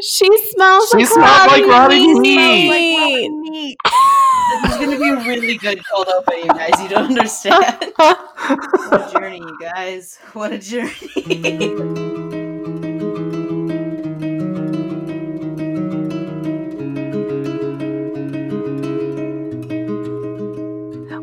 She 0.00 0.26
smells 0.50 0.90
She 0.90 1.04
like 1.04 1.06
smells 1.06 1.46
like 1.46 1.66
rotting 1.66 2.20
meat. 2.20 2.68
meat. 2.68 3.28
meat. 3.30 3.76
this 4.62 4.72
is 4.72 4.78
gonna 4.78 4.98
be 4.98 5.08
a 5.08 5.16
really 5.24 5.56
good 5.56 5.80
cold 5.86 6.08
open, 6.08 6.38
you 6.38 6.48
guys. 6.48 6.72
You 6.82 6.88
don't 6.88 7.06
understand. 7.10 7.92
what 7.96 8.92
a 8.92 9.12
journey, 9.12 9.38
you 9.38 9.58
guys. 9.60 10.18
What 10.32 10.52
a 10.52 10.58
journey. 10.58 10.90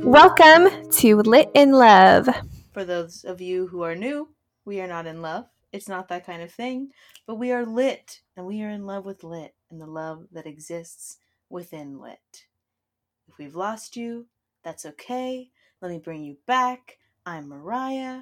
Welcome 0.03 0.69
to 0.91 1.17
Lit 1.17 1.49
in 1.53 1.71
Love. 1.71 2.29
For 2.73 2.83
those 2.85 3.23
of 3.23 3.41
you 3.41 3.67
who 3.67 3.81
are 3.83 3.95
new, 3.95 4.29
we 4.65 4.79
are 4.81 4.87
not 4.87 5.05
in 5.07 5.21
love. 5.21 5.45
It's 5.71 5.87
not 5.89 6.07
that 6.09 6.25
kind 6.25 6.41
of 6.41 6.51
thing, 6.51 6.89
but 7.27 7.35
we 7.35 7.51
are 7.51 7.65
lit, 7.65 8.21
and 8.37 8.45
we 8.45 8.63
are 8.63 8.69
in 8.69 8.85
love 8.85 9.05
with 9.05 9.23
lit 9.23 9.55
and 9.71 9.81
the 9.81 9.87
love 9.87 10.27
that 10.31 10.47
exists 10.47 11.17
within 11.49 11.99
lit. 11.99 12.45
If 13.27 13.37
we've 13.39 13.55
lost 13.55 13.97
you, 13.97 14.27
that's 14.63 14.85
okay. 14.85 15.49
Let 15.81 15.91
me 15.91 15.99
bring 15.99 16.23
you 16.23 16.37
back. 16.47 16.97
I'm 17.25 17.49
Mariah, 17.49 18.21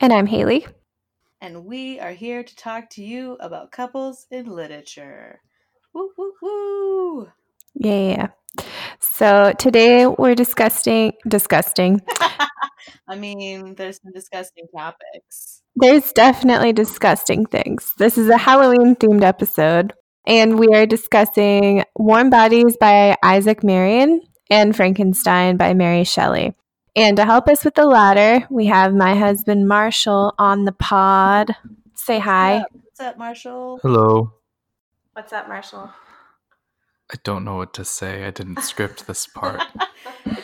And 0.00 0.12
I'm 0.12 0.26
Hayley. 0.26 0.66
and 1.40 1.64
we 1.66 2.00
are 2.00 2.12
here 2.12 2.42
to 2.44 2.56
talk 2.56 2.90
to 2.90 3.04
you 3.04 3.34
about 3.40 3.72
couples 3.72 4.26
in 4.30 4.46
literature. 4.46 5.40
Woo 5.94 6.10
woo 6.18 6.32
woo! 6.42 7.28
Yeah. 7.74 8.28
So 9.00 9.52
today 9.58 10.06
we're 10.06 10.34
discussing 10.36 11.14
disgusting. 11.28 12.02
I 13.08 13.16
mean, 13.16 13.74
there's 13.74 14.00
some 14.02 14.12
disgusting 14.12 14.66
topics. 14.74 15.62
There's 15.76 16.12
definitely 16.12 16.72
disgusting 16.72 17.46
things. 17.46 17.92
This 17.98 18.18
is 18.18 18.28
a 18.28 18.36
Halloween 18.36 18.96
themed 18.96 19.22
episode, 19.22 19.92
and 20.26 20.58
we 20.58 20.68
are 20.74 20.86
discussing 20.86 21.84
Warm 21.96 22.30
Bodies 22.30 22.76
by 22.78 23.16
Isaac 23.22 23.64
Marion 23.64 24.20
and 24.50 24.76
Frankenstein 24.76 25.56
by 25.56 25.74
Mary 25.74 26.04
Shelley. 26.04 26.54
And 26.94 27.16
to 27.16 27.24
help 27.24 27.48
us 27.48 27.64
with 27.64 27.74
the 27.74 27.86
latter, 27.86 28.46
we 28.50 28.66
have 28.66 28.92
my 28.92 29.14
husband 29.14 29.66
Marshall 29.66 30.34
on 30.38 30.64
the 30.64 30.72
pod. 30.72 31.56
Say 31.94 32.18
hi. 32.18 32.58
What's 32.58 32.66
up, 32.66 32.74
What's 32.74 33.00
up 33.00 33.18
Marshall? 33.18 33.78
Hello. 33.82 34.32
What's 35.14 35.32
up, 35.32 35.48
Marshall? 35.48 35.90
I 37.10 37.16
don't 37.24 37.44
know 37.44 37.56
what 37.56 37.74
to 37.74 37.84
say. 37.84 38.24
I 38.24 38.30
didn't 38.30 38.60
script 38.60 39.06
this 39.06 39.26
part. 39.26 39.62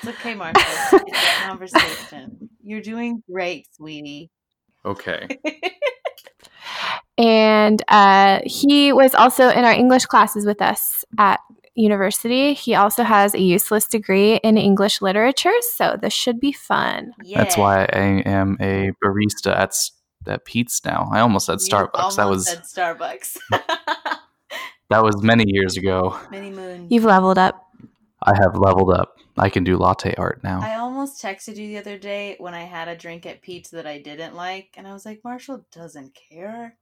it's 0.09 0.19
okay, 0.19 0.35
Marshall. 0.35 0.63
It's 1.07 1.39
conversation. 1.43 2.51
You're 2.63 2.81
doing 2.81 3.23
great, 3.31 3.67
sweetie. 3.75 4.31
Okay. 4.85 5.29
And 7.19 7.83
uh, 7.89 8.41
he 8.45 8.93
was 8.93 9.13
also 9.13 9.49
in 9.49 9.65
our 9.65 9.73
English 9.73 10.07
classes 10.07 10.47
with 10.47 10.63
us 10.63 11.05
at 11.19 11.41
university. 11.75 12.55
He 12.55 12.77
also 12.77 13.03
has 13.03 13.35
a 13.35 13.41
useless 13.41 13.87
degree 13.87 14.37
in 14.37 14.57
English 14.57 15.03
literature, 15.03 15.53
so 15.75 15.97
this 16.01 16.13
should 16.13 16.39
be 16.39 16.53
fun. 16.53 17.13
Yeah. 17.25 17.39
That's 17.39 17.57
why 17.57 17.87
I 17.93 18.23
am 18.25 18.57
a 18.61 18.93
barista 19.03 19.51
at 19.51 19.71
S- 19.71 19.91
at 20.29 20.45
Pete's 20.45 20.85
now. 20.85 21.09
I 21.13 21.19
almost 21.21 21.47
said 21.47 21.59
You 21.61 21.67
Starbucks. 21.69 22.17
That 22.17 22.29
was 22.29 22.47
said 22.47 22.63
Starbucks. 22.63 23.39
that 24.91 25.03
was 25.03 25.21
many 25.23 25.45
years 25.49 25.77
ago. 25.77 26.19
Many 26.31 26.51
moon. 26.51 26.87
You've 26.89 27.05
leveled 27.05 27.39
up. 27.39 27.67
I 28.23 28.35
have 28.41 28.57
leveled 28.57 28.93
up. 28.93 29.18
I 29.39 29.49
can 29.49 29.65
do 29.65 29.77
latte 29.77 30.15
art 30.17 30.43
now. 30.43 30.61
I 30.63 30.77
almost 30.77 31.23
texted 31.23 31.57
you 31.57 31.69
the 31.69 31.79
other 31.79 31.99
day 31.99 32.37
when 32.39 32.55
I 32.55 32.65
had 32.65 32.89
a 32.89 32.97
drink 32.97 33.27
at 33.27 33.43
Pete's 33.43 33.71
that 33.71 33.87
I 33.87 33.99
didn't 34.01 34.35
like, 34.35 34.75
and 34.77 34.87
I 34.87 34.93
was 34.93 35.05
like, 35.05 35.21
Marshall 35.25 35.67
doesn't 35.73 36.17
care. 36.31 36.77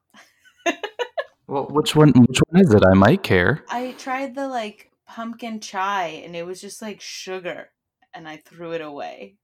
well, 1.47 1.67
which 1.71 1.95
one? 1.95 2.13
Which 2.13 2.41
one 2.49 2.63
is 2.63 2.73
it? 2.75 2.85
I 2.85 2.95
might 2.95 3.23
care. 3.23 3.65
I 3.69 3.93
tried 3.99 4.35
the 4.35 4.49
like 4.49 4.91
pumpkin 5.07 5.61
chai, 5.61 6.23
and 6.25 6.35
it 6.35 6.45
was 6.47 6.61
just 6.61 6.83
like 6.83 7.01
sugar, 7.01 7.71
and 8.15 8.29
I 8.29 8.39
threw 8.39 8.73
it 8.73 8.81
away. 8.81 9.37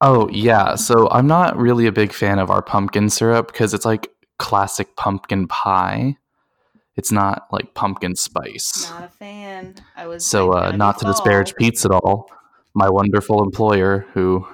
Oh 0.00 0.28
yeah. 0.30 0.76
So 0.76 1.08
I'm 1.10 1.26
not 1.26 1.58
really 1.58 1.86
a 1.86 1.92
big 1.92 2.12
fan 2.12 2.38
of 2.38 2.50
our 2.50 2.62
pumpkin 2.62 3.10
syrup 3.10 3.48
because 3.52 3.74
it's 3.74 3.84
like 3.84 4.08
classic 4.38 4.96
pumpkin 4.96 5.46
pie. 5.46 6.16
It's 6.96 7.12
not 7.12 7.46
like 7.52 7.74
pumpkin 7.74 8.16
spice. 8.16 8.90
Not 8.90 9.04
a 9.04 9.08
fan. 9.08 9.74
I 9.96 10.06
was 10.06 10.26
So, 10.26 10.52
uh, 10.52 10.72
not 10.72 10.98
to 10.98 11.06
disparage. 11.06 11.54
Pete's 11.54 11.84
at 11.84 11.92
all, 11.92 12.30
my 12.74 12.88
wonderful 12.88 13.42
employer, 13.42 14.06
who, 14.14 14.46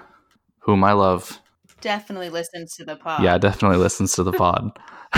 whom 0.60 0.84
I 0.84 0.92
love, 0.92 1.40
Definitely 1.80 2.30
listens 2.30 2.74
to 2.76 2.84
the 2.84 2.96
pod. 2.96 3.22
yeah, 3.22 3.36
definitely 3.38 3.78
listens 3.78 4.14
to 4.14 4.22
the 4.22 4.32
pod. 4.32 4.76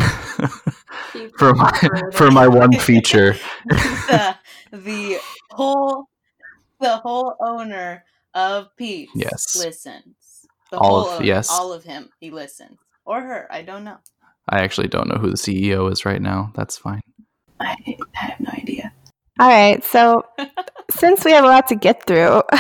for 1.39 1.55
my 1.55 1.71
for 2.13 2.31
my 2.31 2.47
one 2.49 2.73
feature, 2.79 3.35
the, 3.69 4.37
the 4.73 5.19
whole 5.53 6.09
the 6.81 6.97
whole 6.99 7.35
owner 7.41 8.05
of 8.35 8.69
Pete's 8.77 9.13
Yes. 9.15 9.57
listens. 9.57 10.15
The 10.71 10.79
All 10.79 10.89
whole 11.03 11.09
of- 11.11 11.17
owner, 11.17 11.25
yes. 11.27 11.49
all 11.51 11.73
of 11.73 11.85
him. 11.85 12.11
He 12.21 12.31
listens 12.31 12.79
or 13.07 13.21
her. 13.23 13.49
I 13.51 13.63
don't 13.63 13.85
know. 13.85 13.97
I 14.49 14.61
actually 14.61 14.89
don't 14.89 15.09
know 15.09 15.17
who 15.17 15.31
the 15.31 15.37
CEO 15.37 15.91
is 15.91 16.05
right 16.05 16.21
now. 16.21 16.53
That's 16.55 16.77
fine. 16.77 17.01
I, 17.61 17.77
I 18.15 18.19
have 18.27 18.41
no 18.41 18.51
idea. 18.53 18.93
All 19.39 19.49
right, 19.49 19.85
so 19.85 20.25
since 20.91 21.25
we 21.25 21.31
have 21.31 21.45
a 21.45 21.49
lot 21.49 21.69
to 21.69 21.77
get 21.77 22.07
through, 22.07 22.43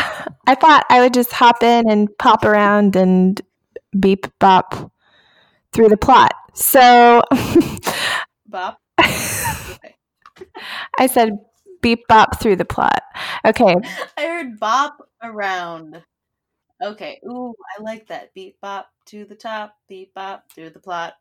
I 0.46 0.54
thought 0.54 0.86
I 0.88 1.00
would 1.00 1.12
just 1.12 1.32
hop 1.32 1.62
in 1.62 1.90
and 1.90 2.08
pop 2.18 2.44
around 2.44 2.94
and 2.94 3.40
beep 3.98 4.26
bop 4.38 4.92
through 5.72 5.88
the 5.88 5.96
plot. 5.96 6.32
So 6.54 7.22
Bop. 8.46 8.80
I 10.98 11.06
said 11.06 11.38
beep 11.82 12.06
bop 12.08 12.40
through 12.40 12.56
the 12.56 12.64
plot. 12.64 13.02
Okay, 13.44 13.74
I 14.16 14.22
heard 14.26 14.58
bop 14.58 14.96
around. 15.22 16.02
Okay. 16.82 17.20
Ooh, 17.26 17.54
I 17.76 17.82
like 17.82 18.06
that. 18.06 18.32
Beep 18.34 18.56
bop 18.60 18.88
to 19.06 19.24
the 19.24 19.34
top. 19.34 19.74
Beep 19.88 20.14
bop 20.14 20.44
through 20.54 20.70
the 20.70 20.78
plot. 20.78 21.14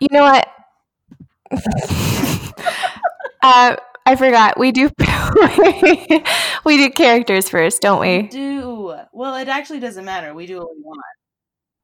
you 0.00 0.08
know 0.10 0.22
what? 0.22 0.48
uh, 3.42 3.76
I 4.04 4.16
forgot. 4.16 4.58
We 4.58 4.72
do 4.72 4.90
we 6.64 6.76
do 6.76 6.90
characters 6.90 7.48
first, 7.48 7.80
don't 7.82 8.00
we? 8.00 8.22
Do 8.28 8.94
well. 9.12 9.36
It 9.36 9.48
actually 9.48 9.80
doesn't 9.80 10.04
matter. 10.04 10.34
We 10.34 10.46
do 10.46 10.58
what 10.58 10.68
we 10.76 10.82
want. 10.82 11.00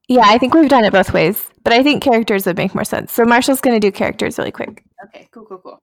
Yeah, 0.07 0.23
I 0.25 0.37
think 0.37 0.53
we've 0.53 0.69
done 0.69 0.83
it 0.85 0.91
both 0.91 1.13
ways, 1.13 1.49
but 1.63 1.71
I 1.71 1.83
think 1.83 2.01
characters 2.03 2.45
would 2.45 2.57
make 2.57 2.73
more 2.73 2.83
sense. 2.83 3.11
So 3.13 3.23
Marshall's 3.25 3.61
going 3.61 3.79
to 3.79 3.87
do 3.87 3.91
characters 3.91 4.37
really 4.37 4.51
quick. 4.51 4.83
Okay. 5.05 5.29
Cool. 5.31 5.45
Cool. 5.45 5.59
Cool. 5.59 5.79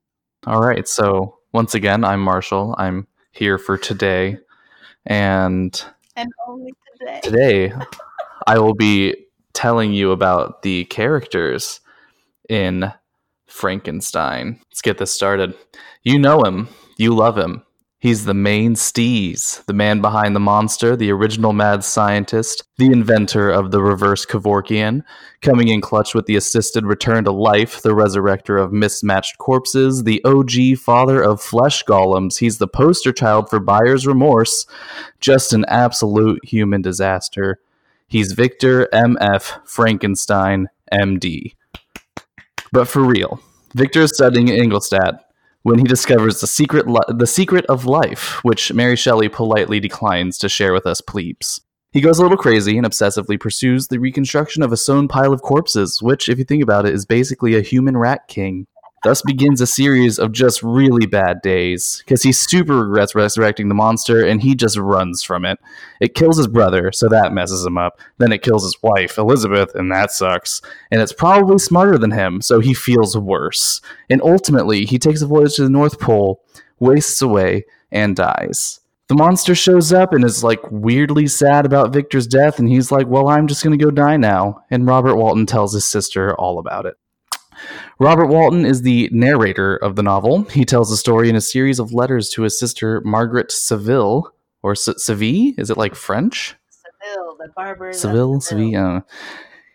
All 0.46 0.60
right. 0.60 0.86
So 0.86 1.38
once 1.52 1.74
again, 1.74 2.04
I'm 2.04 2.20
Marshall. 2.20 2.74
I'm 2.76 3.06
here 3.32 3.56
for 3.56 3.78
today, 3.78 4.38
and 5.06 5.82
And 6.16 6.28
only 6.48 6.72
today. 6.98 7.20
today 7.22 7.72
I 8.46 8.58
will 8.58 8.74
be 8.74 9.14
telling 9.52 9.92
you 9.92 10.10
about 10.10 10.62
the 10.62 10.84
characters 10.86 11.80
in 12.48 12.92
Frankenstein. 13.56 14.60
Let's 14.70 14.82
get 14.82 14.98
this 14.98 15.12
started. 15.12 15.54
You 16.02 16.18
know 16.18 16.42
him, 16.42 16.68
you 16.96 17.14
love 17.14 17.36
him. 17.36 17.62
He's 17.98 18.26
the 18.26 18.34
main 18.34 18.74
steez, 18.74 19.64
the 19.64 19.72
man 19.72 20.02
behind 20.02 20.36
the 20.36 20.40
monster, 20.40 20.94
the 20.94 21.10
original 21.10 21.54
mad 21.54 21.82
scientist, 21.82 22.62
the 22.76 22.92
inventor 22.92 23.50
of 23.50 23.70
the 23.70 23.82
reverse 23.82 24.26
Kevorkian, 24.26 25.02
coming 25.40 25.68
in 25.68 25.80
clutch 25.80 26.14
with 26.14 26.26
the 26.26 26.36
assisted 26.36 26.84
return 26.84 27.24
to 27.24 27.32
life, 27.32 27.80
the 27.80 27.94
resurrector 27.94 28.62
of 28.62 28.70
mismatched 28.70 29.38
corpses, 29.38 30.04
the 30.04 30.22
OG 30.24 30.78
father 30.78 31.22
of 31.22 31.40
flesh 31.40 31.84
golems. 31.84 32.38
He's 32.38 32.58
the 32.58 32.68
poster 32.68 33.12
child 33.12 33.48
for 33.48 33.58
buyer's 33.58 34.06
remorse, 34.06 34.66
just 35.18 35.54
an 35.54 35.64
absolute 35.66 36.44
human 36.44 36.82
disaster. 36.82 37.60
He's 38.06 38.32
Victor 38.32 38.88
M.F. 38.94 39.58
Frankenstein, 39.64 40.68
M.D. 40.92 41.56
But 42.72 42.88
for 42.88 43.02
real, 43.02 43.40
Victor 43.76 44.00
is 44.00 44.14
studying 44.14 44.48
at 44.48 44.56
Ingolstadt 44.56 45.28
when 45.62 45.78
he 45.78 45.84
discovers 45.84 46.40
the 46.40 46.46
secret, 46.46 46.88
li- 46.88 46.98
the 47.08 47.26
secret 47.26 47.66
of 47.66 47.84
life, 47.84 48.42
which 48.42 48.72
Mary 48.72 48.96
Shelley 48.96 49.28
politely 49.28 49.80
declines 49.80 50.38
to 50.38 50.48
share 50.48 50.72
with 50.72 50.86
us 50.86 51.02
plebes. 51.02 51.60
He 51.92 52.00
goes 52.00 52.18
a 52.18 52.22
little 52.22 52.38
crazy 52.38 52.78
and 52.78 52.86
obsessively 52.86 53.38
pursues 53.38 53.88
the 53.88 53.98
reconstruction 54.00 54.62
of 54.62 54.72
a 54.72 54.78
sewn 54.78 55.08
pile 55.08 55.30
of 55.34 55.42
corpses, 55.42 56.00
which, 56.00 56.30
if 56.30 56.38
you 56.38 56.44
think 56.44 56.62
about 56.62 56.86
it, 56.86 56.94
is 56.94 57.04
basically 57.04 57.54
a 57.54 57.60
human 57.60 57.98
rat 57.98 58.28
king. 58.28 58.66
Thus 59.06 59.22
begins 59.22 59.60
a 59.60 59.68
series 59.68 60.18
of 60.18 60.32
just 60.32 60.64
really 60.64 61.06
bad 61.06 61.40
days, 61.40 62.02
because 62.04 62.24
he 62.24 62.32
super 62.32 62.84
regrets 62.84 63.14
resurrecting 63.14 63.68
the 63.68 63.74
monster 63.76 64.26
and 64.26 64.42
he 64.42 64.56
just 64.56 64.76
runs 64.76 65.22
from 65.22 65.44
it. 65.44 65.60
It 66.00 66.16
kills 66.16 66.38
his 66.38 66.48
brother, 66.48 66.90
so 66.90 67.06
that 67.10 67.32
messes 67.32 67.64
him 67.64 67.78
up. 67.78 68.00
Then 68.18 68.32
it 68.32 68.42
kills 68.42 68.64
his 68.64 68.76
wife, 68.82 69.16
Elizabeth, 69.16 69.76
and 69.76 69.92
that 69.92 70.10
sucks. 70.10 70.60
And 70.90 71.00
it's 71.00 71.12
probably 71.12 71.60
smarter 71.60 71.96
than 71.98 72.10
him, 72.10 72.40
so 72.40 72.58
he 72.58 72.74
feels 72.74 73.16
worse. 73.16 73.80
And 74.10 74.20
ultimately, 74.22 74.84
he 74.84 74.98
takes 74.98 75.22
a 75.22 75.26
voyage 75.28 75.54
to 75.54 75.62
the 75.62 75.70
North 75.70 76.00
Pole, 76.00 76.42
wastes 76.80 77.22
away, 77.22 77.64
and 77.92 78.16
dies. 78.16 78.80
The 79.06 79.14
monster 79.14 79.54
shows 79.54 79.92
up 79.92 80.14
and 80.14 80.24
is 80.24 80.42
like 80.42 80.68
weirdly 80.72 81.28
sad 81.28 81.64
about 81.64 81.92
Victor's 81.92 82.26
death, 82.26 82.58
and 82.58 82.68
he's 82.68 82.90
like, 82.90 83.06
Well, 83.06 83.28
I'm 83.28 83.46
just 83.46 83.62
gonna 83.62 83.76
go 83.76 83.92
die 83.92 84.16
now. 84.16 84.64
And 84.68 84.84
Robert 84.84 85.14
Walton 85.14 85.46
tells 85.46 85.74
his 85.74 85.84
sister 85.84 86.34
all 86.34 86.58
about 86.58 86.86
it. 86.86 86.96
Robert 87.98 88.26
Walton 88.26 88.64
is 88.64 88.82
the 88.82 89.08
narrator 89.12 89.76
of 89.76 89.96
the 89.96 90.02
novel. 90.02 90.44
He 90.44 90.64
tells 90.64 90.90
the 90.90 90.96
story 90.96 91.28
in 91.28 91.36
a 91.36 91.40
series 91.40 91.78
of 91.78 91.92
letters 91.92 92.28
to 92.30 92.42
his 92.42 92.58
sister 92.58 93.00
Margaret 93.02 93.50
Saville, 93.50 94.32
or 94.62 94.74
Seville? 94.74 95.52
Is 95.58 95.70
it 95.70 95.76
like 95.76 95.94
French? 95.94 96.56
Seville, 96.68 97.36
the 97.38 97.48
barber. 97.56 97.90
of 97.90 97.94
Seville, 97.94 98.40
Seville. 98.40 99.06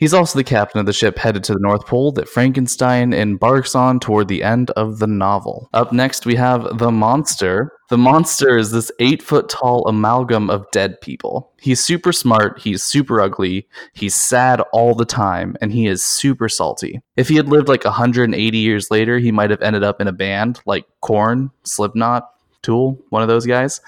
He's 0.01 0.15
also 0.15 0.39
the 0.39 0.43
captain 0.43 0.79
of 0.79 0.87
the 0.87 0.93
ship 0.93 1.19
headed 1.19 1.43
to 1.43 1.53
the 1.53 1.59
North 1.59 1.85
Pole 1.85 2.11
that 2.13 2.27
Frankenstein 2.27 3.13
embarks 3.13 3.75
on 3.75 3.99
toward 3.99 4.29
the 4.29 4.41
end 4.41 4.71
of 4.71 4.97
the 4.97 5.05
novel. 5.05 5.69
Up 5.73 5.93
next, 5.93 6.25
we 6.25 6.33
have 6.33 6.79
the 6.79 6.89
monster. 6.89 7.71
The 7.89 7.99
monster 7.99 8.57
is 8.57 8.71
this 8.71 8.91
eight 8.97 9.21
foot 9.21 9.47
tall 9.47 9.87
amalgam 9.87 10.49
of 10.49 10.65
dead 10.71 10.99
people. 11.01 11.53
He's 11.61 11.83
super 11.83 12.11
smart, 12.11 12.59
he's 12.59 12.81
super 12.81 13.21
ugly, 13.21 13.67
he's 13.93 14.15
sad 14.15 14.61
all 14.73 14.95
the 14.95 15.05
time, 15.05 15.55
and 15.61 15.71
he 15.71 15.85
is 15.85 16.01
super 16.01 16.49
salty. 16.49 16.99
If 17.15 17.29
he 17.29 17.35
had 17.35 17.49
lived 17.49 17.67
like 17.67 17.85
180 17.85 18.57
years 18.57 18.89
later, 18.89 19.19
he 19.19 19.31
might 19.31 19.51
have 19.51 19.61
ended 19.61 19.83
up 19.83 20.01
in 20.01 20.07
a 20.07 20.11
band 20.11 20.61
like 20.65 20.85
Korn, 21.01 21.51
Slipknot, 21.63 22.27
Tool, 22.63 22.97
one 23.09 23.21
of 23.21 23.27
those 23.27 23.45
guys. 23.45 23.81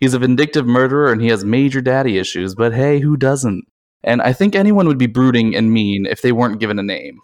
He's 0.00 0.14
a 0.14 0.18
vindictive 0.18 0.66
murderer 0.66 1.12
and 1.12 1.20
he 1.20 1.28
has 1.28 1.44
major 1.44 1.82
daddy 1.82 2.16
issues, 2.16 2.54
but 2.54 2.72
hey, 2.72 3.00
who 3.00 3.18
doesn't? 3.18 3.66
And 4.04 4.22
I 4.22 4.32
think 4.32 4.54
anyone 4.54 4.86
would 4.86 4.98
be 4.98 5.06
brooding 5.06 5.56
and 5.56 5.72
mean 5.72 6.06
if 6.06 6.22
they 6.22 6.32
weren't 6.32 6.60
given 6.60 6.78
a 6.78 6.82
name. 6.82 7.20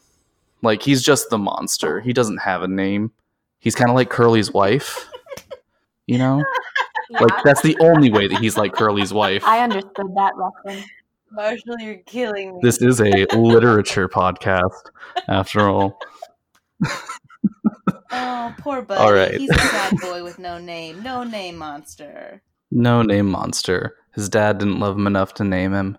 Like, 0.62 0.82
he's 0.82 1.03
just 1.03 1.31
the 1.31 1.38
monster. 1.38 2.00
He 2.00 2.12
doesn't 2.12 2.38
have 2.38 2.62
a 2.62 2.69
name. 2.69 3.12
He's 3.59 3.75
kind 3.75 3.91
of 3.91 3.97
like 3.97 4.11
Curly's 4.11 4.53
wife. 4.53 5.09
You 6.06 6.19
know? 6.19 6.44
Like, 7.21 7.44
that's 7.44 7.61
the 7.61 7.76
only 7.81 8.11
way 8.11 8.26
that 8.26 8.41
he's 8.41 8.56
like 8.56 8.73
Curly's 8.73 9.12
wife. 9.12 9.44
I 9.44 9.61
understood 9.61 10.06
that 10.17 10.32
reference. 10.37 10.88
Marshall, 11.31 11.76
you're 11.79 11.99
killing 12.06 12.55
me. 12.55 12.61
This 12.62 12.81
is 12.81 12.99
a 12.99 13.27
literature 13.37 14.09
podcast, 14.09 14.91
after 15.29 15.69
all. 15.69 15.99
Oh, 18.11 18.55
poor 18.59 18.82
buddy. 18.82 19.00
All 19.00 19.12
right. 19.12 19.35
He's 19.35 19.50
a 19.50 19.55
bad 19.55 19.97
boy 20.00 20.23
with 20.25 20.38
no 20.38 20.59
name. 20.59 21.03
No 21.03 21.25
name 21.25 21.56
monster. 21.56 22.43
No 22.70 23.03
name 23.03 23.27
monster. 23.27 23.97
His 24.15 24.29
dad 24.29 24.59
didn't 24.59 24.79
love 24.79 24.97
him 24.97 25.06
enough 25.06 25.35
to 25.35 25.44
name 25.44 25.73
him. 25.73 25.99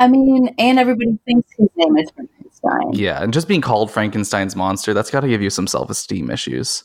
I 0.00 0.08
mean, 0.08 0.54
and 0.58 0.78
everybody 0.78 1.18
thinks 1.24 1.48
his 1.56 1.68
name 1.76 1.96
is 1.96 2.10
Frankenstein. 2.10 2.92
Yeah, 2.92 3.22
and 3.22 3.32
just 3.32 3.48
being 3.48 3.60
called 3.60 3.90
Frankenstein's 3.90 4.56
monster, 4.56 4.94
that's 4.94 5.10
got 5.10 5.20
to 5.20 5.28
give 5.28 5.42
you 5.42 5.50
some 5.50 5.66
self 5.66 5.90
esteem 5.90 6.30
issues. 6.30 6.84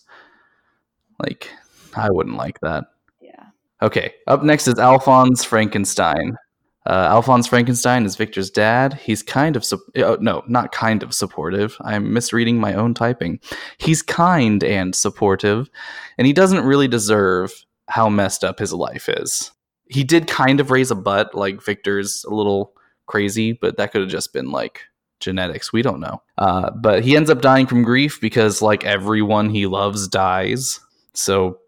Like, 1.20 1.52
I 1.96 2.10
wouldn't 2.12 2.38
like 2.38 2.60
that. 2.62 2.86
Yeah. 3.22 3.46
Okay, 3.82 4.14
up 4.28 4.44
next 4.44 4.68
is 4.68 4.80
Alphonse 4.80 5.44
Frankenstein. 5.44 6.38
Uh, 6.86 7.08
Alphonse 7.12 7.46
Frankenstein 7.46 8.06
is 8.06 8.16
Victor's 8.16 8.50
dad. 8.50 8.94
He's 8.94 9.22
kind 9.22 9.56
of, 9.56 9.66
sup- 9.66 9.82
uh, 9.98 10.18
no, 10.22 10.44
not 10.48 10.72
kind 10.72 11.04
of 11.04 11.14
supportive. 11.14 11.76
I'm 11.82 12.14
misreading 12.14 12.58
my 12.58 12.74
own 12.74 12.94
typing. 12.94 13.40
He's 13.78 14.02
kind 14.02 14.64
and 14.64 14.96
supportive, 14.96 15.70
and 16.18 16.26
he 16.26 16.34
doesn't 16.34 16.64
really 16.64 16.88
deserve 16.88 17.52
how 17.90 18.10
messed 18.10 18.44
up 18.44 18.60
his 18.60 18.74
life 18.74 19.10
is. 19.10 19.52
He 19.88 20.04
did 20.04 20.28
kind 20.28 20.60
of 20.60 20.72
raise 20.72 20.92
a 20.92 20.96
butt, 20.96 21.36
like 21.36 21.62
Victor's 21.62 22.24
a 22.24 22.34
little 22.34 22.74
crazy, 23.10 23.52
but 23.52 23.76
that 23.76 23.92
could 23.92 24.02
have 24.02 24.10
just 24.10 24.32
been 24.32 24.52
like 24.52 24.84
genetics. 25.20 25.74
We 25.74 25.82
don't 25.82 26.00
know. 26.00 26.22
Uh, 26.38 26.72
but 26.72 27.04
he 27.04 27.18
ends 27.18 27.30
up 27.30 27.42
dying 27.42 27.68
from 27.68 27.84
grief 27.84 28.22
because, 28.22 28.62
like, 28.62 28.86
everyone 28.86 29.50
he 29.50 29.66
loves 29.66 30.08
dies. 30.08 30.80
So 31.14 31.60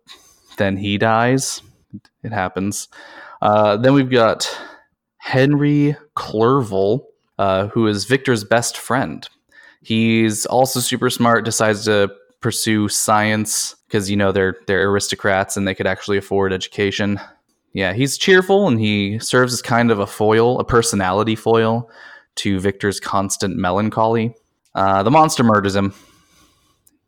then 0.58 0.78
he 0.78 0.98
dies. 0.98 1.62
It 2.24 2.32
happens. 2.32 2.88
Uh, 3.42 3.76
then 3.78 3.94
we've 3.94 4.10
got 4.10 4.50
Henry 5.18 5.96
Clerval, 6.16 7.08
uh, 7.38 7.68
who 7.68 7.88
is 7.88 8.06
Victor's 8.06 8.44
best 8.44 8.78
friend. 8.78 9.28
He's 9.82 10.46
also 10.46 10.80
super 10.80 11.10
smart, 11.10 11.44
decides 11.44 11.86
to 11.86 12.12
pursue 12.40 12.88
science 12.90 13.76
because 13.88 14.10
you 14.10 14.18
know 14.18 14.32
they're 14.32 14.56
they're 14.68 14.90
aristocrats 14.90 15.58
and 15.58 15.68
they 15.68 15.76
could 15.76 15.88
actually 15.88 16.18
afford 16.18 16.54
education. 16.54 17.20
Yeah, 17.74 17.94
he's 17.94 18.18
cheerful 18.18 18.68
and 18.68 18.80
he 18.80 19.20
serves 19.20 19.54
as 19.54 19.62
kind 19.62 19.92
of 19.92 20.00
a 20.00 20.08
foil, 20.08 20.60
a 20.60 20.64
personality 20.66 21.36
foil 21.36 21.90
to 22.36 22.60
Victor's 22.60 23.00
constant 23.00 23.56
melancholy. 23.56 24.36
Uh, 24.76 25.04
the 25.04 25.12
monster 25.12 25.44
murders 25.44 25.76
him. 25.76 25.94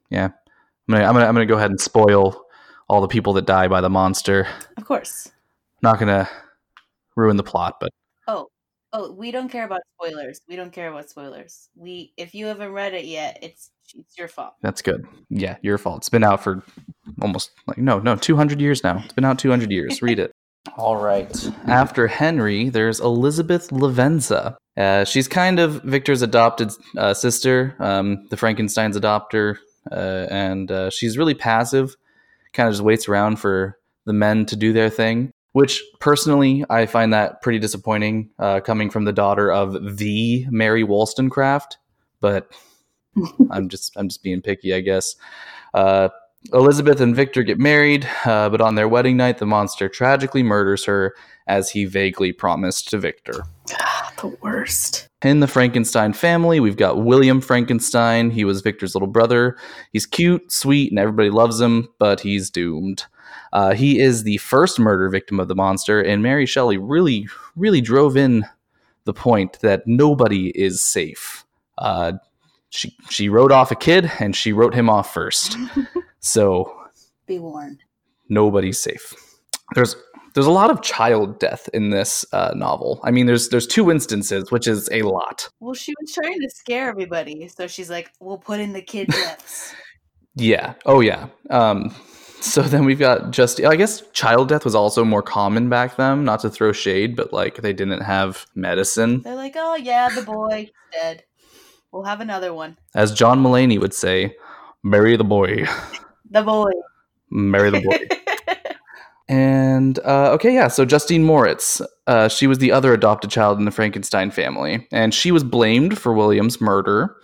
Yeah, 0.09 0.25
I'm 0.25 0.31
gonna, 0.93 1.05
I'm 1.05 1.13
gonna 1.13 1.25
I'm 1.25 1.33
gonna 1.33 1.45
go 1.45 1.57
ahead 1.57 1.71
and 1.71 1.79
spoil 1.81 2.45
all 2.87 3.01
the 3.01 3.07
people 3.07 3.33
that 3.33 3.45
die 3.45 3.67
by 3.67 3.81
the 3.81 3.89
monster. 3.89 4.47
Of 4.77 4.85
course. 4.85 5.31
Not 5.81 5.99
gonna 5.99 6.29
ruin 7.15 7.37
the 7.37 7.43
plot, 7.43 7.77
but 7.79 7.89
Oh, 8.27 8.47
oh, 8.93 9.11
we 9.11 9.31
don't 9.31 9.49
care 9.49 9.65
about 9.65 9.81
spoilers. 9.97 10.39
We 10.47 10.55
don't 10.55 10.71
care 10.71 10.89
about 10.89 11.09
spoilers. 11.09 11.69
We, 11.75 12.13
if 12.15 12.33
you 12.33 12.45
haven't 12.45 12.71
read 12.71 12.93
it 12.93 13.05
yet, 13.05 13.39
it's 13.41 13.71
it's 13.95 14.17
your 14.17 14.27
fault. 14.27 14.53
that's 14.61 14.81
good. 14.81 15.05
Yeah, 15.29 15.57
your 15.61 15.77
fault. 15.77 15.97
It's 15.97 16.09
been 16.09 16.23
out 16.23 16.41
for 16.43 16.63
almost 17.21 17.51
like 17.67 17.77
no, 17.77 17.99
no, 17.99 18.15
200 18.15 18.61
years 18.61 18.83
now. 18.83 19.01
It's 19.03 19.13
been 19.13 19.25
out 19.25 19.39
200 19.39 19.71
years. 19.71 20.01
Read 20.01 20.19
it. 20.19 20.31
All 20.77 20.97
right. 20.97 21.51
After 21.67 22.07
Henry, 22.07 22.69
there's 22.69 22.99
Elizabeth 22.99 23.69
Lavenza. 23.69 24.55
Uh, 24.75 25.03
she's 25.03 25.27
kind 25.27 25.59
of 25.59 25.83
Victor's 25.83 26.21
adopted 26.21 26.71
uh, 26.97 27.13
sister, 27.13 27.75
um, 27.79 28.25
the 28.29 28.37
Frankenstein's 28.37 28.97
adopter, 28.97 29.57
uh, 29.91 30.27
and 30.31 30.71
uh, 30.71 30.89
she's 30.89 31.17
really 31.17 31.35
passive. 31.35 31.95
Kind 32.53 32.67
of 32.67 32.73
just 32.73 32.83
waits 32.83 33.07
around 33.07 33.37
for 33.37 33.77
the 34.05 34.13
men 34.13 34.45
to 34.47 34.55
do 34.55 34.73
their 34.73 34.89
thing. 34.89 35.31
Which 35.51 35.83
personally, 35.99 36.65
I 36.69 36.87
find 36.87 37.13
that 37.13 37.43
pretty 37.43 37.59
disappointing, 37.59 38.31
uh, 38.39 38.59
coming 38.61 38.89
from 38.89 39.05
the 39.05 39.13
daughter 39.13 39.51
of 39.51 39.97
the 39.97 40.47
Mary 40.49 40.83
Wollstonecraft. 40.83 41.77
But 42.19 42.51
I'm 43.51 43.69
just 43.69 43.95
I'm 43.95 44.09
just 44.09 44.23
being 44.23 44.41
picky, 44.41 44.73
I 44.73 44.79
guess. 44.79 45.15
Elizabeth 46.51 46.99
and 46.99 47.15
Victor 47.15 47.43
get 47.43 47.57
married, 47.57 48.07
uh, 48.25 48.49
but 48.49 48.61
on 48.61 48.75
their 48.75 48.87
wedding 48.87 49.17
night, 49.17 49.37
the 49.37 49.45
monster 49.45 49.87
tragically 49.87 50.43
murders 50.43 50.85
her 50.85 51.15
as 51.47 51.69
he 51.71 51.85
vaguely 51.85 52.33
promised 52.33 52.89
to 52.89 52.97
Victor. 52.97 53.45
The 54.17 54.35
worst. 54.41 55.07
In 55.23 55.39
the 55.39 55.47
Frankenstein 55.47 56.13
family, 56.13 56.59
we've 56.59 56.77
got 56.77 57.03
William 57.03 57.41
Frankenstein. 57.41 58.29
He 58.29 58.45
was 58.45 58.61
Victor's 58.61 58.93
little 58.93 59.07
brother. 59.07 59.57
He's 59.91 60.05
cute, 60.05 60.51
sweet, 60.51 60.91
and 60.91 60.99
everybody 60.99 61.29
loves 61.29 61.59
him, 61.59 61.89
but 61.97 62.21
he's 62.21 62.49
doomed. 62.49 63.05
Uh, 63.51 63.73
he 63.73 63.99
is 63.99 64.23
the 64.23 64.37
first 64.37 64.79
murder 64.79 65.09
victim 65.09 65.39
of 65.39 65.47
the 65.47 65.55
monster, 65.55 66.01
and 66.01 66.23
Mary 66.23 66.45
Shelley 66.45 66.77
really, 66.77 67.27
really 67.55 67.81
drove 67.81 68.17
in 68.17 68.45
the 69.05 69.13
point 69.13 69.59
that 69.59 69.83
nobody 69.85 70.49
is 70.49 70.81
safe. 70.81 71.45
Uh, 71.77 72.13
she 72.69 72.95
she 73.09 73.29
wrote 73.29 73.51
off 73.51 73.71
a 73.71 73.75
kid, 73.75 74.11
and 74.19 74.35
she 74.35 74.53
wrote 74.53 74.73
him 74.73 74.89
off 74.89 75.13
first. 75.13 75.57
so 76.23 76.73
Be 77.27 77.37
warned. 77.37 77.83
nobody's 78.29 78.79
safe. 78.79 79.13
There's 79.75 79.95
there's 80.33 80.47
a 80.47 80.51
lot 80.51 80.71
of 80.71 80.81
child 80.81 81.37
death 81.39 81.69
in 81.75 81.91
this 81.91 82.25
uh, 82.33 82.53
novel. 82.55 82.99
I 83.03 83.11
mean, 83.11 83.27
there's 83.27 83.49
there's 83.49 83.67
two 83.67 83.91
instances, 83.91 84.51
which 84.51 84.67
is 84.67 84.89
a 84.91 85.03
lot. 85.03 85.47
Well, 85.59 85.75
she 85.75 85.93
was 86.01 86.11
trying 86.11 86.39
to 86.41 86.49
scare 86.49 86.89
everybody, 86.89 87.47
so 87.49 87.67
she's 87.67 87.89
like, 87.89 88.11
"We'll 88.19 88.39
put 88.39 88.59
in 88.59 88.73
the 88.73 88.81
kid 88.81 89.07
deaths." 89.11 89.73
Yeah. 90.35 90.73
Oh 90.85 91.01
yeah. 91.01 91.27
Um, 91.51 91.93
so 92.41 92.61
then 92.73 92.83
we've 92.85 92.97
got 92.99 93.29
just 93.31 93.63
I 93.63 93.75
guess 93.75 94.01
child 94.13 94.49
death 94.49 94.65
was 94.65 94.73
also 94.75 95.03
more 95.05 95.21
common 95.21 95.69
back 95.69 95.97
then. 95.97 96.23
Not 96.23 96.39
to 96.41 96.49
throw 96.49 96.71
shade, 96.71 97.15
but 97.15 97.31
like 97.33 97.57
they 97.61 97.73
didn't 97.73 98.01
have 98.01 98.45
medicine, 98.55 99.21
They're 99.21 99.35
like, 99.35 99.53
"Oh 99.55 99.75
yeah, 99.75 100.09
the 100.09 100.23
boy 100.23 100.69
dead. 100.91 101.23
We'll 101.91 102.03
have 102.05 102.21
another 102.21 102.53
one. 102.55 102.77
as 102.95 103.11
John 103.13 103.43
Mulaney 103.43 103.79
would 103.79 103.93
say, 103.93 104.35
"Marry 104.83 105.15
the 105.15 105.23
boy, 105.23 105.65
The 106.33 106.43
boy." 106.43 106.71
marry 107.29 107.69
the 107.71 107.81
boy." 107.81 107.97
And 109.29 109.99
uh, 109.99 110.31
okay, 110.33 110.53
yeah. 110.53 110.67
So 110.67 110.83
Justine 110.85 111.23
Moritz, 111.23 111.81
uh, 112.07 112.27
she 112.27 112.45
was 112.45 112.57
the 112.57 112.71
other 112.71 112.93
adopted 112.93 113.31
child 113.31 113.57
in 113.57 113.65
the 113.65 113.71
Frankenstein 113.71 114.31
family, 114.31 114.85
and 114.91 115.13
she 115.13 115.31
was 115.31 115.43
blamed 115.43 115.97
for 115.97 116.13
William's 116.13 116.59
murder. 116.59 117.15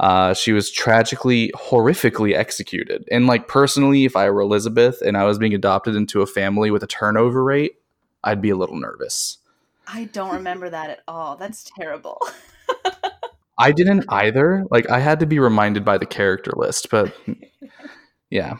Uh, 0.00 0.34
she 0.34 0.52
was 0.52 0.70
tragically, 0.70 1.52
horrifically 1.54 2.34
executed. 2.34 3.06
And 3.10 3.26
like 3.26 3.46
personally, 3.46 4.04
if 4.04 4.16
I 4.16 4.28
were 4.30 4.40
Elizabeth 4.40 5.00
and 5.02 5.16
I 5.16 5.24
was 5.24 5.38
being 5.38 5.54
adopted 5.54 5.94
into 5.94 6.22
a 6.22 6.26
family 6.26 6.70
with 6.70 6.82
a 6.82 6.86
turnover 6.86 7.44
rate, 7.44 7.76
I'd 8.24 8.42
be 8.42 8.50
a 8.50 8.56
little 8.56 8.78
nervous. 8.78 9.38
I 9.86 10.04
don't 10.04 10.32
remember 10.32 10.70
that 10.70 10.90
at 10.90 11.02
all. 11.06 11.36
That's 11.36 11.70
terrible. 11.76 12.18
I 13.58 13.70
didn't 13.70 14.06
either. 14.08 14.64
Like 14.70 14.90
I 14.90 14.98
had 14.98 15.20
to 15.20 15.26
be 15.26 15.38
reminded 15.38 15.84
by 15.84 15.98
the 15.98 16.06
character 16.06 16.52
list, 16.56 16.88
but 16.90 17.14
yeah, 18.34 18.56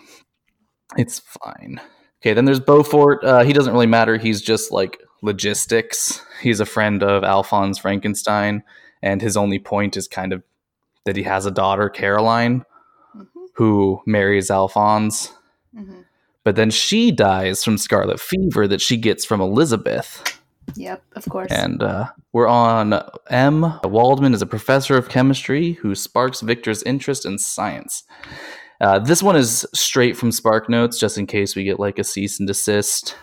it's 0.97 1.19
fine. 1.19 1.81
Okay, 2.23 2.33
then 2.33 2.45
there's 2.47 2.61
Beaufort. 2.61 3.23
Uh, 3.25 3.43
he 3.43 3.52
doesn't 3.52 3.73
really 3.73 3.87
matter. 3.87 4.16
He's 4.16 4.40
just 4.40 4.73
like 4.73 4.99
logistics. 5.23 6.23
He's 6.40 6.61
a 6.61 6.66
friend 6.66 7.02
of 7.02 7.25
Alphonse 7.25 7.78
Frankenstein, 7.78 8.62
and 9.02 9.21
his 9.21 9.37
only 9.37 9.59
point 9.59 9.97
is 9.97 10.09
kind 10.09 10.33
of 10.33 10.43
that 11.04 11.16
he 11.16 11.25
has 11.25 11.45
a 11.45 11.50
daughter, 11.50 11.90
Caroline, 11.90 12.64
Mhm, 13.14 13.26
who 13.57 14.00
marries 14.07 14.50
Alphonse. 14.50 15.33
mhm. 15.76 16.04
But 16.45 16.57
then 16.57 16.71
she 16.71 17.11
dies 17.11 17.64
from 17.64 17.76
scarlet 17.78 18.21
fever 18.21 18.66
that 18.69 18.81
she 18.81 18.97
gets 18.97 19.25
from 19.25 19.40
Elizabeth. 19.40 20.40
Yep, 20.76 21.02
of 21.14 21.25
course. 21.28 21.50
And 21.52 21.83
uh, 21.83 22.11
we're 22.33 22.49
on 22.49 23.00
M. 23.28 23.81
Waldman 23.85 24.33
is 24.35 24.40
a 24.43 24.47
professor 24.47 24.97
of 24.97 25.09
chemistry 25.11 25.73
who 25.73 25.95
sparks 25.95 26.40
Victor's 26.40 26.83
interest 26.85 27.26
in 27.26 27.37
science. 27.38 28.04
Uh, 28.81 28.99
this 28.99 29.23
one 29.23 29.37
is 29.37 29.66
straight 29.73 30.16
from 30.16 30.33
Spark 30.33 30.69
Notes, 30.69 30.99
just 30.99 31.19
in 31.19 31.26
case 31.26 31.54
we 31.54 31.64
get 31.64 31.81
like 31.81 31.99
a 31.99 32.04
cease 32.04 32.38
and 32.38 32.47
desist. 32.47 33.16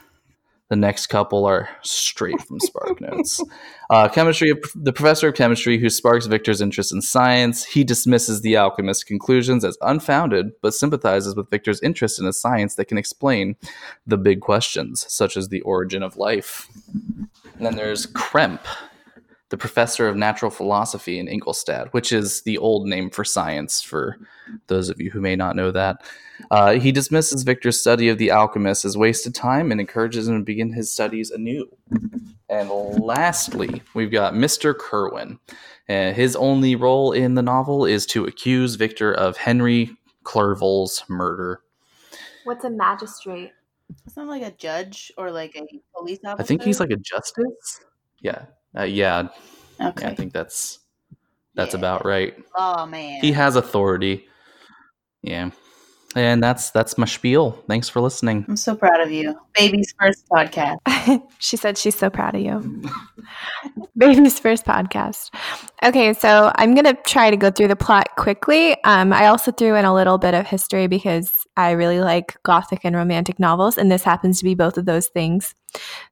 The 0.71 0.77
next 0.77 1.07
couple 1.07 1.45
are 1.45 1.67
straight 1.81 2.39
from 2.39 2.61
Spark 2.61 3.01
Notes. 3.01 3.43
Uh, 3.89 4.07
chemistry, 4.07 4.53
the 4.73 4.93
professor 4.93 5.27
of 5.27 5.35
chemistry 5.35 5.77
who 5.77 5.89
sparks 5.89 6.27
Victor's 6.27 6.61
interest 6.61 6.93
in 6.93 7.01
science. 7.01 7.65
He 7.65 7.83
dismisses 7.83 8.39
the 8.39 8.55
alchemist's 8.55 9.03
conclusions 9.03 9.65
as 9.65 9.77
unfounded, 9.81 10.51
but 10.61 10.73
sympathizes 10.73 11.35
with 11.35 11.49
Victor's 11.49 11.81
interest 11.81 12.21
in 12.21 12.25
a 12.25 12.31
science 12.31 12.75
that 12.75 12.85
can 12.85 12.97
explain 12.97 13.57
the 14.07 14.17
big 14.17 14.39
questions, 14.39 15.05
such 15.09 15.35
as 15.35 15.49
the 15.49 15.59
origin 15.63 16.03
of 16.03 16.15
life. 16.15 16.69
And 17.57 17.65
then 17.65 17.75
there's 17.75 18.07
Krempe, 18.07 18.65
the 19.51 19.57
professor 19.57 20.07
of 20.07 20.15
natural 20.15 20.49
philosophy 20.49 21.19
in 21.19 21.27
Ingolstadt, 21.27 21.93
which 21.93 22.13
is 22.13 22.41
the 22.43 22.57
old 22.57 22.87
name 22.87 23.09
for 23.09 23.25
science, 23.25 23.81
for 23.81 24.17
those 24.67 24.89
of 24.89 24.99
you 24.99 25.11
who 25.11 25.19
may 25.19 25.35
not 25.35 25.57
know 25.57 25.71
that. 25.71 26.03
Uh, 26.49 26.71
he 26.79 26.93
dismisses 26.93 27.43
Victor's 27.43 27.79
study 27.79 28.07
of 28.07 28.17
the 28.17 28.31
alchemist 28.31 28.85
as 28.85 28.97
wasted 28.97 29.35
time 29.35 29.69
and 29.69 29.81
encourages 29.81 30.29
him 30.29 30.39
to 30.39 30.43
begin 30.45 30.71
his 30.71 30.89
studies 30.89 31.31
anew. 31.31 31.69
And 32.47 32.69
lastly, 32.69 33.83
we've 33.93 34.09
got 34.09 34.33
Mr. 34.33 34.73
Kirwin. 34.73 35.37
Uh, 35.89 36.13
his 36.13 36.37
only 36.37 36.77
role 36.77 37.11
in 37.11 37.35
the 37.35 37.41
novel 37.41 37.85
is 37.85 38.05
to 38.07 38.25
accuse 38.25 38.75
Victor 38.75 39.13
of 39.13 39.35
Henry 39.35 39.91
Clerval's 40.23 41.03
murder. 41.09 41.61
What's 42.45 42.63
a 42.63 42.69
magistrate? 42.69 43.51
It's 44.05 44.15
not 44.15 44.27
like 44.27 44.43
a 44.43 44.51
judge 44.51 45.11
or 45.17 45.29
like 45.29 45.57
a 45.57 45.67
police 45.93 46.19
officer. 46.23 46.41
I 46.41 46.45
think 46.45 46.63
he's 46.63 46.79
like 46.79 46.91
a 46.91 46.95
justice. 46.95 47.81
Yeah, 48.21 48.45
uh, 48.77 48.83
yeah, 48.83 49.27
okay. 49.79 50.07
I 50.07 50.15
think 50.15 50.33
that's 50.33 50.79
that's 51.55 51.73
Yeah. 51.73 51.79
about 51.79 52.05
right. 52.05 52.33
Oh 52.55 52.85
man, 52.85 53.19
He 53.21 53.31
has 53.33 53.55
authority. 53.55 54.27
Yeah. 55.23 55.51
And 56.13 56.43
that's 56.43 56.71
that's 56.71 56.97
my 56.97 57.05
spiel. 57.05 57.63
Thanks 57.69 57.87
for 57.87 58.01
listening. 58.01 58.43
I'm 58.49 58.57
so 58.57 58.75
proud 58.75 58.99
of 58.99 59.11
you, 59.11 59.33
baby's 59.57 59.93
first 59.97 60.27
podcast. 60.27 60.77
she 61.39 61.55
said 61.55 61.77
she's 61.77 61.97
so 61.97 62.09
proud 62.09 62.35
of 62.35 62.41
you. 62.41 62.83
Baby's 63.97 64.39
first 64.39 64.65
podcast. 64.65 65.33
Okay, 65.83 66.11
so 66.13 66.51
I'm 66.55 66.73
going 66.73 66.85
to 66.85 66.97
try 67.05 67.29
to 67.29 67.37
go 67.37 67.49
through 67.51 67.67
the 67.69 67.75
plot 67.75 68.09
quickly. 68.17 68.75
Um, 68.83 69.13
I 69.13 69.27
also 69.27 69.51
threw 69.51 69.75
in 69.75 69.85
a 69.85 69.93
little 69.93 70.17
bit 70.17 70.33
of 70.33 70.47
history 70.47 70.87
because 70.87 71.31
I 71.55 71.71
really 71.71 71.99
like 71.99 72.35
gothic 72.43 72.81
and 72.83 72.95
romantic 72.95 73.39
novels, 73.39 73.77
and 73.77 73.91
this 73.91 74.03
happens 74.03 74.39
to 74.39 74.43
be 74.43 74.55
both 74.55 74.77
of 74.77 74.85
those 74.85 75.07
things. 75.07 75.55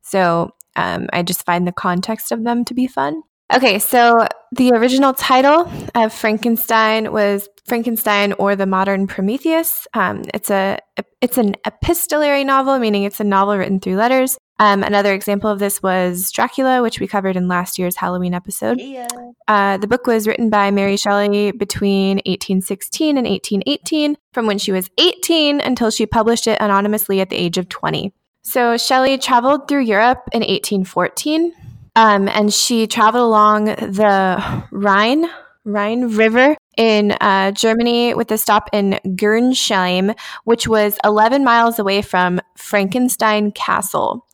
So 0.01 0.51
um, 0.79 1.07
I 1.11 1.23
just 1.23 1.45
find 1.45 1.67
the 1.67 1.71
context 1.71 2.31
of 2.31 2.43
them 2.43 2.63
to 2.65 2.73
be 2.73 2.87
fun. 2.87 3.21
Okay, 3.51 3.79
so 3.79 4.27
the 4.51 4.71
original 4.73 5.13
title 5.13 5.71
of 5.95 6.13
Frankenstein 6.13 7.11
was 7.11 7.49
Frankenstein 7.65 8.33
or 8.33 8.55
the 8.55 8.67
Modern 8.67 9.07
Prometheus. 9.07 9.87
Um, 9.95 10.23
it's 10.33 10.51
a 10.51 10.77
it's 11.19 11.37
an 11.39 11.55
epistolary 11.65 12.43
novel, 12.43 12.77
meaning 12.77 13.03
it's 13.03 13.19
a 13.19 13.23
novel 13.23 13.57
written 13.57 13.79
through 13.79 13.95
letters. 13.95 14.37
Um, 14.59 14.83
another 14.83 15.13
example 15.13 15.49
of 15.49 15.57
this 15.57 15.81
was 15.81 16.31
Dracula, 16.31 16.81
which 16.81 16.99
we 16.99 17.07
covered 17.07 17.37
in 17.37 17.47
last 17.47 17.79
year's 17.79 17.95
Halloween 17.95 18.33
episode. 18.33 18.79
Yeah. 18.79 19.07
Uh, 19.47 19.77
the 19.77 19.87
book 19.87 20.05
was 20.05 20.27
written 20.27 20.49
by 20.49 20.69
Mary 20.69 20.97
Shelley 20.97 21.51
between 21.51 22.17
1816 22.17 23.17
and 23.17 23.25
1818, 23.25 24.17
from 24.33 24.47
when 24.47 24.59
she 24.59 24.71
was 24.71 24.89
18 24.97 25.61
until 25.61 25.89
she 25.89 26.05
published 26.05 26.45
it 26.45 26.61
anonymously 26.61 27.21
at 27.21 27.29
the 27.29 27.37
age 27.37 27.57
of 27.57 27.69
20. 27.69 28.13
So 28.41 28.77
Shelley 28.77 29.17
traveled 29.17 29.67
through 29.67 29.83
Europe 29.83 30.29
in 30.31 30.39
1814, 30.41 31.53
um, 31.95 32.27
and 32.27 32.53
she 32.53 32.87
traveled 32.87 33.23
along 33.23 33.65
the 33.65 34.63
Rhine, 34.71 35.29
Rhine 35.65 36.15
River 36.15 36.55
in 36.77 37.11
uh, 37.19 37.51
Germany 37.51 38.13
with 38.13 38.31
a 38.31 38.37
stop 38.37 38.69
in 38.71 38.99
Gernsheim, 39.05 40.17
which 40.45 40.67
was 40.67 40.97
11 41.03 41.43
miles 41.43 41.77
away 41.77 42.01
from 42.01 42.39
Frankenstein 42.55 43.51
Castle. 43.51 44.25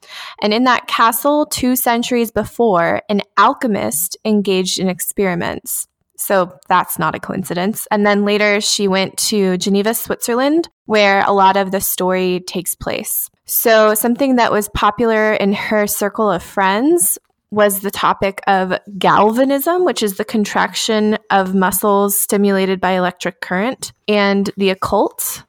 And 0.42 0.54
in 0.54 0.66
that 0.66 0.88
castle, 0.88 1.48
two 1.48 1.76
centuries 1.76 2.30
before, 2.30 3.02
an 3.10 3.22
alchemist 3.38 4.16
engaged 4.24 4.80
in 4.80 4.88
experiments. 4.88 5.88
So 6.18 6.58
that's 6.70 7.00
not 7.00 7.16
a 7.16 7.20
coincidence. 7.20 7.88
And 7.92 8.06
then 8.06 8.24
later, 8.24 8.62
she 8.62 8.88
went 8.88 9.18
to 9.18 9.58
Geneva, 9.58 9.94
Switzerland, 9.94 10.70
where 10.86 11.24
a 11.26 11.34
lot 11.34 11.58
of 11.58 11.72
the 11.72 11.82
story 11.82 12.42
takes 12.42 12.76
place. 12.76 13.30
So, 13.46 13.94
something 13.94 14.38
that 14.38 14.52
was 14.52 14.70
popular 14.70 15.34
in 15.34 15.54
her 15.54 15.86
circle 15.88 16.32
of 16.32 16.42
friends 16.42 17.18
was 17.52 17.82
the 17.82 17.92
topic 17.92 18.42
of 18.48 18.74
galvanism, 18.98 19.86
which 19.86 20.02
is 20.04 20.18
the 20.18 20.26
contraction 20.26 21.18
of 21.30 21.54
muscles 21.54 22.20
stimulated 22.20 22.82
by 22.82 22.92
electric 22.94 23.42
current, 23.42 23.94
and 24.08 24.50
the 24.58 24.72
occult, 24.72 25.44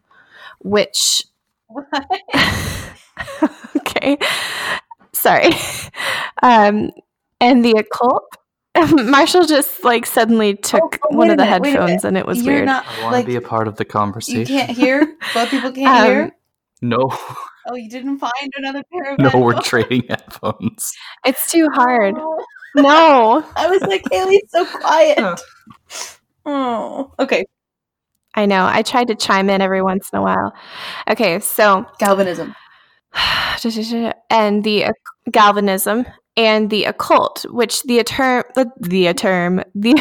which 0.61 1.25
okay. 3.77 4.19
Sorry. 5.13 5.51
Um, 6.43 6.91
and 7.41 7.65
the 7.65 7.73
occult. 7.73 8.25
Marshall 8.93 9.47
just 9.47 9.85
like 9.85 10.05
suddenly 10.05 10.55
took 10.55 10.99
oh, 11.11 11.17
one 11.17 11.31
of 11.31 11.39
the 11.39 11.45
minute, 11.45 11.65
headphones 11.67 12.05
and 12.05 12.19
it 12.19 12.27
was 12.27 12.43
You're 12.43 12.57
weird. 12.57 12.67
not 12.67 12.85
I 12.87 13.01
want 13.03 13.13
like 13.13 13.25
to 13.25 13.31
be 13.31 13.37
a 13.37 13.41
part 13.41 13.69
of 13.69 13.77
the 13.77 13.87
conversation. 13.87 14.41
you 14.41 14.47
can't 14.47 14.71
hear. 14.71 15.17
Both 15.35 15.49
people 15.51 15.73
can't 15.73 15.89
Um, 15.99 16.07
hear. 16.07 16.37
No, 16.83 17.11
Oh, 17.67 17.75
you 17.75 17.89
didn't 17.89 18.19
find 18.19 18.53
another 18.57 18.83
pair 18.93 19.13
of 19.13 19.19
no, 19.35 19.41
we're 19.41 19.61
trading 19.61 20.05
headphones. 20.09 20.93
It's 21.25 21.51
too 21.51 21.69
hard. 21.73 22.15
Oh. 22.17 22.45
No. 22.77 23.43
I 23.57 23.69
was 23.69 23.81
like, 23.81 24.03
Hayley's 24.13 24.51
so 24.51 24.67
quiet. 24.67 25.41
oh, 26.45 27.11
okay. 27.19 27.47
I 28.35 28.45
know. 28.45 28.67
I 28.67 28.83
tried 28.83 29.09
to 29.09 29.15
chime 29.15 29.49
in 29.49 29.63
every 29.63 29.81
once 29.81 30.11
in 30.13 30.19
a 30.19 30.23
while. 30.23 30.53
Okay, 31.09 31.41
so 31.41 31.87
Galvanism. 31.99 32.55
and 34.31 34.63
the 34.63 34.83
occ- 34.83 35.31
galvanism 35.31 36.05
and 36.37 36.69
the 36.69 36.85
occult, 36.85 37.47
which 37.49 37.83
the 37.85 38.05
term 38.05 38.45
the, 38.55 38.71
the 38.81 39.15
term 39.15 39.63
the 39.75 39.95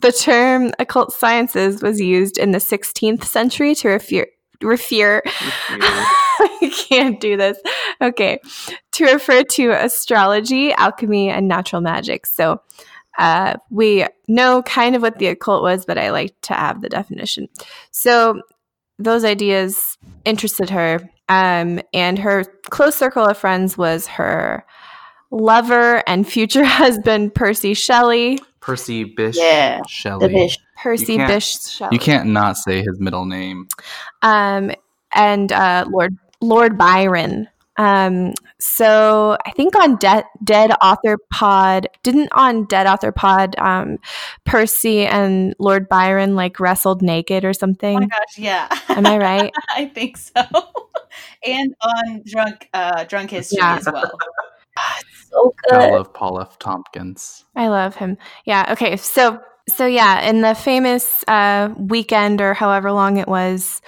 the 0.00 0.12
term 0.12 0.70
occult 0.78 1.12
sciences 1.12 1.82
was 1.82 2.00
used 2.00 2.38
in 2.38 2.52
the 2.52 2.58
16th 2.58 3.24
century 3.24 3.74
to 3.74 3.88
refer 3.88 4.26
refer 4.62 5.22
I 6.62 6.72
can't 6.88 7.20
do 7.20 7.36
this. 7.36 7.58
Okay. 8.00 8.40
To 8.92 9.04
refer 9.04 9.42
to 9.42 9.70
astrology, 9.70 10.72
alchemy, 10.72 11.28
and 11.30 11.48
natural 11.48 11.82
magic. 11.82 12.26
So 12.26 12.60
uh, 13.18 13.54
we 13.70 14.06
know 14.28 14.62
kind 14.62 14.96
of 14.96 15.02
what 15.02 15.18
the 15.18 15.26
occult 15.26 15.62
was, 15.62 15.84
but 15.84 15.98
I 15.98 16.10
like 16.10 16.34
to 16.42 16.54
have 16.54 16.80
the 16.80 16.88
definition. 16.88 17.48
So 17.90 18.40
those 18.98 19.24
ideas 19.24 19.96
interested 20.24 20.70
her. 20.70 21.00
Um, 21.28 21.80
and 21.94 22.18
her 22.18 22.44
close 22.70 22.96
circle 22.96 23.24
of 23.24 23.38
friends 23.38 23.78
was 23.78 24.06
her 24.08 24.64
lover 25.30 26.02
and 26.08 26.26
future 26.28 26.64
husband, 26.82 27.34
Percy 27.34 27.74
Shelley. 27.74 28.40
Percy 28.60 29.04
Bysshe 29.14 29.36
Yeah, 29.36 29.80
Shelley. 29.88 30.26
The 30.28 30.34
fish. 30.34 30.58
Percy 30.82 31.16
can't- 31.16 31.30
Bysshe 31.30 31.76
Shelley. 31.76 31.90
You 31.92 31.98
can't 32.00 32.28
not 32.30 32.56
say 32.56 32.78
his 32.78 32.98
middle 32.98 33.24
name. 33.26 33.68
um, 34.22 34.72
and 35.12 35.50
uh, 35.50 35.86
Lord 35.88 36.16
Lord 36.40 36.76
Byron. 36.78 37.48
Um, 37.76 38.34
so 38.58 39.38
I 39.46 39.52
think 39.52 39.74
on 39.74 39.96
De- 39.96 40.24
Dead 40.44 40.70
Author 40.82 41.16
Pod, 41.32 41.86
didn't 42.02 42.28
on 42.32 42.64
Dead 42.66 42.86
Author 42.86 43.10
Pod, 43.12 43.58
um, 43.58 43.96
Percy 44.44 45.06
and 45.06 45.54
Lord 45.58 45.88
Byron 45.88 46.34
like 46.36 46.60
wrestled 46.60 47.00
naked 47.00 47.44
or 47.44 47.54
something. 47.54 47.96
Oh 47.96 48.00
my 48.00 48.06
gosh, 48.06 48.38
yeah. 48.38 48.68
Am 48.90 49.06
I 49.06 49.16
right? 49.16 49.52
I 49.74 49.86
think 49.86 50.18
so. 50.18 50.42
and 51.46 51.74
on 51.80 52.22
drunk 52.26 52.68
uh 52.74 53.04
drunk 53.04 53.30
history 53.30 53.58
Yeah. 53.60 53.76
as 53.76 53.86
well. 53.90 54.12
So 55.30 55.54
good. 55.68 55.78
I 55.78 55.90
love 55.90 56.12
Paul 56.12 56.40
F. 56.40 56.58
Tompkins. 56.58 57.44
I 57.54 57.68
love 57.68 57.94
him. 57.96 58.16
Yeah. 58.46 58.66
Okay. 58.72 58.96
So 58.96 59.40
so 59.68 59.86
yeah, 59.86 60.28
in 60.28 60.40
the 60.40 60.54
famous 60.54 61.22
uh, 61.28 61.72
weekend 61.76 62.40
or 62.40 62.54
however 62.54 62.90
long 62.90 63.18
it 63.18 63.28
was, 63.28 63.80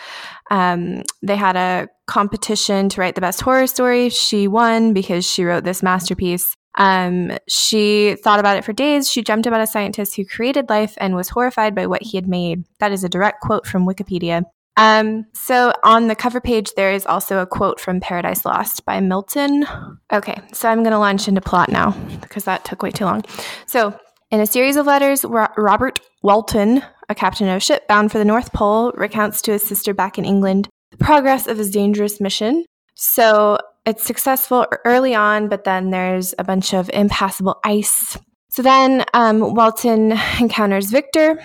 um, 0.53 1.03
they 1.23 1.37
had 1.37 1.57
a 1.57 1.89
competition 2.07 2.91
to 2.91 3.01
write 3.01 3.15
the 3.15 3.23
best 3.23 3.41
horror 3.41 3.67
story. 3.67 4.11
She 4.11 4.47
won 4.47 4.93
because 4.93 5.25
she 5.25 5.45
wrote 5.45 5.65
this 5.65 5.83
masterpiece. 5.83 6.55
Um, 6.77 7.39
she 7.49 8.17
thought 8.23 8.39
about 8.39 8.59
it 8.59 8.65
for 8.65 8.75
days. 8.75 9.11
She 9.11 9.23
dreamt 9.23 9.47
about 9.47 9.63
a 9.63 9.67
scientist 9.67 10.15
who 10.15 10.27
created 10.27 10.69
life 10.69 10.93
and 10.99 11.15
was 11.15 11.31
horrified 11.31 11.75
by 11.75 11.87
what 11.87 12.03
he 12.03 12.19
had 12.19 12.29
made. 12.29 12.65
That 12.81 12.93
is 12.93 13.03
a 13.03 13.09
direct 13.09 13.41
quote 13.41 13.67
from 13.67 13.87
Wikipedia. 13.87 14.45
Um, 14.77 15.25
so 15.33 15.73
on 15.85 16.09
the 16.09 16.15
cover 16.15 16.41
page, 16.41 16.73
there 16.77 16.93
is 16.93 17.07
also 17.07 17.39
a 17.39 17.47
quote 17.47 17.81
from 17.81 18.01
Paradise 18.01 18.45
Lost 18.45 18.85
by 18.85 19.01
Milton. 19.01 19.65
Okay, 20.13 20.39
so 20.53 20.69
I'm 20.69 20.83
going 20.83 20.93
to 20.93 20.99
launch 20.99 21.29
into 21.29 21.41
plot 21.41 21.71
now 21.71 21.93
because 22.21 22.45
that 22.45 22.67
took 22.67 22.83
way 22.83 22.91
too 22.91 23.07
long. 23.07 23.25
So, 23.65 23.99
in 24.31 24.41
a 24.41 24.47
series 24.47 24.77
of 24.77 24.87
letters, 24.87 25.25
Ro- 25.25 25.49
Robert 25.57 26.01
Walton, 26.23 26.83
a 27.09 27.15
captain 27.15 27.49
of 27.49 27.57
a 27.57 27.61
ship 27.61 27.87
bound 27.89 28.13
for 28.13 28.19
the 28.19 28.25
North 28.25 28.53
Pole, 28.53 28.93
recounts 28.93 29.43
to 29.43 29.53
his 29.53 29.63
sister 29.63 29.93
back 29.93 30.19
in 30.19 30.25
England 30.25 30.69
the 30.91 30.99
progress 30.99 31.47
of 31.47 31.59
his 31.59 31.71
dangerous 31.71 32.21
mission. 32.21 32.65
So, 32.95 33.59
it's 33.85 34.05
successful 34.05 34.67
early 34.85 35.15
on, 35.15 35.49
but 35.49 35.65
then 35.65 35.91
there's 35.91 36.35
a 36.39 36.45
bunch 36.45 36.73
of 36.73 36.89
impassable 36.91 37.59
ice. 37.65 38.17
So 38.49 38.63
then 38.63 39.05
um, 39.15 39.55
Walton 39.55 40.13
encounters 40.39 40.91
Victor. 40.91 41.43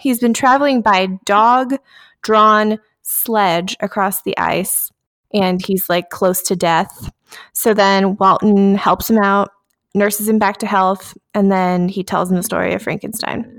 He's 0.00 0.20
been 0.20 0.32
traveling 0.32 0.82
by 0.82 1.08
dog 1.24 1.74
drawn 2.22 2.78
sledge 3.02 3.76
across 3.80 4.22
the 4.22 4.38
ice, 4.38 4.90
and 5.32 5.64
he's 5.64 5.88
like 5.88 6.10
close 6.10 6.42
to 6.42 6.56
death. 6.56 7.10
So 7.52 7.74
then 7.74 8.16
Walton 8.16 8.76
helps 8.76 9.10
him 9.10 9.18
out, 9.18 9.50
nurses 9.94 10.28
him 10.28 10.38
back 10.38 10.58
to 10.58 10.66
health, 10.66 11.18
and 11.34 11.50
then 11.50 11.88
he 11.88 12.02
tells 12.02 12.30
him 12.30 12.36
the 12.36 12.42
story 12.42 12.72
of 12.72 12.82
Frankenstein. 12.82 13.53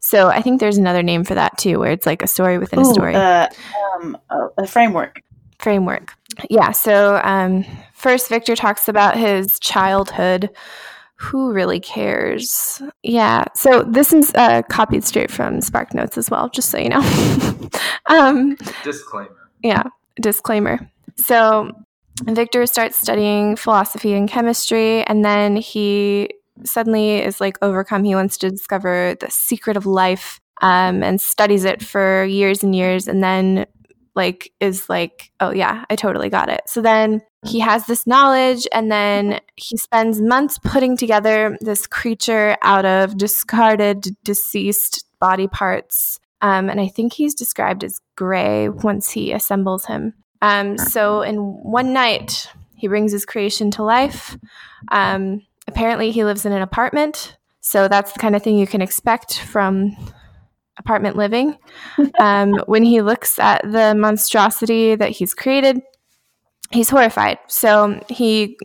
So 0.00 0.28
I 0.28 0.42
think 0.42 0.60
there's 0.60 0.78
another 0.78 1.02
name 1.02 1.24
for 1.24 1.34
that 1.34 1.56
too, 1.58 1.78
where 1.78 1.92
it's 1.92 2.06
like 2.06 2.22
a 2.22 2.26
story 2.26 2.58
within 2.58 2.80
a 2.80 2.84
story 2.84 3.14
uh, 3.14 3.48
um, 3.96 4.16
a 4.58 4.66
framework. 4.66 5.22
framework. 5.58 6.12
Yeah. 6.50 6.72
So 6.72 7.20
um, 7.22 7.64
first, 7.94 8.28
Victor 8.28 8.56
talks 8.56 8.88
about 8.88 9.16
his 9.16 9.58
childhood. 9.60 10.50
Who 11.16 11.52
really 11.52 11.80
cares? 11.80 12.82
Yeah. 13.02 13.44
So 13.54 13.82
this 13.82 14.12
is 14.12 14.32
uh, 14.34 14.62
copied 14.68 15.04
straight 15.04 15.30
from 15.30 15.60
Spark 15.60 15.94
Notes 15.94 16.18
as 16.18 16.28
well, 16.28 16.48
just 16.48 16.70
so 16.70 16.78
you 16.78 16.88
know. 16.88 17.00
um, 18.06 18.56
Disclaimer. 18.82 19.50
yeah. 19.62 19.84
Disclaimer. 20.20 20.90
So 21.16 21.70
Victor 22.22 22.66
starts 22.66 22.98
studying 22.98 23.56
philosophy 23.56 24.12
and 24.12 24.28
chemistry, 24.28 25.02
and 25.04 25.24
then 25.24 25.56
he 25.56 26.30
suddenly 26.64 27.18
is 27.18 27.40
like 27.40 27.58
overcome. 27.62 28.04
He 28.04 28.14
wants 28.14 28.38
to 28.38 28.50
discover 28.50 29.16
the 29.18 29.30
secret 29.30 29.76
of 29.76 29.86
life 29.86 30.40
um, 30.62 31.02
and 31.02 31.20
studies 31.20 31.64
it 31.64 31.82
for 31.82 32.24
years 32.24 32.62
and 32.62 32.74
years, 32.74 33.08
and 33.08 33.22
then 33.22 33.66
like 34.14 34.52
is 34.60 34.88
like, 34.88 35.32
oh 35.40 35.50
yeah, 35.50 35.84
I 35.90 35.96
totally 35.96 36.30
got 36.30 36.48
it. 36.48 36.62
So 36.66 36.80
then 36.80 37.20
he 37.44 37.60
has 37.60 37.86
this 37.86 38.06
knowledge, 38.06 38.66
and 38.72 38.90
then 38.90 39.40
he 39.56 39.76
spends 39.76 40.20
months 40.20 40.58
putting 40.58 40.96
together 40.96 41.56
this 41.60 41.86
creature 41.86 42.56
out 42.62 42.84
of 42.84 43.16
discarded, 43.18 44.16
deceased 44.22 45.04
body 45.20 45.48
parts. 45.48 46.20
Um, 46.40 46.68
and 46.68 46.80
I 46.80 46.88
think 46.88 47.14
he's 47.14 47.34
described 47.34 47.84
as 47.84 48.00
gray 48.16 48.68
once 48.68 49.10
he 49.10 49.32
assembles 49.32 49.86
him. 49.86 50.14
Um, 50.42 50.76
so 50.76 51.22
in 51.22 51.36
one 51.38 51.94
night, 51.94 52.50
he 52.76 52.86
brings 52.86 53.12
his 53.12 53.24
creation 53.24 53.70
to 53.72 53.82
life. 53.82 54.36
Um, 54.90 55.40
apparently, 55.66 56.10
he 56.10 56.24
lives 56.24 56.44
in 56.44 56.52
an 56.52 56.62
apartment. 56.62 57.36
So 57.60 57.88
that's 57.88 58.12
the 58.12 58.18
kind 58.18 58.36
of 58.36 58.42
thing 58.42 58.58
you 58.58 58.66
can 58.66 58.82
expect 58.82 59.38
from 59.40 59.96
apartment 60.78 61.16
living. 61.16 61.58
Um, 62.20 62.54
when 62.66 62.84
he 62.84 63.02
looks 63.02 63.38
at 63.38 63.62
the 63.62 63.94
monstrosity 63.94 64.94
that 64.94 65.10
he's 65.10 65.34
created, 65.34 65.80
he's 66.70 66.88
horrified. 66.88 67.38
So 67.48 68.00
he 68.08 68.56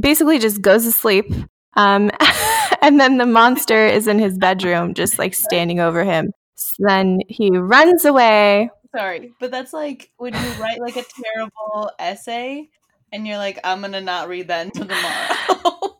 basically 0.00 0.38
just 0.38 0.62
goes 0.62 0.84
to 0.84 0.92
sleep. 0.92 1.26
Um, 1.74 2.10
and 2.82 3.00
then 3.00 3.18
the 3.18 3.26
monster 3.26 3.86
is 3.86 4.06
in 4.06 4.18
his 4.18 4.38
bedroom, 4.38 4.94
just 4.94 5.18
like 5.18 5.34
standing 5.34 5.80
over 5.80 6.04
him. 6.04 6.32
So 6.54 6.74
then 6.86 7.20
he 7.28 7.50
runs 7.56 8.04
away. 8.04 8.70
Sorry, 8.96 9.32
but 9.40 9.50
that's 9.50 9.72
like 9.72 10.10
when 10.16 10.34
you 10.34 10.50
write 10.60 10.80
like 10.80 10.96
a 10.96 11.04
terrible 11.22 11.90
essay 11.98 12.68
and 13.12 13.26
you're 13.26 13.38
like, 13.38 13.58
I'm 13.64 13.80
gonna 13.80 14.00
not 14.00 14.28
read 14.28 14.48
that 14.48 14.66
until 14.66 14.86
tomorrow. 14.86 15.94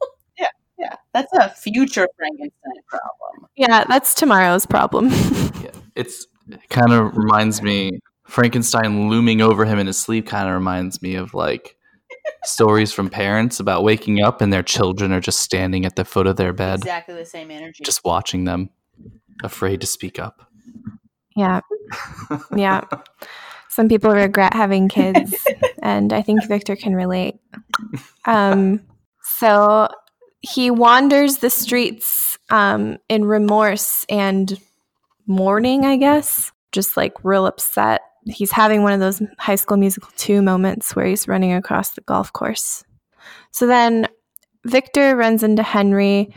Yeah, 1.18 1.22
that's 1.22 1.32
a 1.32 1.48
future 1.60 2.06
Frankenstein 2.16 2.72
problem. 2.88 3.48
Yeah, 3.56 3.84
that's 3.88 4.14
tomorrow's 4.14 4.66
problem. 4.66 5.10
Yeah. 5.62 5.70
It's 5.96 6.26
it 6.48 6.68
kind 6.70 6.92
of 6.92 7.16
reminds 7.16 7.60
me 7.62 7.98
Frankenstein 8.26 9.08
looming 9.08 9.40
over 9.40 9.64
him 9.64 9.78
in 9.78 9.86
his 9.88 9.98
sleep 9.98 10.26
kind 10.26 10.48
of 10.48 10.54
reminds 10.54 11.02
me 11.02 11.16
of 11.16 11.34
like 11.34 11.76
stories 12.44 12.92
from 12.92 13.10
parents 13.10 13.58
about 13.58 13.82
waking 13.82 14.22
up 14.22 14.40
and 14.40 14.52
their 14.52 14.62
children 14.62 15.12
are 15.12 15.20
just 15.20 15.40
standing 15.40 15.84
at 15.84 15.96
the 15.96 16.04
foot 16.04 16.26
of 16.28 16.36
their 16.36 16.52
bed, 16.52 16.78
exactly 16.78 17.14
the 17.16 17.24
same 17.24 17.50
energy. 17.50 17.82
just 17.84 18.04
watching 18.04 18.44
them, 18.44 18.70
afraid 19.42 19.80
to 19.80 19.86
speak 19.86 20.18
up. 20.18 20.48
yeah. 21.34 21.60
Yeah. 22.54 22.82
Some 23.68 23.88
people 23.88 24.10
regret 24.12 24.54
having 24.54 24.88
kids, 24.88 25.34
and 25.82 26.12
I 26.12 26.22
think 26.22 26.46
Victor 26.48 26.76
can 26.76 26.94
relate. 26.94 27.36
Um, 28.24 28.80
so 29.22 29.88
he 30.54 30.70
wanders 30.70 31.38
the 31.38 31.50
streets 31.50 32.38
um, 32.50 32.98
in 33.08 33.24
remorse 33.24 34.06
and 34.08 34.58
mourning, 35.26 35.84
I 35.84 35.96
guess, 35.96 36.52
just 36.72 36.96
like 36.96 37.12
real 37.22 37.46
upset. 37.46 38.00
He's 38.24 38.50
having 38.50 38.82
one 38.82 38.92
of 38.92 39.00
those 39.00 39.22
high 39.38 39.56
school 39.56 39.76
musical 39.76 40.10
2 40.16 40.40
moments 40.40 40.96
where 40.96 41.06
he's 41.06 41.28
running 41.28 41.52
across 41.52 41.90
the 41.90 42.00
golf 42.02 42.32
course. 42.32 42.84
So 43.50 43.66
then 43.66 44.08
Victor 44.64 45.16
runs 45.16 45.42
into 45.42 45.62
Henry, 45.62 46.34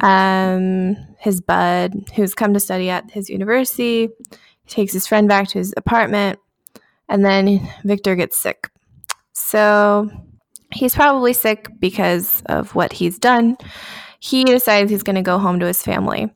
um, 0.00 0.96
his 1.18 1.40
bud, 1.40 1.94
who's 2.14 2.34
come 2.34 2.54
to 2.54 2.60
study 2.60 2.88
at 2.88 3.10
his 3.10 3.28
university. 3.28 4.08
He 4.30 4.68
takes 4.68 4.92
his 4.92 5.06
friend 5.06 5.28
back 5.28 5.48
to 5.48 5.58
his 5.58 5.74
apartment, 5.76 6.38
and 7.08 7.24
then 7.24 7.68
Victor 7.84 8.14
gets 8.14 8.40
sick. 8.40 8.70
So 9.32 10.08
he's 10.72 10.94
probably 10.94 11.32
sick 11.32 11.68
because 11.78 12.42
of 12.46 12.74
what 12.74 12.92
he's 12.92 13.18
done. 13.18 13.56
He 14.18 14.44
decides 14.44 14.90
he's 14.90 15.02
going 15.02 15.16
to 15.16 15.22
go 15.22 15.38
home 15.38 15.60
to 15.60 15.66
his 15.66 15.82
family. 15.82 16.32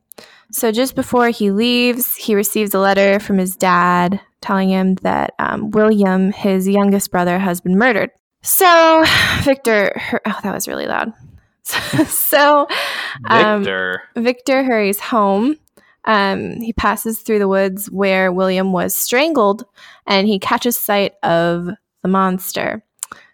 So 0.51 0.71
just 0.71 0.95
before 0.95 1.29
he 1.29 1.51
leaves, 1.51 2.15
he 2.15 2.35
receives 2.35 2.73
a 2.73 2.79
letter 2.79 3.19
from 3.19 3.37
his 3.37 3.55
dad 3.55 4.21
telling 4.41 4.69
him 4.69 4.95
that 4.95 5.33
um, 5.39 5.71
William, 5.71 6.31
his 6.31 6.67
youngest 6.67 7.11
brother, 7.11 7.39
has 7.39 7.61
been 7.61 7.77
murdered. 7.77 8.11
So 8.41 9.03
Victor, 9.41 9.91
hur- 9.95 10.21
oh, 10.25 10.39
that 10.43 10.53
was 10.53 10.67
really 10.67 10.85
loud. 10.85 11.13
so 11.63 12.67
um, 13.27 13.63
Victor. 13.63 14.03
Victor 14.15 14.63
hurries 14.63 14.99
home. 14.99 15.57
Um, 16.05 16.61
he 16.61 16.71
passes 16.73 17.21
through 17.21 17.39
the 17.39 17.47
woods 17.47 17.89
where 17.89 18.31
William 18.31 18.71
was 18.71 18.95
strangled, 18.95 19.65
and 20.05 20.27
he 20.27 20.37
catches 20.37 20.77
sight 20.77 21.13
of 21.23 21.67
the 22.03 22.07
monster. 22.07 22.83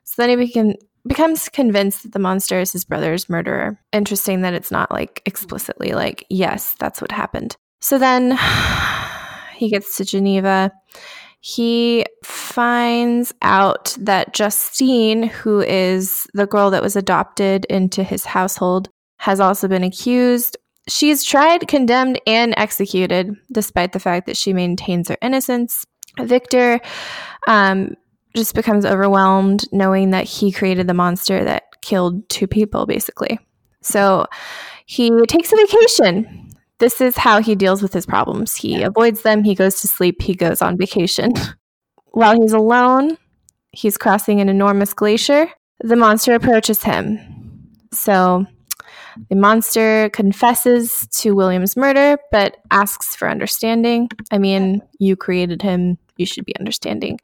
So 0.05 0.21
then 0.21 0.29
he 0.29 0.35
became, 0.37 0.75
becomes 1.07 1.49
convinced 1.49 2.03
that 2.03 2.13
the 2.13 2.19
monster 2.19 2.59
is 2.59 2.71
his 2.71 2.85
brother's 2.85 3.29
murderer. 3.29 3.79
Interesting 3.91 4.41
that 4.41 4.53
it's 4.53 4.71
not 4.71 4.91
like 4.91 5.21
explicitly 5.25 5.93
like, 5.93 6.25
yes, 6.29 6.75
that's 6.79 7.01
what 7.01 7.11
happened. 7.11 7.55
So 7.79 7.97
then 7.97 8.37
he 9.55 9.69
gets 9.69 9.97
to 9.97 10.05
Geneva. 10.05 10.71
He 11.39 12.05
finds 12.23 13.33
out 13.41 13.97
that 13.99 14.33
Justine, 14.33 15.23
who 15.23 15.59
is 15.61 16.27
the 16.33 16.45
girl 16.45 16.69
that 16.69 16.83
was 16.83 16.95
adopted 16.95 17.65
into 17.65 18.03
his 18.03 18.25
household, 18.25 18.89
has 19.17 19.39
also 19.39 19.67
been 19.67 19.83
accused. 19.83 20.57
She's 20.87 21.23
tried, 21.23 21.67
condemned, 21.67 22.21
and 22.27 22.53
executed, 22.57 23.35
despite 23.51 23.91
the 23.91 23.99
fact 23.99 24.27
that 24.27 24.37
she 24.37 24.53
maintains 24.53 25.09
her 25.09 25.17
innocence. 25.21 25.83
Victor 26.19 26.79
um, 27.47 27.95
just 28.35 28.55
becomes 28.55 28.85
overwhelmed 28.85 29.65
knowing 29.71 30.11
that 30.11 30.25
he 30.25 30.51
created 30.51 30.87
the 30.87 30.93
monster 30.93 31.43
that 31.43 31.63
killed 31.81 32.27
two 32.29 32.47
people, 32.47 32.85
basically. 32.85 33.39
So 33.81 34.27
he 34.85 35.09
takes 35.27 35.51
a 35.51 35.55
vacation. 35.55 36.49
This 36.79 37.01
is 37.01 37.17
how 37.17 37.41
he 37.41 37.55
deals 37.55 37.81
with 37.81 37.93
his 37.93 38.05
problems. 38.05 38.55
He 38.55 38.81
avoids 38.81 39.21
them, 39.21 39.43
he 39.43 39.55
goes 39.55 39.81
to 39.81 39.87
sleep, 39.87 40.21
he 40.21 40.33
goes 40.33 40.61
on 40.61 40.77
vacation. 40.77 41.33
While 42.11 42.39
he's 42.41 42.53
alone, 42.53 43.17
he's 43.71 43.97
crossing 43.97 44.41
an 44.41 44.49
enormous 44.49 44.93
glacier. 44.93 45.47
The 45.79 45.95
monster 45.95 46.33
approaches 46.33 46.83
him. 46.83 47.19
So 47.93 48.45
the 49.29 49.35
monster 49.35 50.09
confesses 50.09 51.07
to 51.11 51.35
William's 51.35 51.75
murder, 51.77 52.17
but 52.31 52.57
asks 52.69 53.15
for 53.15 53.29
understanding. 53.29 54.09
I 54.31 54.37
mean, 54.37 54.81
you 54.99 55.15
created 55.15 55.61
him, 55.61 55.97
you 56.17 56.25
should 56.25 56.45
be 56.45 56.55
understanding. 56.57 57.19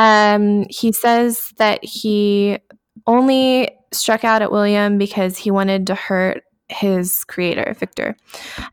Um, 0.00 0.64
he 0.70 0.92
says 0.92 1.52
that 1.58 1.84
he 1.84 2.58
only 3.06 3.70
struck 3.92 4.24
out 4.24 4.40
at 4.40 4.50
William 4.50 4.96
because 4.98 5.36
he 5.36 5.50
wanted 5.50 5.86
to 5.88 5.94
hurt 5.94 6.42
his 6.68 7.24
creator, 7.24 7.74
Victor. 7.78 8.16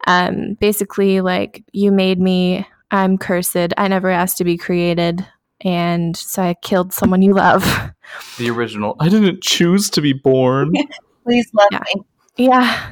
Um, 0.05 0.53
basically, 0.59 1.19
like, 1.21 1.63
you 1.73 1.91
made 1.91 2.19
me, 2.19 2.65
I'm 2.91 3.17
cursed, 3.17 3.73
I 3.77 3.87
never 3.87 4.09
asked 4.09 4.37
to 4.37 4.43
be 4.43 4.55
created, 4.57 5.27
and 5.61 6.15
so 6.15 6.43
I 6.43 6.53
killed 6.61 6.93
someone 6.93 7.21
you 7.21 7.33
love. 7.33 7.63
The 8.37 8.49
original. 8.49 8.95
I 9.01 9.09
didn't 9.09 9.43
choose 9.43 9.89
to 9.89 9.99
be 10.01 10.13
born. 10.13 10.71
Please 11.25 11.51
love 11.53 11.67
Yeah. 11.73 11.83
me. 11.93 12.01
Yeah. 12.37 12.91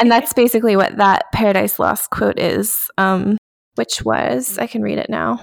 And 0.00 0.10
that's 0.10 0.32
basically 0.32 0.74
what 0.74 0.96
that 0.96 1.26
Paradise 1.32 1.78
Lost 1.78 2.10
quote 2.10 2.40
is, 2.40 2.90
um, 2.98 3.38
which 3.76 4.02
was, 4.02 4.58
I 4.58 4.66
can 4.66 4.82
read 4.82 4.98
it 4.98 5.08
now. 5.08 5.38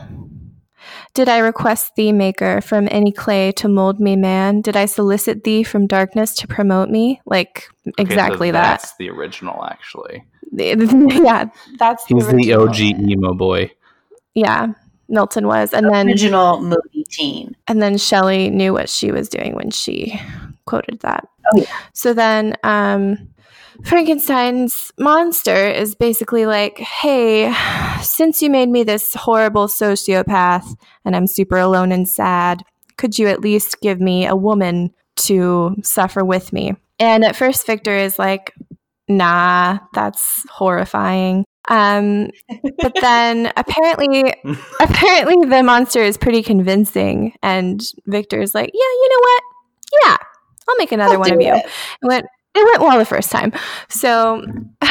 Did 1.13 1.29
I 1.29 1.39
request 1.39 1.95
thee, 1.95 2.11
Maker, 2.11 2.61
from 2.61 2.87
any 2.91 3.11
clay 3.11 3.51
to 3.53 3.67
mold 3.67 3.99
me, 3.99 4.15
man? 4.15 4.61
Did 4.61 4.75
I 4.77 4.85
solicit 4.85 5.43
thee 5.43 5.63
from 5.63 5.87
darkness 5.87 6.33
to 6.35 6.47
promote 6.47 6.89
me? 6.89 7.21
Like, 7.25 7.69
Okay, 7.87 7.93
so 7.97 8.11
exactly 8.11 8.51
that. 8.51 8.79
That's 8.81 8.95
the 8.97 9.09
original, 9.09 9.65
actually. 9.65 10.23
yeah, 10.51 11.45
that's 11.77 12.05
He's 12.05 12.27
the 12.27 12.53
original. 12.53 12.69
OG 12.69 12.79
emo 12.79 13.33
boy. 13.33 13.71
Yeah, 14.33 14.73
Milton 15.07 15.47
was. 15.47 15.73
And 15.73 15.89
then 15.89 16.07
Original 16.07 16.61
movie. 16.61 17.05
18. 17.09 17.55
And 17.67 17.81
then 17.81 17.97
Shelley 17.97 18.49
knew 18.49 18.73
what 18.73 18.89
she 18.89 19.11
was 19.11 19.29
doing 19.29 19.55
when 19.55 19.71
she 19.71 20.19
quoted 20.65 20.99
that. 21.01 21.27
Oh, 21.51 21.59
yeah. 21.59 21.65
So 21.93 22.13
then 22.13 22.55
um, 22.63 23.29
Frankenstein's 23.83 24.91
monster 24.99 25.67
is 25.67 25.95
basically 25.95 26.45
like, 26.45 26.77
hey, 26.77 27.53
since 28.19 28.41
you 28.41 28.49
made 28.49 28.67
me 28.67 28.83
this 28.83 29.13
horrible 29.13 29.67
sociopath 29.67 30.75
and 31.05 31.15
I'm 31.15 31.25
super 31.25 31.57
alone 31.57 31.93
and 31.93 32.05
sad, 32.05 32.63
could 32.97 33.17
you 33.17 33.29
at 33.29 33.39
least 33.39 33.79
give 33.79 34.01
me 34.01 34.27
a 34.27 34.35
woman 34.35 34.93
to 35.27 35.77
suffer 35.83 36.25
with 36.25 36.51
me? 36.51 36.73
And 36.99 37.23
at 37.23 37.37
first, 37.37 37.65
Victor 37.65 37.95
is 37.95 38.19
like, 38.19 38.53
nah, 39.07 39.79
that's 39.93 40.45
horrifying. 40.49 41.45
Um, 41.69 42.31
but 42.81 42.93
then 43.01 43.53
apparently, 43.55 44.33
apparently 44.81 45.47
the 45.47 45.63
monster 45.63 46.03
is 46.03 46.17
pretty 46.17 46.43
convincing, 46.43 47.31
and 47.41 47.81
Victor's 48.05 48.53
like, 48.53 48.69
yeah, 48.73 48.79
you 48.81 49.09
know 49.11 49.21
what? 49.21 49.43
Yeah, 50.03 50.17
I'll 50.67 50.77
make 50.77 50.91
another 50.91 51.13
I'll 51.13 51.19
one 51.21 51.33
of 51.35 51.41
you. 51.41 51.53
it. 51.53 51.65
It 51.65 52.05
went 52.05 52.25
it 52.53 52.65
went 52.65 52.81
well 52.81 52.99
the 52.99 53.05
first 53.05 53.31
time. 53.31 53.53
So 53.87 54.45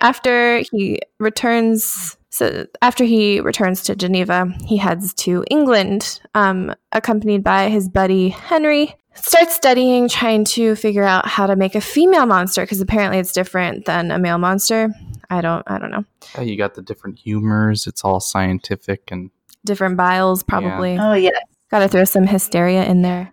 after 0.00 0.62
he 0.70 1.00
returns 1.18 2.16
so 2.36 2.66
after 2.82 3.02
he 3.02 3.40
returns 3.40 3.82
to 3.84 3.96
Geneva, 3.96 4.52
he 4.66 4.76
heads 4.76 5.14
to 5.14 5.42
England, 5.50 6.20
um, 6.34 6.74
accompanied 6.92 7.42
by 7.42 7.70
his 7.70 7.88
buddy 7.88 8.28
Henry. 8.28 8.94
Starts 9.14 9.54
studying, 9.54 10.06
trying 10.06 10.44
to 10.44 10.74
figure 10.76 11.02
out 11.02 11.26
how 11.26 11.46
to 11.46 11.56
make 11.56 11.74
a 11.74 11.80
female 11.80 12.26
monster 12.26 12.60
because 12.60 12.82
apparently 12.82 13.18
it's 13.18 13.32
different 13.32 13.86
than 13.86 14.10
a 14.10 14.18
male 14.18 14.36
monster. 14.36 14.90
I 15.30 15.40
don't, 15.40 15.62
I 15.66 15.78
don't 15.78 15.90
know. 15.90 16.04
Yeah, 16.34 16.42
you 16.42 16.58
got 16.58 16.74
the 16.74 16.82
different 16.82 17.18
humors. 17.18 17.86
It's 17.86 18.04
all 18.04 18.20
scientific 18.20 19.10
and 19.10 19.30
Different 19.64 19.96
biles, 19.96 20.42
probably. 20.42 20.98
Oh, 20.98 21.14
yeah. 21.14 21.30
Got 21.70 21.78
to 21.78 21.88
throw 21.88 22.04
some 22.04 22.26
hysteria 22.26 22.84
in 22.84 23.00
there. 23.00 23.32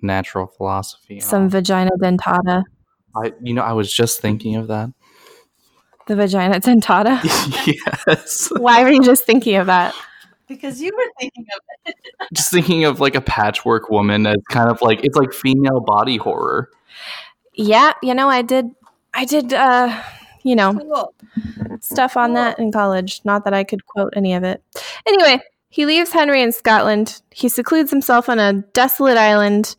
natural 0.00 0.46
philosophy. 0.46 1.18
Some 1.18 1.42
all. 1.42 1.48
vagina 1.48 1.90
dentata. 2.00 2.62
I, 3.16 3.32
you 3.42 3.52
know, 3.52 3.62
I 3.62 3.72
was 3.72 3.92
just 3.92 4.20
thinking 4.20 4.54
of 4.54 4.68
that. 4.68 4.92
The 6.08 6.16
vagina 6.16 6.58
dentata. 6.58 7.20
yes, 8.06 8.48
Why 8.58 8.82
were 8.82 8.90
you 8.90 9.02
just 9.02 9.24
thinking 9.24 9.56
of 9.56 9.66
that? 9.66 9.94
Because 10.48 10.80
you 10.80 10.90
were 10.96 11.04
thinking 11.20 11.44
of 11.54 11.60
it. 11.84 11.94
just 12.32 12.50
thinking 12.50 12.84
of 12.84 12.98
like 12.98 13.14
a 13.14 13.20
patchwork 13.20 13.90
woman 13.90 14.26
as 14.26 14.38
kind 14.48 14.70
of 14.70 14.80
like 14.80 15.04
it's 15.04 15.16
like 15.16 15.34
female 15.34 15.80
body 15.80 16.16
horror. 16.16 16.70
Yeah, 17.52 17.92
you 18.02 18.14
know, 18.14 18.30
I 18.30 18.40
did, 18.40 18.70
I 19.12 19.26
did, 19.26 19.52
uh, 19.52 20.02
you 20.44 20.56
know, 20.56 20.72
Cool. 20.78 21.14
stuff 21.80 22.16
on 22.16 22.32
that 22.32 22.58
in 22.58 22.72
college. 22.72 23.20
Not 23.24 23.44
that 23.44 23.52
I 23.52 23.62
could 23.64 23.84
quote 23.84 24.14
any 24.16 24.32
of 24.32 24.44
it. 24.44 24.62
Anyway, 25.06 25.42
he 25.68 25.84
leaves 25.84 26.10
Henry 26.12 26.40
in 26.40 26.52
Scotland. 26.52 27.20
He 27.30 27.50
secludes 27.50 27.90
himself 27.90 28.30
on 28.30 28.38
a 28.38 28.54
desolate 28.72 29.18
island 29.18 29.76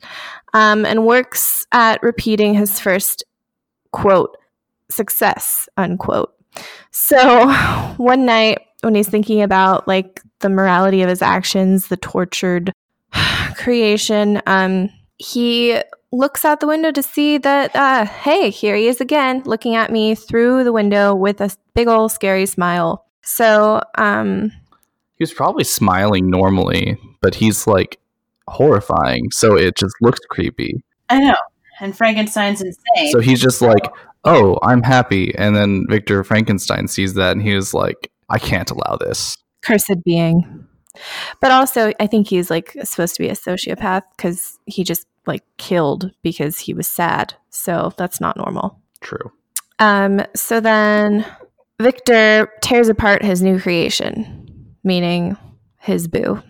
um, 0.53 0.85
and 0.85 1.07
works 1.07 1.65
at 1.71 2.03
repeating 2.03 2.53
his 2.53 2.79
first 2.79 3.23
quote 3.91 4.37
success 4.89 5.67
unquote. 5.77 6.33
So 6.91 7.51
one 7.97 8.25
night 8.25 8.59
when 8.81 8.95
he's 8.95 9.09
thinking 9.09 9.41
about 9.41 9.87
like 9.87 10.21
the 10.39 10.49
morality 10.49 11.01
of 11.01 11.09
his 11.09 11.21
actions, 11.21 11.87
the 11.87 11.97
tortured 11.97 12.71
creation, 13.55 14.41
um, 14.47 14.89
he 15.17 15.81
looks 16.11 16.43
out 16.43 16.59
the 16.59 16.67
window 16.67 16.91
to 16.91 17.03
see 17.03 17.37
that 17.37 17.75
uh, 17.75 18.05
hey, 18.05 18.49
here 18.49 18.75
he 18.75 18.87
is 18.87 19.01
again, 19.01 19.43
looking 19.45 19.75
at 19.75 19.91
me 19.91 20.15
through 20.15 20.63
the 20.63 20.73
window 20.73 21.13
with 21.13 21.41
a 21.41 21.55
big 21.75 21.87
old 21.87 22.11
scary 22.11 22.45
smile. 22.45 23.05
So 23.21 23.81
um, 23.95 24.51
He 25.17 25.23
was 25.23 25.33
probably 25.33 25.63
smiling 25.63 26.29
normally, 26.29 26.97
but 27.21 27.35
he's 27.35 27.67
like 27.67 27.99
horrifying, 28.47 29.29
so 29.31 29.55
it 29.55 29.75
just 29.75 29.95
looks 30.01 30.19
creepy. 30.29 30.83
I 31.09 31.19
know. 31.19 31.35
And 31.81 31.95
Frankenstein's 31.95 32.61
insane. 32.61 33.11
So 33.11 33.19
he's 33.19 33.39
just 33.39 33.61
like, 33.61 33.85
"Oh, 34.23 34.57
I'm 34.61 34.83
happy," 34.83 35.35
and 35.35 35.55
then 35.55 35.85
Victor 35.89 36.23
Frankenstein 36.23 36.87
sees 36.87 37.13
that, 37.15 37.31
and 37.31 37.41
he 37.41 37.55
was 37.55 37.73
like, 37.73 38.11
"I 38.29 38.39
can't 38.39 38.69
allow 38.71 38.97
this." 38.97 39.37
cursed 39.61 40.03
being. 40.03 40.65
But 41.39 41.51
also, 41.51 41.93
I 41.99 42.07
think 42.07 42.27
he's 42.27 42.49
like 42.49 42.75
supposed 42.83 43.15
to 43.15 43.23
be 43.23 43.29
a 43.29 43.33
sociopath 43.33 44.03
because 44.15 44.57
he 44.65 44.83
just 44.83 45.07
like 45.27 45.43
killed 45.57 46.11
because 46.23 46.59
he 46.59 46.73
was 46.73 46.87
sad. 46.87 47.35
So 47.49 47.93
that's 47.97 48.19
not 48.19 48.37
normal. 48.37 48.79
True. 49.01 49.31
Um, 49.77 50.21
so 50.35 50.59
then 50.59 51.25
Victor 51.79 52.51
tears 52.61 52.89
apart 52.89 53.23
his 53.23 53.41
new 53.41 53.59
creation, 53.59 54.75
meaning 54.83 55.37
his 55.77 56.07
boo. 56.07 56.41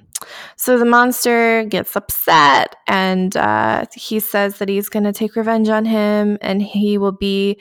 So 0.56 0.78
the 0.78 0.86
monster 0.86 1.64
gets 1.64 1.96
upset 1.96 2.76
and 2.88 3.36
uh, 3.38 3.86
he 3.94 4.20
says 4.20 4.58
that 4.58 4.70
he's 4.70 4.90
going 4.90 5.06
to 5.06 5.14
take 5.14 5.36
revenge 5.36 5.70
on 5.70 5.86
him 5.86 6.38
and 6.42 6.62
he 6.62 6.98
will 6.98 7.14
be 7.14 7.60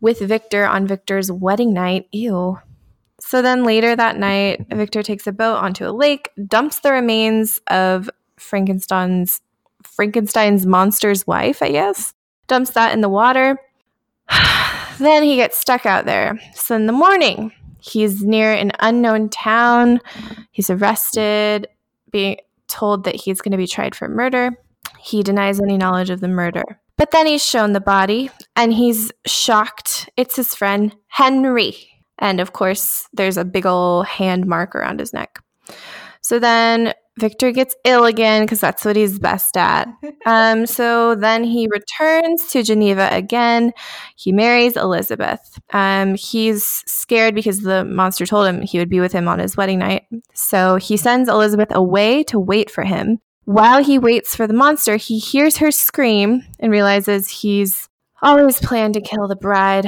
with 0.00 0.20
Victor 0.20 0.64
on 0.64 0.86
Victor's 0.86 1.30
wedding 1.30 1.74
night. 1.74 2.06
Ew. 2.12 2.58
So 3.20 3.42
then 3.42 3.64
later 3.64 3.94
that 3.94 4.16
night, 4.16 4.66
Victor 4.70 5.02
takes 5.02 5.26
a 5.26 5.32
boat 5.32 5.56
onto 5.56 5.86
a 5.86 5.92
lake, 5.92 6.30
dumps 6.46 6.80
the 6.80 6.92
remains 6.92 7.60
of 7.68 8.08
Frankenstein's 8.36 9.40
Frankenstein's 9.82 10.66
monster's 10.66 11.26
wife, 11.26 11.62
I 11.62 11.72
guess. 11.72 12.14
Dumps 12.46 12.70
that 12.70 12.92
in 12.92 13.00
the 13.00 13.08
water. 13.08 13.58
then 14.98 15.22
he 15.22 15.36
gets 15.36 15.58
stuck 15.58 15.84
out 15.86 16.06
there. 16.06 16.38
So 16.54 16.74
in 16.76 16.86
the 16.86 16.92
morning, 16.92 17.52
he's 17.80 18.22
near 18.22 18.52
an 18.52 18.72
unknown 18.80 19.28
town. 19.28 20.00
He's 20.52 20.70
arrested, 20.70 21.68
being 22.10 22.36
told 22.68 23.04
that 23.04 23.16
he's 23.16 23.40
going 23.40 23.52
to 23.52 23.58
be 23.58 23.66
tried 23.66 23.94
for 23.94 24.08
murder. 24.08 24.50
He 24.98 25.22
denies 25.22 25.60
any 25.60 25.76
knowledge 25.76 26.10
of 26.10 26.20
the 26.20 26.28
murder. 26.28 26.80
But 26.96 27.10
then 27.10 27.26
he's 27.26 27.44
shown 27.44 27.72
the 27.72 27.80
body 27.80 28.30
and 28.56 28.72
he's 28.72 29.10
shocked. 29.26 30.10
It's 30.16 30.36
his 30.36 30.54
friend 30.54 30.94
Henry. 31.08 31.88
And 32.18 32.40
of 32.40 32.52
course, 32.52 33.08
there's 33.12 33.38
a 33.38 33.44
big 33.44 33.64
old 33.64 34.06
hand 34.06 34.46
mark 34.46 34.74
around 34.74 35.00
his 35.00 35.12
neck. 35.12 35.38
So 36.20 36.38
then 36.38 36.92
Victor 37.20 37.52
gets 37.52 37.76
ill 37.84 38.04
again 38.04 38.42
because 38.42 38.60
that's 38.60 38.84
what 38.84 38.96
he's 38.96 39.18
best 39.18 39.56
at. 39.56 39.88
Um, 40.26 40.66
so 40.66 41.14
then 41.14 41.44
he 41.44 41.66
returns 41.72 42.48
to 42.48 42.62
Geneva 42.62 43.08
again. 43.10 43.72
He 44.16 44.32
marries 44.32 44.76
Elizabeth. 44.76 45.58
Um, 45.72 46.14
he's 46.14 46.84
scared 46.86 47.34
because 47.34 47.62
the 47.62 47.86
monster 47.86 48.26
told 48.26 48.46
him 48.46 48.60
he 48.60 48.78
would 48.78 48.90
be 48.90 49.00
with 49.00 49.12
him 49.12 49.28
on 49.28 49.38
his 49.38 49.56
wedding 49.56 49.78
night. 49.78 50.04
So 50.34 50.76
he 50.76 50.98
sends 50.98 51.26
Elizabeth 51.26 51.68
away 51.70 52.22
to 52.24 52.38
wait 52.38 52.70
for 52.70 52.84
him. 52.84 53.18
While 53.46 53.82
he 53.82 53.98
waits 53.98 54.36
for 54.36 54.46
the 54.46 54.52
monster, 54.52 54.96
he 54.96 55.18
hears 55.18 55.56
her 55.56 55.70
scream 55.70 56.44
and 56.58 56.70
realizes 56.70 57.28
he's 57.28 57.88
always 58.22 58.60
planned 58.60 58.94
to 58.94 59.00
kill 59.00 59.26
the 59.26 59.36
bride 59.36 59.86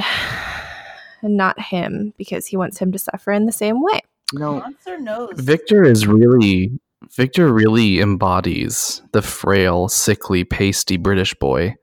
and 1.21 1.37
not 1.37 1.59
him 1.59 2.13
because 2.17 2.47
he 2.47 2.57
wants 2.57 2.79
him 2.79 2.91
to 2.91 2.97
suffer 2.97 3.31
in 3.31 3.45
the 3.45 3.51
same 3.51 3.83
way. 3.83 4.01
You 4.33 4.39
know, 4.39 4.59
Monster 4.59 4.99
knows. 4.99 5.29
Victor 5.35 5.83
is 5.83 6.07
really 6.07 6.79
Victor 7.15 7.53
really 7.53 7.99
embodies 7.99 9.01
the 9.11 9.21
frail, 9.21 9.87
sickly, 9.87 10.43
pasty 10.43 10.97
British 10.97 11.33
boy. 11.35 11.75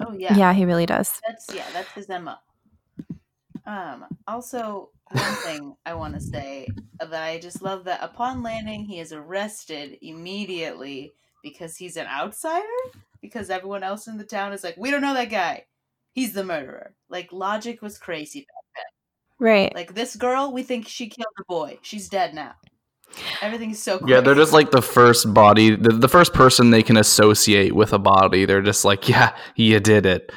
Oh 0.00 0.12
yeah. 0.12 0.36
Yeah, 0.36 0.52
he 0.52 0.64
really 0.64 0.86
does. 0.86 1.20
That's 1.26 1.46
yeah, 1.52 1.66
that's 1.72 1.90
his 1.92 2.08
MO. 2.08 2.34
Um 3.66 4.06
also 4.26 4.90
one 5.10 5.34
thing 5.36 5.74
I 5.84 5.94
want 5.94 6.14
to 6.14 6.20
say 6.20 6.68
that 7.00 7.22
I 7.22 7.38
just 7.40 7.62
love 7.62 7.84
that 7.84 8.02
upon 8.02 8.42
landing 8.42 8.84
he 8.84 9.00
is 9.00 9.12
arrested 9.12 9.98
immediately 10.02 11.14
because 11.42 11.76
he's 11.76 11.96
an 11.96 12.06
outsider 12.06 12.66
because 13.20 13.50
everyone 13.50 13.82
else 13.82 14.06
in 14.06 14.18
the 14.18 14.24
town 14.24 14.52
is 14.52 14.62
like 14.62 14.76
we 14.76 14.90
don't 14.90 15.02
know 15.02 15.14
that 15.14 15.30
guy. 15.30 15.64
He's 16.12 16.34
the 16.34 16.44
murderer. 16.44 16.94
Like 17.08 17.32
logic 17.32 17.82
was 17.82 17.98
crazy. 17.98 18.46
Right. 19.40 19.74
Like 19.74 19.94
this 19.94 20.16
girl, 20.16 20.52
we 20.52 20.62
think 20.62 20.88
she 20.88 21.08
killed 21.08 21.26
the 21.36 21.44
boy. 21.48 21.78
She's 21.82 22.08
dead 22.08 22.34
now. 22.34 22.54
Everything's 23.42 23.82
so 23.82 23.98
crazy. 23.98 24.12
Yeah, 24.14 24.20
they're 24.20 24.34
just 24.34 24.52
like 24.52 24.70
the 24.70 24.82
first 24.82 25.32
body, 25.34 25.74
the, 25.74 25.90
the 25.90 26.08
first 26.08 26.32
person 26.32 26.70
they 26.70 26.82
can 26.82 26.96
associate 26.96 27.74
with 27.74 27.92
a 27.92 27.98
body. 27.98 28.44
They're 28.44 28.62
just 28.62 28.84
like, 28.84 29.08
yeah, 29.08 29.36
you 29.56 29.80
did 29.80 30.06
it. 30.06 30.30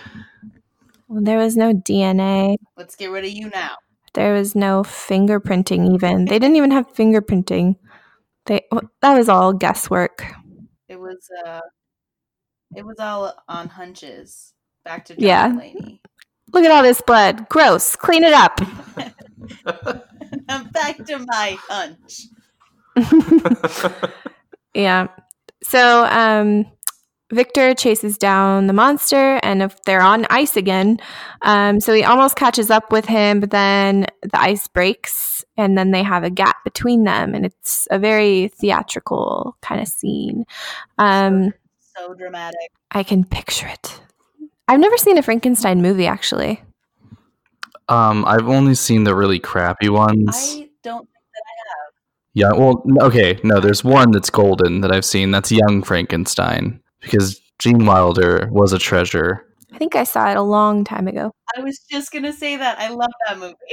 Well, 1.08 1.24
there 1.24 1.38
was 1.38 1.58
no 1.58 1.74
DNA. 1.74 2.58
Let's 2.78 2.96
get 2.96 3.12
rid 3.12 3.26
of 3.26 3.32
you 3.32 3.50
now. 3.50 3.76
There 4.14 4.34
was 4.34 4.56
no 4.56 4.84
fingerprinting 4.84 5.94
even. 5.94 6.26
They 6.26 6.40
didn't 6.40 6.56
even 6.58 6.72
have 6.72 6.92
fingerprinting. 6.94 7.76
They 8.46 8.62
that 9.02 9.18
was 9.18 9.30
all 9.30 9.54
guesswork. 9.54 10.26
It 10.90 11.00
was 11.00 11.30
uh 11.46 11.62
it 12.76 12.86
was 12.86 12.98
all 13.00 13.34
on 13.48 13.68
hunches. 13.70 14.54
Back 14.84 15.06
to 15.06 15.16
John 15.16 15.24
Yeah. 15.24 15.50
Mulaney. 15.50 16.00
Look 16.54 16.66
at 16.66 16.72
all 16.72 16.84
this 16.84 17.02
blood. 17.02 17.48
Gross. 17.50 17.96
Clean 17.96 18.24
it 18.24 18.34
up. 18.34 18.60
I'm 20.50 20.70
back 20.72 20.98
to 21.06 21.20
my 21.20 21.58
hunch. 21.70 22.24
yeah. 24.74 25.08
So 25.64 26.06
um 26.06 26.66
Victor 27.32 27.74
chases 27.74 28.18
down 28.18 28.68
the 28.68 28.74
monster, 28.74 29.40
and 29.42 29.62
if 29.64 29.82
they're 29.84 30.02
on 30.02 30.26
ice 30.30 30.58
again, 30.58 31.00
um, 31.44 31.80
so 31.80 31.94
he 31.94 32.04
almost 32.04 32.36
catches 32.36 32.70
up 32.70 32.92
with 32.92 33.06
him, 33.06 33.40
but 33.40 33.52
then 33.52 34.06
the 34.22 34.40
ice 34.40 34.68
breaks, 34.68 35.46
and 35.56 35.78
then 35.78 35.92
they 35.92 36.04
have 36.04 36.26
a 36.26 36.30
gap 36.30 36.62
between 36.66 37.06
them, 37.06 37.34
and 37.34 37.46
it's 37.46 37.88
a 37.90 37.98
very 37.98 38.50
theatrical 38.50 39.56
kind 39.62 39.82
of 39.82 39.88
scene. 39.88 40.44
Um, 40.98 41.54
So 41.96 42.14
dramatic. 42.14 42.72
I 42.92 43.04
can 43.04 43.24
picture 43.24 43.68
it. 43.68 44.02
I've 44.68 44.80
never 44.82 44.98
seen 44.98 45.18
a 45.18 45.24
Frankenstein 45.24 45.82
movie, 45.82 46.08
actually. 46.08 46.62
Um, 47.88 48.26
I've 48.26 48.48
only 48.48 48.76
seen 48.76 49.06
the 49.06 49.16
really 49.16 49.40
crappy 49.40 49.90
ones. 49.90 50.30
I 50.34 50.70
don't 50.84 51.08
think 51.08 51.10
that 51.10 51.10
I 51.10 51.11
Yeah, 52.34 52.52
well, 52.54 52.82
okay, 53.02 53.40
no, 53.44 53.60
there's 53.60 53.84
one 53.84 54.12
that's 54.12 54.30
golden 54.30 54.82
that 54.82 54.92
I've 54.92 55.04
seen. 55.06 55.32
That's 55.32 55.52
Young 55.52 55.84
Frankenstein 55.84 56.82
because 57.02 57.42
Gene 57.60 57.86
Wilder 57.86 58.48
was 58.52 58.72
a 58.74 58.80
treasure. 58.80 59.46
I 59.74 59.78
think 59.78 59.96
I 59.96 60.04
saw 60.04 60.30
it 60.32 60.38
a 60.38 60.42
long 60.42 60.84
time 60.84 61.08
ago. 61.08 61.32
I 61.58 61.62
was 61.62 61.80
just 61.90 62.12
gonna 62.12 62.32
say 62.34 62.56
that. 62.58 62.80
I 62.80 62.90
love 62.90 63.12
that 63.28 63.38
movie. 63.40 63.56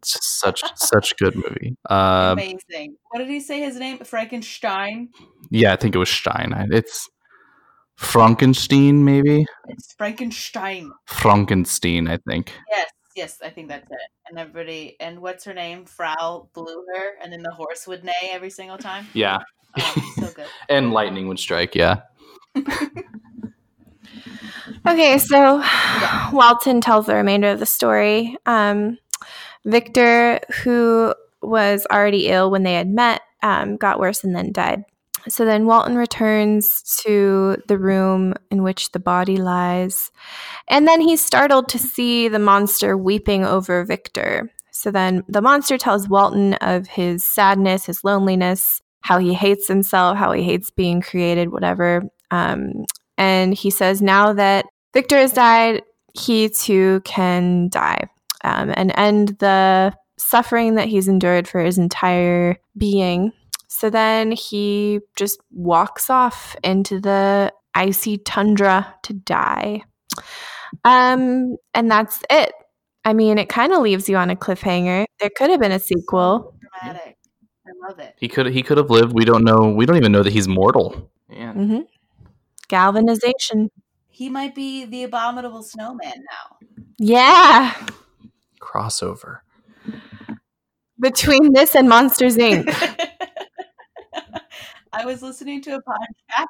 It's 0.00 0.12
just 0.12 0.38
such 0.40 0.62
such 0.76 1.16
good 1.16 1.34
movie. 1.34 1.74
Uh, 1.90 2.34
Amazing. 2.34 2.96
What 3.10 3.18
did 3.18 3.28
he 3.28 3.40
say 3.40 3.60
his 3.60 3.76
name? 3.76 3.98
Frankenstein? 3.98 5.08
yeah, 5.50 5.72
I 5.72 5.76
think 5.76 5.94
it 5.96 5.98
was 5.98 6.10
Stein. 6.10 6.54
It's 6.70 7.08
Frankenstein, 7.96 9.04
maybe 9.04 9.46
It's 9.68 9.94
Frankenstein. 9.94 10.92
Frankenstein. 11.06 12.08
I 12.08 12.18
think. 12.28 12.52
Yes, 12.70 12.90
yes, 13.16 13.38
I 13.42 13.50
think 13.50 13.68
that's 13.68 13.90
it. 13.90 13.98
And 14.28 14.38
everybody 14.38 14.96
and 15.00 15.20
what's 15.20 15.44
her 15.44 15.54
name? 15.54 15.84
Frau 15.84 16.48
blew 16.54 16.84
her 16.94 17.16
and 17.22 17.32
then 17.32 17.42
the 17.42 17.52
horse 17.52 17.86
would 17.86 18.04
neigh 18.04 18.30
every 18.30 18.50
single 18.50 18.78
time. 18.78 19.06
Yeah, 19.14 19.38
Oh, 19.78 20.12
so 20.20 20.30
good. 20.32 20.46
and 20.68 20.92
lightning 20.92 21.28
would 21.28 21.38
strike. 21.38 21.74
Yeah. 21.74 22.02
Okay, 24.86 25.18
so 25.18 25.62
Walton 26.32 26.80
tells 26.80 27.06
the 27.06 27.16
remainder 27.16 27.48
of 27.48 27.58
the 27.58 27.66
story. 27.66 28.36
Um, 28.46 28.98
Victor, 29.64 30.40
who 30.62 31.12
was 31.42 31.86
already 31.90 32.28
ill 32.28 32.50
when 32.52 32.62
they 32.62 32.74
had 32.74 32.88
met, 32.88 33.22
um, 33.42 33.76
got 33.76 33.98
worse 33.98 34.22
and 34.22 34.34
then 34.34 34.52
died. 34.52 34.84
So 35.28 35.44
then 35.44 35.66
Walton 35.66 35.96
returns 35.96 36.82
to 37.04 37.56
the 37.68 37.78
room 37.78 38.34
in 38.50 38.62
which 38.62 38.92
the 38.92 38.98
body 38.98 39.36
lies, 39.36 40.10
and 40.68 40.86
then 40.86 41.00
he's 41.00 41.24
startled 41.24 41.68
to 41.70 41.78
see 41.78 42.28
the 42.28 42.38
monster 42.38 42.96
weeping 42.96 43.44
over 43.44 43.84
Victor. 43.84 44.50
So 44.70 44.90
then 44.90 45.24
the 45.28 45.42
monster 45.42 45.78
tells 45.78 46.08
Walton 46.08 46.54
of 46.54 46.86
his 46.86 47.24
sadness, 47.24 47.86
his 47.86 48.04
loneliness, 48.04 48.82
how 49.00 49.18
he 49.18 49.32
hates 49.32 49.68
himself, 49.68 50.18
how 50.18 50.32
he 50.32 50.42
hates 50.42 50.70
being 50.70 51.00
created, 51.00 51.50
whatever. 51.50 52.02
Um, 52.30 52.84
and 53.16 53.54
he 53.54 53.70
says 53.70 54.02
now 54.02 54.32
that 54.34 54.66
Victor 54.92 55.16
has 55.16 55.32
died, 55.32 55.82
he 56.12 56.48
too 56.48 57.00
can 57.04 57.68
die 57.68 58.08
um, 58.44 58.72
and 58.76 58.92
end 58.96 59.36
the 59.38 59.94
suffering 60.18 60.74
that 60.76 60.88
he's 60.88 61.08
endured 61.08 61.46
for 61.46 61.60
his 61.60 61.78
entire 61.78 62.56
being. 62.76 63.32
So 63.78 63.90
then 63.90 64.32
he 64.32 65.00
just 65.16 65.38
walks 65.50 66.08
off 66.08 66.56
into 66.64 66.98
the 66.98 67.52
icy 67.74 68.16
tundra 68.16 68.94
to 69.02 69.12
die. 69.12 69.82
Um, 70.86 71.56
and 71.74 71.90
that's 71.90 72.22
it. 72.30 72.54
I 73.04 73.12
mean, 73.12 73.36
it 73.36 73.50
kind 73.50 73.74
of 73.74 73.82
leaves 73.82 74.08
you 74.08 74.16
on 74.16 74.30
a 74.30 74.34
cliffhanger. 74.34 75.04
There 75.20 75.28
could 75.36 75.50
have 75.50 75.60
been 75.60 75.72
a 75.72 75.78
sequel. 75.78 76.54
Dramatic. 76.58 77.18
I 77.66 77.86
love 77.86 77.98
it. 77.98 78.14
He 78.18 78.28
could 78.28 78.46
he 78.46 78.62
could 78.62 78.78
have 78.78 78.88
lived. 78.88 79.12
We 79.12 79.26
don't 79.26 79.44
know. 79.44 79.68
We 79.68 79.84
don't 79.84 79.98
even 79.98 80.10
know 80.10 80.22
that 80.22 80.32
he's 80.32 80.48
mortal. 80.48 81.10
Yeah. 81.28 81.52
hmm 81.52 81.80
Galvanization. 82.68 83.70
He 84.08 84.30
might 84.30 84.54
be 84.54 84.86
the 84.86 85.02
abominable 85.02 85.62
snowman 85.62 86.24
now. 86.30 86.56
Yeah. 86.98 87.74
Crossover. 88.58 89.40
Between 90.98 91.52
this 91.52 91.76
and 91.76 91.90
Monsters 91.90 92.38
Inc. 92.38 93.12
I 94.96 95.04
was 95.04 95.22
listening 95.22 95.60
to 95.62 95.74
a 95.76 95.82
podcast. 95.82 96.46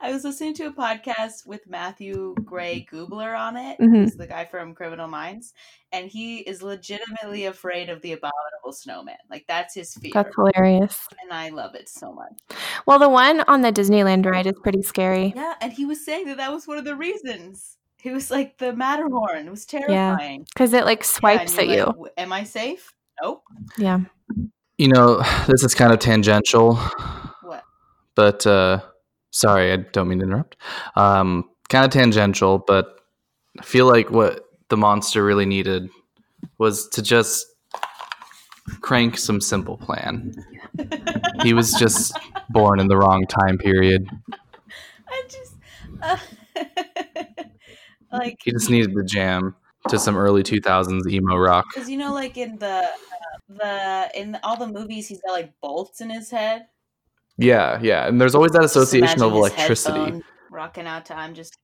I 0.00 0.10
was 0.10 0.24
listening 0.24 0.54
to 0.54 0.68
a 0.68 0.72
podcast 0.72 1.46
with 1.46 1.68
Matthew 1.68 2.34
Gray 2.42 2.86
Gubler 2.90 3.38
on 3.38 3.54
it. 3.58 3.78
Mhm. 3.78 4.00
He's 4.04 4.16
the 4.16 4.26
guy 4.26 4.46
from 4.46 4.74
Criminal 4.74 5.08
Minds, 5.08 5.52
and 5.92 6.08
he 6.08 6.38
is 6.38 6.62
legitimately 6.62 7.44
afraid 7.44 7.90
of 7.90 8.00
the 8.00 8.12
abominable 8.12 8.72
snowman. 8.72 9.18
Like 9.28 9.44
that's 9.46 9.74
his 9.74 9.94
fear, 9.94 10.10
That's 10.14 10.34
hilarious. 10.34 11.06
and 11.22 11.32
I 11.34 11.50
love 11.50 11.74
it 11.74 11.88
so 11.90 12.12
much. 12.12 12.32
Well, 12.86 12.98
the 12.98 13.10
one 13.10 13.42
on 13.42 13.60
the 13.60 13.70
Disneyland 13.70 14.24
ride 14.24 14.46
is 14.46 14.58
pretty 14.62 14.82
scary. 14.82 15.34
Yeah, 15.36 15.54
and 15.60 15.70
he 15.70 15.84
was 15.84 16.02
saying 16.02 16.26
that 16.28 16.38
that 16.38 16.50
was 16.50 16.66
one 16.66 16.78
of 16.78 16.86
the 16.86 16.96
reasons. 16.96 17.76
He 17.98 18.10
was 18.10 18.30
like 18.30 18.56
the 18.56 18.72
Matterhorn. 18.72 19.46
It 19.48 19.50
was 19.50 19.66
terrifying. 19.66 20.44
Because 20.44 20.72
it 20.72 20.86
like 20.86 21.04
swipes 21.04 21.52
and 21.58 21.60
at 21.60 21.76
you're 21.76 21.92
you. 21.94 22.08
Am 22.16 22.32
I 22.32 22.44
safe? 22.44 22.90
Nope. 23.22 23.42
Yeah. 23.76 24.00
You 24.78 24.88
know, 24.88 25.22
this 25.46 25.62
is 25.64 25.74
kind 25.74 25.92
of 25.92 25.98
tangential, 25.98 26.76
What? 27.42 27.64
but 28.14 28.46
uh, 28.46 28.80
sorry, 29.30 29.72
I 29.72 29.76
don't 29.76 30.08
mean 30.08 30.18
to 30.20 30.24
interrupt. 30.24 30.56
Um, 30.96 31.48
kind 31.68 31.84
of 31.84 31.90
tangential, 31.90 32.58
but 32.58 33.00
I 33.58 33.62
feel 33.62 33.86
like 33.86 34.10
what 34.10 34.44
the 34.68 34.76
monster 34.76 35.24
really 35.24 35.46
needed 35.46 35.88
was 36.58 36.88
to 36.90 37.02
just 37.02 37.46
crank 38.80 39.16
some 39.18 39.40
Simple 39.40 39.76
Plan. 39.76 40.34
He 41.42 41.52
was 41.54 41.72
just 41.72 42.16
born 42.50 42.78
in 42.80 42.86
the 42.88 42.96
wrong 42.96 43.24
time 43.26 43.58
period. 43.58 44.08
I 45.08 45.22
just 45.28 45.54
uh, 46.02 46.16
like 48.12 48.38
He 48.44 48.52
just 48.52 48.70
needed 48.70 48.94
the 48.94 49.02
jam 49.04 49.54
to 49.88 49.98
some 49.98 50.16
early 50.16 50.42
2000s 50.42 51.06
emo 51.10 51.36
rock. 51.36 51.64
because 51.72 51.88
you 51.88 51.96
know, 51.96 52.12
like 52.12 52.36
in 52.36 52.58
the 52.58 52.88
the 53.48 54.10
in 54.14 54.38
all 54.42 54.56
the 54.56 54.66
movies, 54.66 55.08
he's 55.08 55.20
got 55.22 55.32
like 55.32 55.52
bolts 55.60 56.00
in 56.00 56.10
his 56.10 56.30
head. 56.30 56.66
Yeah, 57.36 57.78
yeah. 57.82 58.06
And 58.06 58.20
there's 58.20 58.34
always 58.34 58.52
that 58.52 58.64
association 58.64 59.22
of 59.22 59.32
electricity. 59.32 60.22
rocking 60.50 60.86
out 60.86 61.06
to 61.06 61.16
"I'm 61.16 61.34
just." 61.34 61.56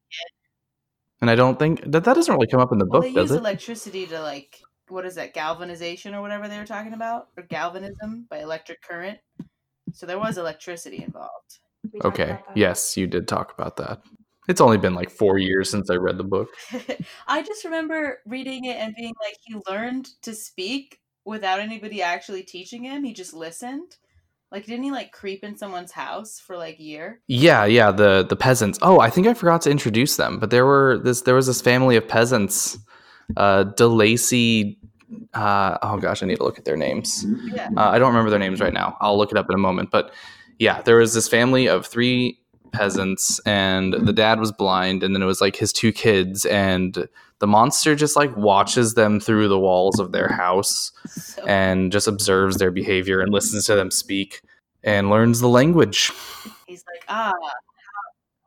And 1.20 1.31
I 1.31 1.35
don't 1.35 1.59
think 1.59 1.81
that 1.90 2.05
that 2.05 2.14
doesn't 2.14 2.33
really 2.35 2.47
come 2.47 2.61
up 2.61 2.73
in 2.73 2.79
the 2.79 2.87
Well, 2.87 3.01
book, 3.01 3.09
they 3.11 3.14
does 3.14 3.31
use 3.31 3.37
it? 3.37 3.38
electricity 3.38 4.07
to 4.07 4.20
like 4.20 4.61
what 4.88 5.07
is 5.07 5.14
that 5.14 5.33
galvanization 5.35 6.14
or 6.14 6.20
whatever 6.20 6.49
they 6.49 6.59
were 6.59 6.66
talking 6.66 6.92
about 6.92 7.29
or 7.37 7.44
galvanism 7.44 8.27
by 8.29 8.40
electric 8.40 8.83
current. 8.83 9.18
So 9.92 10.07
there 10.07 10.18
was 10.18 10.37
electricity 10.38 11.03
involved. 11.03 11.59
Okay. 12.05 12.38
Yes, 12.55 12.97
you 12.97 13.07
did 13.07 13.29
talk 13.29 13.53
about 13.55 13.77
that. 13.77 14.03
It's 14.49 14.61
only 14.61 14.77
been 14.77 14.94
like 14.94 15.11
four 15.11 15.38
years 15.38 15.70
since 15.70 15.88
I 15.88 15.94
read 15.94 16.18
the 16.18 16.25
book. 16.25 16.49
I 17.27 17.42
just 17.42 17.64
remember 17.64 18.18
reading 18.27 18.64
it 18.66 18.77
and 18.77 18.94
being 18.94 19.14
like, 19.23 19.37
he 19.44 19.57
learned 19.70 20.09
to 20.23 20.35
speak 20.35 20.99
without 21.24 21.60
anybody 21.60 22.02
actually 22.02 22.42
teaching 22.42 22.84
him. 22.84 23.04
He 23.04 23.12
just 23.12 23.34
listened. 23.34 23.96
Like, 24.52 24.66
didn't 24.66 24.84
he 24.84 24.92
like 24.92 25.10
creep 25.10 25.42
in 25.42 25.56
someone's 25.56 25.90
house 25.90 26.38
for 26.38 26.56
like 26.56 26.78
a 26.78 26.82
year? 26.82 27.20
Yeah, 27.26 27.64
yeah. 27.64 27.90
The 27.90 28.24
the 28.28 28.37
peasants. 28.37 28.78
Oh, 28.82 29.00
I 29.00 29.10
think 29.10 29.26
I 29.26 29.34
forgot 29.34 29.62
to 29.62 29.70
introduce 29.70 30.16
them. 30.16 30.38
But 30.38 30.50
there 30.50 30.64
were 30.64 30.98
this. 31.02 31.22
There 31.22 31.34
was 31.34 31.46
this 31.46 31.60
family 31.60 31.96
of 31.96 32.06
peasants. 32.06 32.78
Uh, 33.37 33.64
De 33.64 33.87
Lacey. 33.87 34.78
Uh, 35.32 35.78
oh 35.82 35.98
gosh, 35.98 36.22
I 36.22 36.26
need 36.26 36.37
to 36.37 36.44
look 36.44 36.58
at 36.58 36.64
their 36.64 36.76
names. 36.76 37.26
Yeah. 37.46 37.68
Uh, 37.76 37.88
I 37.88 37.98
don't 37.98 38.08
remember 38.08 38.30
their 38.30 38.38
names 38.38 38.60
right 38.60 38.72
now. 38.72 38.96
I'll 39.00 39.18
look 39.18 39.32
it 39.32 39.38
up 39.38 39.46
in 39.48 39.54
a 39.54 39.58
moment. 39.58 39.90
But 39.90 40.12
yeah, 40.58 40.82
there 40.82 40.98
was 40.98 41.14
this 41.14 41.26
family 41.26 41.66
of 41.66 41.87
three 41.87 42.38
peasants, 42.72 43.40
and 43.46 43.92
the 43.92 44.12
dad 44.12 44.38
was 44.38 44.52
blind, 44.52 45.02
and 45.02 45.14
then 45.14 45.22
it 45.22 45.26
was 45.26 45.40
like 45.40 45.56
his 45.56 45.72
two 45.72 45.92
kids, 45.92 46.44
and 46.44 47.08
the 47.44 47.48
monster 47.48 47.94
just 47.94 48.16
like 48.16 48.35
watches 48.38 48.94
them 48.94 49.20
through 49.20 49.48
the 49.48 49.61
walls 49.61 49.98
of 49.98 50.12
their 50.12 50.28
house 50.28 50.92
So, 51.09 51.44
and 51.44 51.92
just 51.92 52.09
observes 52.09 52.57
their 52.57 52.70
behavior 52.70 53.20
and 53.20 53.30
listens 53.30 53.66
to 53.66 53.74
them 53.74 53.90
speak 53.90 54.40
and 54.83 55.11
learns 55.11 55.40
the 55.40 55.48
language. 55.48 56.11
he's 56.66 56.83
like, 56.90 57.04
ah, 57.07 57.35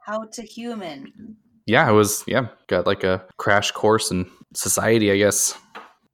how, 0.03 0.13
how 0.13 0.23
to 0.23 0.41
human. 0.41 1.37
Yeah, 1.67 1.87
it 1.87 1.93
was 1.93 2.23
yeah, 2.25 2.47
got 2.65 2.87
like 2.87 3.03
a 3.03 3.23
crash 3.37 3.69
course 3.69 4.09
in 4.09 4.27
society, 4.55 5.11
I 5.11 5.17
guess. 5.17 5.53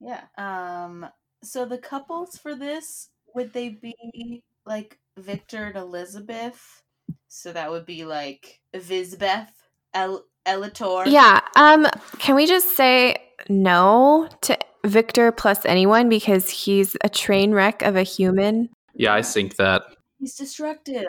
Yeah. 0.02 0.24
Um. 0.38 1.08
So 1.42 1.64
the 1.64 1.78
couples 1.78 2.38
for 2.38 2.54
this 2.54 3.08
would 3.34 3.54
they 3.54 3.70
be 3.70 4.44
like 4.66 5.00
Victor 5.18 5.68
and 5.68 5.78
Elizabeth? 5.78 6.84
So 7.30 7.54
that 7.54 7.72
would 7.72 7.86
be 7.86 8.04
like 8.04 8.60
Visbeth, 8.76 9.54
El 9.94 10.26
Elator. 10.46 11.06
Yeah. 11.08 11.42
Um, 11.56 11.88
can 12.20 12.36
we 12.36 12.46
just 12.46 12.76
say 12.76 13.16
no 13.50 14.30
to 14.42 14.58
Victor 14.86 15.32
plus 15.32 15.66
anyone 15.66 16.10
because 16.10 16.50
he's 16.50 16.96
a 17.04 17.10
train 17.10 17.52
wreck 17.54 17.82
of 17.82 17.96
a 17.96 18.04
human, 18.04 18.70
Yeah, 18.94 19.14
I 19.14 19.22
think 19.22 19.56
that. 19.56 19.84
He's 20.20 20.36
destructive 20.36 21.06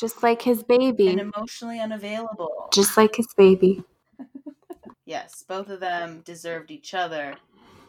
just 0.00 0.22
like 0.22 0.42
his 0.42 0.64
baby. 0.64 1.08
and 1.08 1.20
emotionally 1.20 1.78
unavailable. 1.78 2.68
Just 2.72 2.96
like 2.96 3.14
his 3.16 3.28
baby. 3.36 3.82
Yes, 5.04 5.44
both 5.46 5.68
of 5.68 5.80
them 5.80 6.22
deserved 6.24 6.70
each 6.70 6.94
other. 6.94 7.34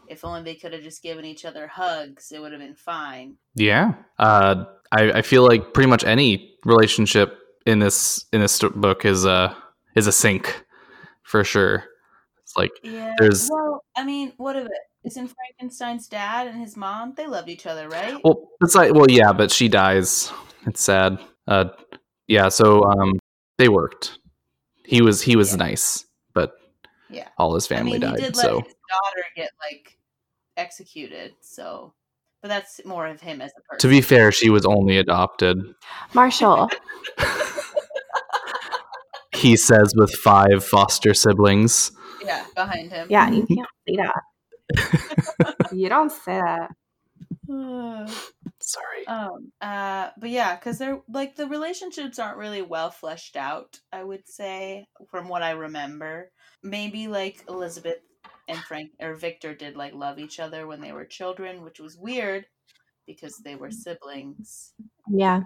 If 0.08 0.24
only 0.24 0.42
they 0.42 0.56
could 0.56 0.72
have 0.72 0.82
just 0.82 1.02
given 1.02 1.24
each 1.24 1.44
other 1.44 1.66
hugs, 1.66 2.32
it 2.32 2.40
would 2.40 2.52
have 2.52 2.60
been 2.60 2.74
fine. 2.74 3.36
Yeah. 3.54 3.94
Uh 4.18 4.64
I, 4.92 5.12
I 5.12 5.22
feel 5.22 5.46
like 5.46 5.72
pretty 5.72 5.88
much 5.88 6.04
any 6.04 6.56
relationship 6.64 7.38
in 7.66 7.78
this 7.78 8.26
in 8.32 8.40
this 8.40 8.58
book 8.60 9.04
is 9.04 9.24
uh 9.24 9.54
is 9.94 10.06
a 10.06 10.12
sink 10.12 10.64
for 11.24 11.42
sure. 11.44 11.84
It's 12.42 12.56
like 12.56 12.70
Yeah. 12.82 13.14
There's- 13.18 13.48
well, 13.52 13.82
I 13.96 14.04
mean, 14.04 14.32
what 14.36 14.56
of 14.56 14.66
it? 14.66 14.72
Isn't 15.04 15.28
Frankenstein's 15.34 16.08
dad 16.08 16.46
and 16.46 16.58
his 16.60 16.76
mom? 16.78 17.12
They 17.14 17.26
loved 17.26 17.48
each 17.50 17.66
other, 17.66 17.88
right? 17.90 18.18
well, 18.24 18.48
it's 18.62 18.74
like 18.74 18.94
well, 18.94 19.10
yeah, 19.10 19.32
but 19.32 19.50
she 19.50 19.68
dies. 19.68 20.32
It's 20.66 20.82
sad. 20.82 21.18
Uh, 21.46 21.66
yeah. 22.26 22.48
So 22.48 22.84
um, 22.84 23.18
they 23.58 23.68
worked. 23.68 24.18
He 24.84 25.02
was 25.02 25.20
he 25.20 25.36
was 25.36 25.50
Yeah. 25.52 25.56
nice, 25.58 26.06
but 26.32 26.52
yeah. 27.10 27.28
all 27.36 27.54
his 27.54 27.66
I 27.70 27.76
family 27.76 27.92
mean, 27.92 28.00
died. 28.02 28.16
he 28.18 28.24
did 28.24 28.36
let 28.36 28.42
so 28.46 28.60
his 28.60 28.74
daughter 28.88 29.24
get 29.36 29.50
like 29.60 29.98
executed. 30.56 31.32
So, 31.42 31.92
but 32.40 32.48
that's 32.48 32.80
more 32.86 33.06
of 33.06 33.20
him 33.20 33.42
as 33.42 33.50
a 33.58 33.60
person. 33.68 33.80
to 33.80 33.88
be 33.94 34.00
fair, 34.00 34.32
she 34.32 34.48
was 34.48 34.64
only 34.64 34.96
adopted. 34.96 35.58
Marshall, 36.14 36.70
He 39.34 39.56
says 39.56 39.92
with 39.96 40.12
five 40.14 40.64
foster 40.64 41.14
siblings. 41.14 41.92
yeah, 42.24 42.44
behind 42.54 42.90
him. 42.90 43.08
yeah, 43.10 43.30
you 43.30 43.46
can't 43.46 43.68
say 43.88 43.96
that. 43.96 45.66
you 45.72 45.88
don't 45.88 46.12
say 46.12 46.40
that. 46.40 46.70
Sorry. 48.60 49.06
um. 49.06 49.52
Uh. 49.60 50.10
But 50.18 50.30
yeah, 50.30 50.54
because 50.54 50.78
they're 50.78 51.00
like 51.08 51.36
the 51.36 51.46
relationships 51.46 52.18
aren't 52.18 52.38
really 52.38 52.62
well 52.62 52.90
fleshed 52.90 53.36
out. 53.36 53.80
I 53.92 54.02
would 54.02 54.26
say, 54.26 54.86
from 55.10 55.28
what 55.28 55.42
I 55.42 55.50
remember, 55.50 56.30
maybe 56.62 57.08
like 57.08 57.44
Elizabeth 57.48 57.98
and 58.48 58.58
Frank 58.58 58.90
or 59.00 59.14
Victor 59.14 59.54
did 59.54 59.76
like 59.76 59.94
love 59.94 60.18
each 60.18 60.40
other 60.40 60.66
when 60.66 60.80
they 60.80 60.92
were 60.92 61.04
children, 61.04 61.62
which 61.62 61.80
was 61.80 61.96
weird 61.98 62.46
because 63.06 63.38
they 63.38 63.54
were 63.54 63.70
siblings. 63.70 64.72
Yeah. 65.10 65.42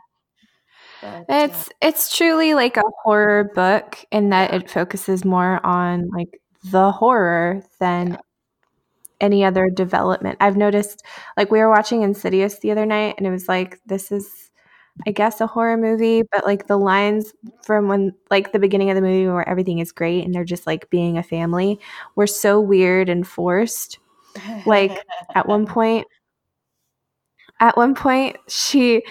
But, 1.02 1.26
It's 1.28 1.68
it's 1.80 2.16
truly 2.16 2.54
like 2.54 2.76
a 2.76 2.82
horror 3.04 3.50
book 3.54 3.98
in 4.11 4.30
that 4.30 4.52
it 4.54 4.70
focuses 4.70 5.24
more 5.24 5.64
on 5.64 6.08
like 6.11 6.40
the 6.70 6.90
horror 6.92 7.62
than 7.80 8.12
Yeah. 8.12 8.16
any 9.20 9.44
other 9.44 9.68
development. 9.70 10.37
I've 10.40 10.56
noticed 10.56 11.02
like 11.37 11.50
we 11.50 11.58
were 11.61 11.70
watching 11.70 12.02
Insidious 12.02 12.58
the 12.61 12.70
other 12.70 12.87
night 12.87 13.14
and 13.18 13.26
it 13.26 13.30
was 13.30 13.48
like 13.48 13.80
this 13.87 14.12
is 14.12 14.50
I 15.06 15.12
guess 15.12 15.40
a 15.40 15.46
horror 15.46 15.76
movie, 15.76 16.22
but 16.32 16.44
like 16.44 16.66
the 16.66 16.76
lines 16.78 17.32
from 17.62 17.88
when 17.88 18.14
like 18.30 18.52
the 18.52 18.58
beginning 18.58 18.90
of 18.90 18.96
the 18.96 19.00
movie 19.02 19.28
where 19.28 19.48
everything 19.48 19.78
is 19.78 19.92
great 19.92 20.24
and 20.24 20.34
they're 20.34 20.44
just 20.44 20.66
like 20.66 20.90
being 20.90 21.18
a 21.18 21.22
family 21.22 21.78
were 22.16 22.26
so 22.26 22.61
weird 22.61 23.08
and 23.08 23.26
forced. 23.26 23.98
like, 24.66 24.92
at 25.37 25.46
one 25.48 25.66
point 25.66 26.06
at 27.61 27.76
one 27.76 27.94
point 27.94 28.37
she 28.48 29.02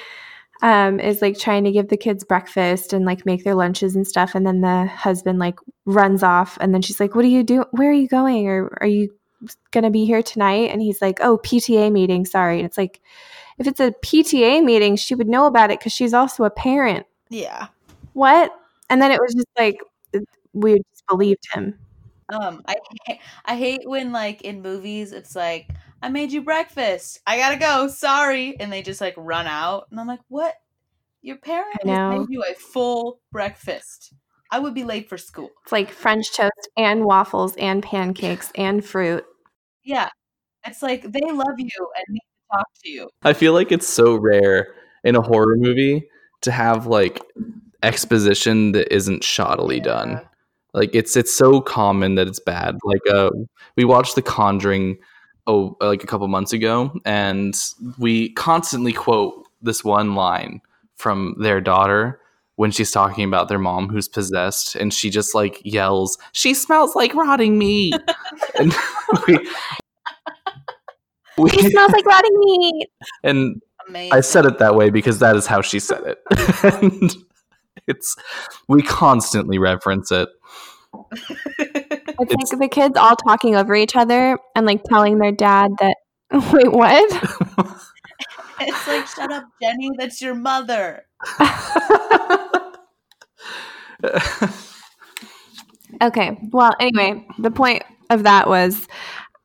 um 0.62 1.00
is 1.00 1.22
like 1.22 1.38
trying 1.38 1.63
to 1.65 1.72
give 1.72 1.89
the 1.89 1.98
kids 1.98 2.24
breakfast 2.24 2.93
and 2.93 3.06
like 3.06 3.26
make 3.26 3.43
their 3.43 3.56
lunches 3.56 3.96
and 3.96 4.08
stuff. 4.08 4.36
And 4.36 4.46
then 4.46 4.62
the 4.62 4.86
husband 4.88 5.39
like 5.39 5.60
runs 5.86 6.24
off 6.24 6.58
and 6.62 6.74
then 6.74 6.82
she's 6.82 7.00
like 7.00 7.15
what 7.15 7.26
are 7.26 7.30
you 7.30 7.43
doing? 7.43 7.65
Where 7.72 7.89
are 7.89 7.93
you 7.93 8.08
going? 8.08 8.48
Or 8.48 8.78
are 8.82 8.88
you 8.88 9.10
gonna 9.72 9.91
be 9.91 10.06
here 10.06 10.24
tonight? 10.24 10.72
And 10.72 10.82
he's 10.82 11.02
like 11.02 11.20
oh 11.22 11.38
pta 11.38 11.91
meeting. 11.91 12.26
Sorry. 12.26 12.58
And 12.58 12.65
it's 12.65 12.78
like 12.78 13.02
if 13.60 13.67
it's 13.67 13.80
a 13.80 13.91
pta 14.04 14.63
meeting 14.63 14.96
she 14.96 15.15
would 15.15 15.28
know 15.28 15.46
about 15.46 15.72
it 15.72 15.80
because 15.80 15.93
she's 15.93 16.13
also 16.13 16.43
a 16.43 16.50
parent. 16.50 17.06
Yeah. 17.30 17.67
what? 18.13 18.52
And 18.89 19.02
then 19.02 19.12
it 19.12 19.20
was 19.22 19.34
just 19.34 19.48
like 19.58 19.80
we 20.54 20.76
just 20.76 21.06
believed 21.08 21.46
him. 21.54 21.78
Um, 22.30 22.62
I 22.67 22.76
I 23.46 23.56
hate 23.56 23.82
when 23.86 24.12
like 24.12 24.41
in 24.41 24.62
movies 24.62 25.13
it's 25.13 25.36
like 25.36 25.70
I 26.02 26.10
made 26.10 26.32
you 26.32 26.42
breakfast. 26.42 27.20
I 27.26 27.38
gotta 27.38 27.58
go. 27.58 27.88
Sorry, 27.88 28.60
and 28.60 28.72
they 28.72 28.82
just 28.82 29.02
like 29.02 29.16
run 29.18 29.48
out, 29.48 29.88
and 29.92 30.00
I'm 30.00 30.08
like, 30.08 30.20
what? 30.28 30.56
Your 31.22 31.38
parents 31.38 31.84
I 31.86 32.10
made 32.10 32.30
you 32.30 32.44
a 32.50 32.54
full 32.54 33.20
breakfast. 33.32 34.14
I 34.52 34.60
would 34.60 34.74
be 34.74 34.84
late 34.84 35.10
for 35.10 35.18
school. 35.18 35.50
it's 35.64 35.72
like 35.72 35.92
french 35.92 36.32
toast 36.34 36.70
and 36.78 37.04
waffles 37.04 37.56
and 37.58 37.84
pancakes 37.84 38.52
and 38.56 38.86
fruit 38.86 39.26
Yeah, 39.84 40.10
it's 40.66 40.82
like 40.82 41.02
they 41.02 41.20
love 41.20 41.58
you 41.58 41.88
and 41.96 42.06
need 42.08 42.20
to 42.20 42.58
talk 42.58 42.68
to 42.84 42.90
you. 42.90 43.10
I 43.24 43.34
feel 43.34 43.54
like 43.54 43.72
it's 43.72 43.88
so 43.88 44.16
rare 44.16 44.74
in 45.04 45.16
a 45.16 45.22
horror 45.22 45.58
movie 45.58 46.08
to 46.42 46.52
have 46.52 46.88
like 46.88 47.22
exposition 47.84 48.72
that 48.72 48.94
isn't 48.94 49.22
shoddily 49.24 49.84
done. 49.84 50.22
Like 50.74 50.94
it's 50.94 51.18
it's 51.18 51.34
so 51.34 51.60
common 51.60 52.16
that 52.16 52.28
it's 52.28 52.40
bad. 52.40 52.78
Like 52.84 53.02
uh 53.14 53.32
we 53.76 53.84
watched 53.84 54.16
The 54.16 54.22
Conjuring 54.22 54.98
oh 55.48 55.76
like 55.82 56.04
a 56.04 56.08
couple 56.08 56.28
months 56.28 56.54
ago 56.54 56.92
and 57.06 57.56
we 57.98 58.30
constantly 58.34 58.94
quote 58.94 59.46
this 59.62 59.84
one 59.84 60.16
line 60.16 60.62
from 60.96 61.36
their 61.40 61.62
daughter 61.62 62.20
when 62.58 62.72
she's 62.72 62.92
talking 62.92 63.24
about 63.24 63.48
their 63.50 63.60
mom 63.60 63.88
who's 63.88 64.08
possessed 64.08 64.76
and 64.76 64.92
she 64.94 65.12
just 65.12 65.36
like 65.36 65.62
yells, 65.64 66.18
"She 66.32 66.56
smells 66.56 66.96
like 66.96 67.14
rotting 67.14 67.58
meat." 67.60 67.94
and 68.60 68.74
we, 69.28 69.38
we 71.38 71.52
it 71.52 71.72
smells 71.72 71.92
like 71.92 72.06
rotting 72.06 72.40
meat 72.40 72.90
and 73.24 73.62
Amazing. 73.88 74.14
I 74.14 74.20
said 74.22 74.46
it 74.46 74.58
that 74.58 74.76
way 74.76 74.90
because 74.90 75.20
that 75.20 75.36
is 75.36 75.46
how 75.46 75.62
she 75.62 75.80
said 75.80 76.02
it. 76.04 76.18
and 76.84 77.16
it's 77.88 78.16
we 78.68 78.82
constantly 78.82 79.58
reference 79.58 80.12
it. 80.12 80.28
It's, 82.20 82.34
It's- 82.34 82.52
like 82.52 82.60
the 82.60 82.68
kids 82.68 82.98
all 82.98 83.16
talking 83.16 83.56
over 83.56 83.76
each 83.76 83.96
other 83.96 84.38
and 84.56 84.66
like 84.66 84.84
telling 84.84 85.20
their 85.20 85.32
dad 85.32 85.72
that. 85.80 85.98
Wait, 86.52 86.72
what? 86.72 87.12
it's 88.60 88.88
like, 88.88 89.08
shut 89.08 89.32
up, 89.32 89.46
Jenny. 89.62 89.92
That's 89.98 90.22
your 90.22 90.36
mother. 90.36 91.06
okay. 96.02 96.38
Well, 96.52 96.74
anyway, 96.80 97.26
the 97.40 97.52
point 97.52 97.84
of 98.10 98.24
that 98.24 98.48
was, 98.48 98.88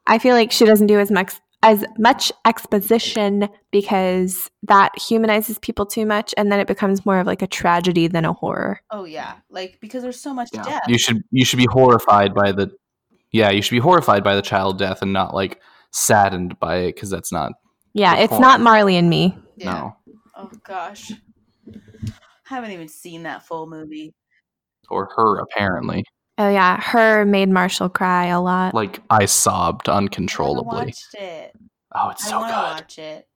I 0.07 0.19
feel 0.19 0.35
like 0.35 0.53
she 0.53 0.65
doesn't 0.65 0.87
do 0.89 0.99
as 0.99 1.11
much 1.11 1.35
as 1.63 1.85
much 1.99 2.33
exposition 2.45 3.49
because 3.71 4.51
that 4.65 4.91
humanizes 4.99 5.59
people 5.61 5.87
too 5.87 6.05
much, 6.05 6.35
and 6.37 6.51
then 6.51 6.59
it 6.61 6.67
becomes 6.67 7.07
more 7.07 7.21
of 7.21 7.27
like 7.27 7.43
a 7.43 7.47
tragedy 7.47 8.09
than 8.09 8.25
a 8.25 8.33
horror. 8.33 8.81
Oh 8.91 9.05
yeah, 9.05 9.37
like 9.51 9.79
because 9.81 10.03
there's 10.03 10.21
so 10.21 10.35
much 10.35 10.51
Yeah. 10.53 10.63
death. 10.65 10.83
You 10.89 10.99
should 10.99 11.23
you 11.31 11.45
should 11.45 11.59
be 11.59 11.69
horrified 11.71 12.35
by 12.35 12.53
the 12.53 12.71
yeah, 13.31 13.51
you 13.51 13.63
should 13.63 13.75
be 13.77 13.81
horrified 13.81 14.23
by 14.25 14.35
the 14.35 14.43
child 14.43 14.79
death 14.79 15.03
and 15.03 15.13
not 15.13 15.35
like 15.35 15.61
saddened 15.93 16.59
by 16.59 16.77
it 16.79 16.95
because 16.95 17.11
that's 17.11 17.33
not 17.33 17.53
Yeah, 17.95 18.17
The 18.17 18.23
it's 18.25 18.39
not. 18.39 18.61
Marley 18.61 18.97
and 18.97 19.09
me. 19.09 19.37
Yeah. 19.57 19.73
no. 19.73 19.97
Oh 20.37 20.51
gosh, 20.65 21.13
I 21.69 21.75
haven't 22.45 22.73
even 22.73 22.89
seen 22.89 23.23
that 23.25 23.47
full 23.47 23.67
movie. 23.69 24.15
Or 24.91 25.09
her 25.17 25.39
apparently. 25.39 26.05
Oh 26.43 26.49
yeah, 26.49 26.81
her 26.81 27.25
made 27.25 27.51
Marshall 27.51 27.89
cry 27.89 28.27
a 28.27 28.41
lot. 28.41 28.75
Like 28.75 28.99
I 29.09 29.27
sobbed 29.27 29.89
I 29.89 29.97
uncontrollably. 29.97 30.87
watched 30.87 31.15
it. 31.15 31.53
Oh, 31.95 32.09
it's 32.09 32.27
I 32.27 32.31
so 32.31 32.41
want 32.41 32.51
to 32.51 32.57
good. 32.57 32.75
watch 32.75 32.99
it. 32.99 33.29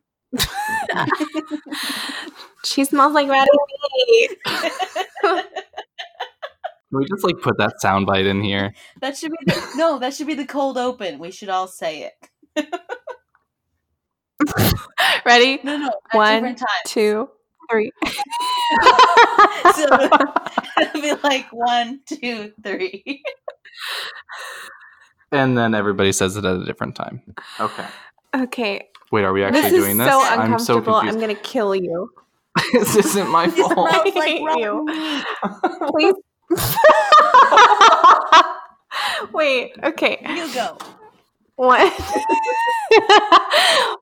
she 2.64 2.84
smells 2.84 3.12
like 3.12 3.28
rotting. 3.28 3.46
Can 5.22 5.44
we 6.90 7.04
just 7.04 7.22
like 7.22 7.40
put 7.42 7.58
that 7.58 7.74
soundbite 7.80 8.26
in 8.26 8.42
here? 8.42 8.74
that 9.00 9.16
should 9.16 9.30
be 9.30 9.38
the, 9.46 9.72
no. 9.76 10.00
That 10.00 10.12
should 10.12 10.26
be 10.26 10.34
the 10.34 10.44
cold 10.44 10.76
open. 10.76 11.20
We 11.20 11.30
should 11.30 11.48
all 11.48 11.68
say 11.68 12.10
it. 12.56 12.66
Ready? 15.24 15.60
No, 15.62 15.76
no. 15.76 15.90
One. 16.10 16.56
Two, 16.86 17.28
three. 17.70 17.90
So 19.74 19.84
it'll 20.80 21.02
be 21.02 21.14
like 21.22 21.52
one, 21.52 22.00
two, 22.06 22.52
three. 22.62 23.22
And 25.32 25.56
then 25.58 25.74
everybody 25.74 26.12
says 26.12 26.36
it 26.36 26.44
at 26.44 26.56
a 26.56 26.64
different 26.64 26.94
time. 26.94 27.22
Okay. 27.60 27.86
okay. 28.34 28.88
Wait, 29.12 29.24
are 29.24 29.32
we 29.32 29.44
actually 29.44 29.62
this 29.62 29.72
doing 29.72 29.92
is 29.92 29.98
this? 29.98 30.08
so 30.08 30.20
I'm 30.20 30.58
so 30.58 30.78
uncomfortable. 30.78 30.94
I'm, 30.96 31.20
gonna 31.20 31.34
kill 31.34 31.74
you. 31.74 32.10
this 32.72 32.96
isn't 32.96 33.28
my 33.28 33.44
It 33.44 33.52
fault. 33.52 33.72
smells 33.72 34.14
like 34.14 34.14
hate 34.14 34.42
rotten 34.44 34.62
you. 34.62 34.86
Please. 35.90 36.14
Wait. 39.32 39.72
Okay. 39.82 40.18
You 40.28 40.54
go. 40.54 40.78
One. 41.56 41.90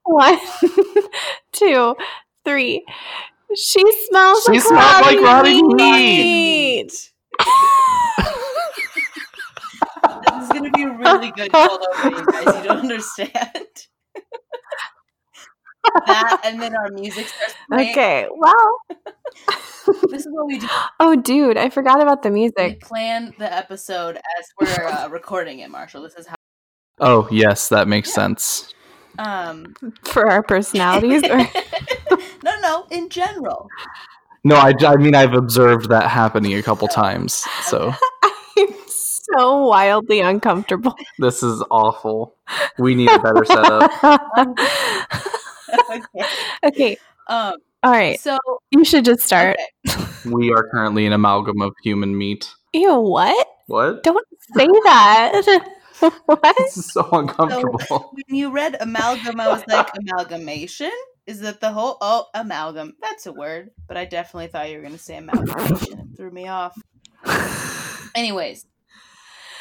One, 0.05 0.38
two, 1.53 1.96
three. 2.44 2.85
She 3.56 3.82
smells 4.08 4.44
She 4.44 4.52
like 4.52 4.60
smells 4.62 5.02
like 5.02 5.20
rotting 5.20 5.66
rotting 5.70 5.76
meat. 5.76 6.88
This 6.88 7.12
is 10.42 10.48
gonna 10.50 10.70
be 10.70 10.82
a 10.82 10.92
really 10.96 11.30
good 11.32 11.52
cold 11.52 11.84
open, 11.96 12.12
you 12.18 12.26
guys. 12.26 12.56
You 12.56 12.62
don't 12.64 12.78
understand. 12.80 13.66
that 16.07 16.40
and 16.44 16.61
then 16.61 16.74
our 16.76 16.90
music 16.90 17.28
starts 17.28 17.55
playing. 17.68 17.90
Okay. 17.90 18.26
Well. 18.34 18.78
This 20.11 20.24
is 20.24 20.32
what 20.32 20.46
we 20.46 20.59
do. 20.59 20.66
Oh, 20.98 21.14
dude, 21.14 21.59
I 21.59 21.68
forgot 21.68 22.00
about 22.00 22.22
the 22.22 22.30
music. 22.30 22.57
We 22.59 22.64
music. 22.64 22.80
plan 22.82 23.34
the 23.38 23.52
episode 23.52 24.16
as 24.38 24.46
we're 24.61 24.86
uh, 24.86 25.09
recording 25.09 25.59
it, 25.59 25.70
Marshall. 25.70 26.02
This 26.02 26.14
is 26.14 26.26
how. 26.26 26.34
Oh, 27.00 27.28
yes, 27.30 27.68
that 27.68 27.86
makes 27.86 28.09
Yeah. 28.11 28.14
sense. 28.14 28.72
Um. 29.18 29.74
For 30.05 30.30
our 30.30 30.42
personalities, 30.42 31.22
or 31.28 31.38
no, 32.45 32.61
no. 32.61 32.86
In 32.90 33.09
general, 33.09 33.68
No, 34.45 34.57
I, 34.57 34.72
I 34.86 34.97
mean 34.97 35.14
I've 35.14 35.34
observed 35.34 35.88
that 35.88 36.09
happening 36.11 36.55
a 36.55 36.62
couple 36.62 36.86
times. 36.88 37.45
So 37.64 37.92
I'm 38.59 38.74
so 38.86 39.66
wildly 39.66 40.20
uncomfortable. 40.20 40.95
This 41.18 41.42
is 41.42 41.62
awful. 41.70 42.36
We 42.78 42.95
need 42.95 43.11
a 43.11 43.18
better 43.18 43.45
setup. 43.45 43.90
okay. 45.90 46.24
okay. 46.64 46.97
Um. 47.28 47.55
All 47.82 47.90
right. 47.90 48.20
So 48.20 48.38
You 48.70 48.84
should 48.84 49.05
just 49.05 49.20
start. 49.20 49.57
okay. 49.88 50.05
We 50.30 50.53
are 50.53 50.68
currently 50.70 51.05
an 51.07 51.12
amalgam 51.12 51.61
of 51.61 51.72
human 51.82 52.16
meat. 52.16 52.51
Ew, 52.72 52.99
what? 52.99 53.47
What? 53.66 54.03
Don't 54.03 54.26
say 54.57 54.66
that. 54.84 55.66
what? 56.26 56.55
This 56.59 56.76
is 56.78 56.92
so 56.92 57.07
uncomfortable. 57.12 58.12
when 58.12 58.36
you 58.36 58.51
read 58.51 58.76
amalgam, 58.80 59.38
I 59.40 59.49
was 59.49 59.62
like 59.68 59.88
amalgamation. 59.99 60.90
Is 61.27 61.41
that 61.41 61.61
the 61.61 61.72
whole? 61.72 61.97
Oh, 62.01 62.27
amalgam. 62.35 62.95
That's 63.01 63.27
a 63.27 63.33
word, 63.33 63.70
but 63.89 63.97
I 63.97 64.05
definitely 64.05 64.49
thought 64.49 64.68
you 64.70 64.77
were 64.77 64.83
going 64.83 64.93
to 64.93 64.99
say 64.99 65.16
amalgamation. 65.16 65.99
It 65.99 66.16
threw 66.16 66.31
me 66.31 66.49
off. 66.49 66.77
Anyways, 68.14 68.66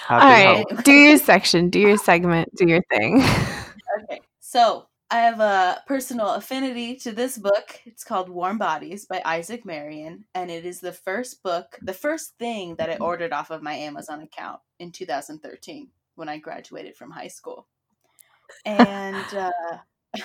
Happy 0.07 0.25
All 0.25 0.31
right. 0.31 0.65
Halloween. 0.67 0.83
Do 0.83 0.91
your 0.91 1.17
section. 1.17 1.69
Do 1.69 1.79
your 1.79 1.97
segment. 1.97 2.53
Do 2.55 2.67
your 2.67 2.81
thing. 2.89 3.21
okay. 4.03 4.19
So 4.41 4.87
I 5.09 5.19
have 5.19 5.39
a 5.39 5.81
personal 5.87 6.31
affinity 6.31 6.97
to 6.97 7.13
this 7.13 7.37
book. 7.37 7.79
It's 7.85 8.03
called 8.03 8.29
Warm 8.29 8.57
Bodies 8.57 9.05
by 9.05 9.21
Isaac 9.23 9.65
Marion, 9.65 10.25
and 10.35 10.51
it 10.51 10.65
is 10.65 10.81
the 10.81 10.91
first 10.91 11.41
book, 11.41 11.79
the 11.81 11.93
first 11.93 12.37
thing 12.37 12.75
that 12.75 12.89
I 12.89 12.97
ordered 12.97 13.31
off 13.31 13.49
of 13.49 13.63
my 13.63 13.73
Amazon 13.75 14.21
account 14.21 14.59
in 14.79 14.91
2013 14.91 15.87
when 16.15 16.27
I 16.27 16.37
graduated 16.37 16.97
from 16.97 17.11
high 17.11 17.29
school. 17.29 17.67
And 18.65 19.33
uh, 19.33 19.51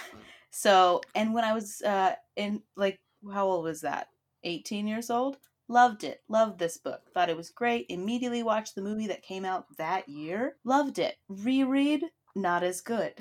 so, 0.50 1.00
and 1.14 1.34
when 1.34 1.44
I 1.44 1.52
was 1.52 1.82
uh, 1.82 2.14
in 2.36 2.62
like, 2.76 3.00
how 3.32 3.46
old 3.46 3.64
was 3.64 3.82
that? 3.82 4.08
18 4.44 4.86
years 4.86 5.10
old. 5.10 5.38
Loved 5.68 6.02
it. 6.02 6.22
Loved 6.28 6.58
this 6.58 6.78
book. 6.78 7.02
Thought 7.12 7.28
it 7.28 7.36
was 7.36 7.50
great. 7.50 7.86
Immediately 7.90 8.42
watched 8.42 8.74
the 8.74 8.82
movie 8.82 9.06
that 9.08 9.22
came 9.22 9.44
out 9.44 9.66
that 9.76 10.08
year. 10.08 10.56
Loved 10.64 10.98
it. 10.98 11.16
Reread, 11.28 12.04
not 12.34 12.62
as 12.62 12.80
good. 12.80 13.12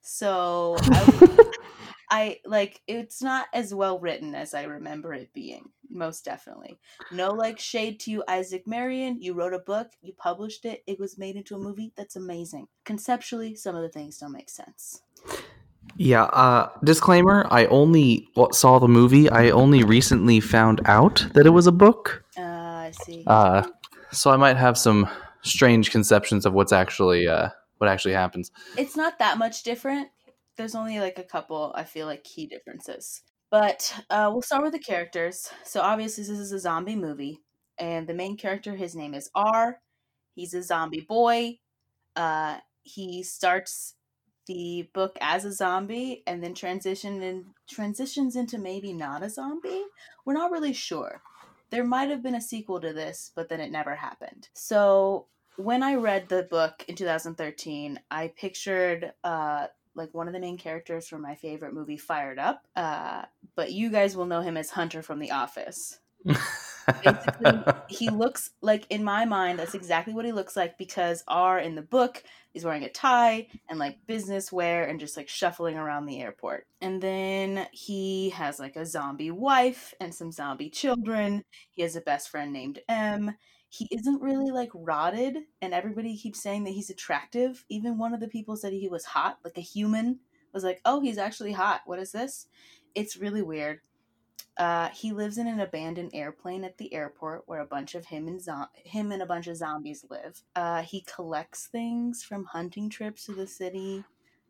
So 0.00 0.76
I, 0.80 1.50
I 2.10 2.38
like 2.44 2.80
it's 2.88 3.22
not 3.22 3.46
as 3.54 3.72
well 3.72 4.00
written 4.00 4.34
as 4.34 4.54
I 4.54 4.64
remember 4.64 5.14
it 5.14 5.32
being. 5.32 5.70
Most 5.88 6.24
definitely. 6.24 6.80
No 7.12 7.30
like 7.30 7.60
shade 7.60 8.00
to 8.00 8.10
you, 8.10 8.24
Isaac 8.26 8.66
Marion. 8.66 9.22
You 9.22 9.34
wrote 9.34 9.54
a 9.54 9.60
book, 9.60 9.88
you 10.02 10.12
published 10.14 10.64
it, 10.64 10.82
it 10.88 10.98
was 10.98 11.18
made 11.18 11.36
into 11.36 11.54
a 11.54 11.60
movie. 11.60 11.92
That's 11.96 12.16
amazing. 12.16 12.66
Conceptually, 12.84 13.54
some 13.54 13.76
of 13.76 13.82
the 13.82 13.88
things 13.88 14.18
don't 14.18 14.32
make 14.32 14.50
sense. 14.50 15.02
Yeah, 15.96 16.24
uh, 16.24 16.70
disclaimer 16.84 17.46
I 17.50 17.66
only 17.66 18.28
saw 18.52 18.78
the 18.78 18.88
movie. 18.88 19.28
I 19.28 19.50
only 19.50 19.84
recently 19.84 20.40
found 20.40 20.80
out 20.86 21.26
that 21.34 21.46
it 21.46 21.50
was 21.50 21.66
a 21.66 21.72
book. 21.72 22.24
Uh, 22.36 22.42
I 22.42 22.92
see. 23.04 23.24
Uh, 23.26 23.66
so 24.12 24.30
I 24.30 24.36
might 24.36 24.56
have 24.56 24.78
some 24.78 25.08
strange 25.42 25.90
conceptions 25.90 26.46
of 26.46 26.52
what's 26.52 26.72
actually 26.72 27.28
uh, 27.28 27.48
what 27.78 27.88
actually 27.88 28.14
happens. 28.14 28.50
it's 28.76 28.96
not 28.96 29.18
that 29.18 29.38
much 29.38 29.62
different. 29.62 30.08
There's 30.56 30.74
only 30.74 31.00
like 31.00 31.18
a 31.18 31.22
couple, 31.22 31.72
I 31.74 31.84
feel 31.84 32.06
like, 32.06 32.24
key 32.24 32.46
differences. 32.46 33.22
But 33.50 33.94
uh, 34.10 34.28
we'll 34.32 34.42
start 34.42 34.62
with 34.62 34.72
the 34.72 34.78
characters. 34.78 35.50
So, 35.64 35.80
obviously, 35.80 36.22
this 36.24 36.38
is 36.38 36.52
a 36.52 36.58
zombie 36.58 36.96
movie. 36.96 37.40
And 37.78 38.06
the 38.06 38.14
main 38.14 38.36
character, 38.36 38.76
his 38.76 38.94
name 38.94 39.14
is 39.14 39.30
R. 39.34 39.78
He's 40.34 40.54
a 40.54 40.62
zombie 40.62 41.00
boy. 41.00 41.58
Uh, 42.14 42.58
he 42.82 43.22
starts 43.22 43.94
the 44.50 44.88
book 44.92 45.16
as 45.20 45.44
a 45.44 45.52
zombie 45.52 46.24
and 46.26 46.42
then 46.42 46.54
transition 46.54 47.22
in, 47.22 47.44
transitions 47.68 48.34
into 48.34 48.58
maybe 48.58 48.92
not 48.92 49.22
a 49.22 49.30
zombie. 49.30 49.84
We're 50.24 50.34
not 50.34 50.50
really 50.50 50.72
sure. 50.72 51.22
There 51.70 51.84
might 51.84 52.10
have 52.10 52.20
been 52.20 52.34
a 52.34 52.40
sequel 52.40 52.80
to 52.80 52.92
this, 52.92 53.30
but 53.36 53.48
then 53.48 53.60
it 53.60 53.70
never 53.70 53.94
happened. 53.94 54.48
So, 54.54 55.26
when 55.56 55.84
I 55.84 55.94
read 55.94 56.28
the 56.28 56.42
book 56.42 56.84
in 56.88 56.96
2013, 56.96 58.00
I 58.10 58.32
pictured 58.36 59.12
uh 59.22 59.68
like 59.94 60.14
one 60.14 60.26
of 60.26 60.32
the 60.32 60.40
main 60.40 60.56
characters 60.56 61.06
from 61.06 61.22
my 61.22 61.34
favorite 61.34 61.74
movie 61.74 61.96
Fired 61.96 62.38
Up. 62.38 62.66
Uh 62.74 63.26
but 63.54 63.70
you 63.70 63.90
guys 63.90 64.16
will 64.16 64.26
know 64.26 64.40
him 64.40 64.56
as 64.56 64.70
Hunter 64.70 65.02
from 65.02 65.20
The 65.20 65.30
Office. 65.30 66.00
Basically, 67.04 67.62
he 67.88 68.08
looks 68.08 68.50
like 68.62 68.86
in 68.90 69.04
my 69.04 69.26
mind 69.26 69.58
that's 69.58 69.74
exactly 69.74 70.14
what 70.14 70.24
he 70.24 70.32
looks 70.32 70.56
like 70.56 70.76
because 70.78 71.22
R 71.28 71.58
in 71.58 71.74
the 71.76 71.82
book 71.82 72.24
is 72.54 72.64
wearing 72.64 72.84
a 72.84 72.90
tie 72.90 73.46
and 73.68 73.78
like 73.78 74.06
business 74.06 74.52
wear 74.52 74.84
and 74.84 75.00
just 75.00 75.16
like 75.16 75.28
shuffling 75.28 75.76
around 75.76 76.06
the 76.06 76.20
airport. 76.20 76.66
And 76.80 77.00
then 77.00 77.66
he 77.72 78.30
has 78.30 78.58
like 78.58 78.76
a 78.76 78.86
zombie 78.86 79.30
wife 79.30 79.94
and 80.00 80.14
some 80.14 80.32
zombie 80.32 80.70
children. 80.70 81.44
He 81.70 81.82
has 81.82 81.96
a 81.96 82.00
best 82.00 82.28
friend 82.28 82.52
named 82.52 82.80
M. 82.88 83.36
He 83.68 83.88
isn't 83.92 84.20
really 84.20 84.50
like 84.50 84.70
rotted 84.74 85.38
and 85.62 85.72
everybody 85.72 86.16
keeps 86.16 86.42
saying 86.42 86.64
that 86.64 86.72
he's 86.72 86.90
attractive. 86.90 87.64
Even 87.68 87.98
one 87.98 88.14
of 88.14 88.20
the 88.20 88.28
people 88.28 88.56
said 88.56 88.72
he 88.72 88.88
was 88.88 89.04
hot, 89.04 89.38
like 89.44 89.56
a 89.56 89.62
human 89.62 90.18
was 90.52 90.64
like, 90.64 90.80
"Oh, 90.84 91.00
he's 91.00 91.18
actually 91.18 91.52
hot. 91.52 91.82
What 91.86 92.00
is 92.00 92.12
this?" 92.12 92.48
It's 92.94 93.16
really 93.16 93.42
weird. 93.42 93.80
Uh, 94.56 94.88
he 94.88 95.12
lives 95.12 95.38
in 95.38 95.46
an 95.46 95.60
abandoned 95.60 96.10
airplane 96.12 96.64
at 96.64 96.76
the 96.76 96.92
airport 96.92 97.44
where 97.46 97.60
a 97.60 97.66
bunch 97.66 97.94
of 97.94 98.06
him 98.06 98.28
and 98.28 98.42
zo- 98.42 98.68
him 98.74 99.10
and 99.10 99.22
a 99.22 99.26
bunch 99.26 99.46
of 99.46 99.56
zombies 99.56 100.04
live. 100.10 100.42
Uh, 100.54 100.82
he 100.82 101.00
collects 101.02 101.66
things 101.66 102.22
from 102.22 102.44
hunting 102.44 102.90
trips 102.90 103.24
to 103.24 103.32
the 103.32 103.46
city. 103.46 104.04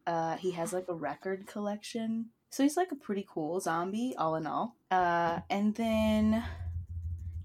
Uh, 0.06 0.36
he 0.36 0.50
has 0.52 0.72
like 0.72 0.86
a 0.88 0.94
record 0.94 1.46
collection, 1.46 2.30
so 2.48 2.62
he's 2.62 2.76
like 2.76 2.90
a 2.90 2.96
pretty 2.96 3.24
cool 3.28 3.60
zombie, 3.60 4.14
all 4.18 4.34
in 4.34 4.46
all. 4.46 4.76
Uh, 4.90 5.40
and 5.48 5.74
then 5.76 6.42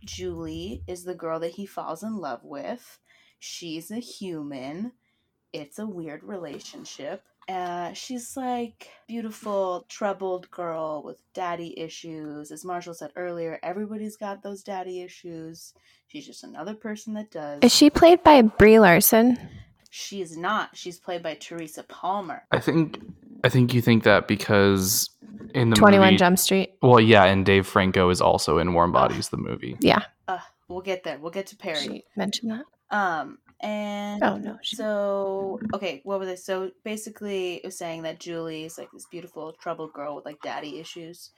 Julie 0.03 0.83
is 0.87 1.03
the 1.03 1.13
girl 1.13 1.39
that 1.41 1.51
he 1.51 1.65
falls 1.65 2.01
in 2.01 2.17
love 2.17 2.43
with. 2.43 2.99
She's 3.39 3.91
a 3.91 3.99
human. 3.99 4.93
It's 5.53 5.77
a 5.77 5.85
weird 5.85 6.23
relationship. 6.23 7.23
Uh, 7.47 7.93
she's 7.93 8.35
like 8.35 8.89
beautiful, 9.07 9.85
troubled 9.87 10.49
girl 10.49 11.03
with 11.03 11.21
daddy 11.33 11.77
issues. 11.79 12.51
As 12.51 12.65
Marshall 12.65 12.95
said 12.95 13.11
earlier, 13.15 13.59
everybody's 13.61 14.17
got 14.17 14.41
those 14.41 14.63
daddy 14.63 15.01
issues. 15.01 15.73
She's 16.07 16.25
just 16.25 16.43
another 16.43 16.73
person 16.73 17.13
that 17.13 17.31
does. 17.31 17.59
Is 17.61 17.73
she 17.73 17.89
played 17.89 18.23
by 18.23 18.41
Brie 18.41 18.79
Larson? 18.79 19.37
She 19.91 20.21
is 20.21 20.35
not. 20.37 20.75
She's 20.75 20.99
played 20.99 21.21
by 21.21 21.35
Teresa 21.35 21.83
Palmer. 21.83 22.43
I 22.51 22.59
think 22.59 22.99
I 23.43 23.49
think 23.49 23.73
you 23.73 23.81
think 23.81 24.03
that 24.03 24.27
because 24.27 25.11
in 25.53 25.69
the 25.69 25.75
21 25.75 26.07
movie, 26.07 26.17
Jump 26.17 26.39
Street. 26.39 26.73
well, 26.81 26.99
yeah, 26.99 27.25
and 27.25 27.45
Dave 27.45 27.67
Franco 27.67 28.09
is 28.09 28.21
also 28.21 28.57
in 28.57 28.73
Warm 28.73 28.91
Bodies, 28.91 29.29
the 29.29 29.37
movie. 29.37 29.77
Yeah. 29.79 30.01
Uh, 30.27 30.39
we'll 30.67 30.81
get 30.81 31.03
there. 31.03 31.19
We'll 31.19 31.31
get 31.31 31.47
to 31.47 31.55
Perry. 31.55 31.77
She 31.77 32.03
mentioned 32.15 32.51
that. 32.51 32.65
Um, 32.95 33.37
and 33.65 34.23
Oh, 34.23 34.37
no, 34.37 34.57
she- 34.61 34.77
so 34.77 35.61
okay, 35.73 36.01
what 36.05 36.19
was 36.19 36.29
it? 36.29 36.39
So 36.39 36.71
basically, 36.83 37.55
it 37.57 37.65
was 37.65 37.77
saying 37.77 38.03
that 38.03 38.19
Julie 38.21 38.65
is 38.65 38.77
like 38.77 38.91
this 38.91 39.07
beautiful, 39.07 39.53
troubled 39.53 39.93
girl 39.93 40.15
with 40.15 40.25
like 40.25 40.41
daddy 40.41 40.79
issues. 40.79 41.31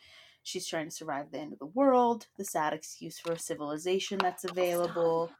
She's 0.43 0.67
trying 0.67 0.87
to 0.89 0.95
survive 0.95 1.31
the 1.31 1.39
end 1.39 1.53
of 1.53 1.59
the 1.59 1.67
world, 1.67 2.27
the 2.37 2.45
sad 2.45 2.73
excuse 2.73 3.19
for 3.19 3.33
a 3.33 3.39
civilization 3.39 4.19
that's 4.19 4.45
available, 4.45 5.31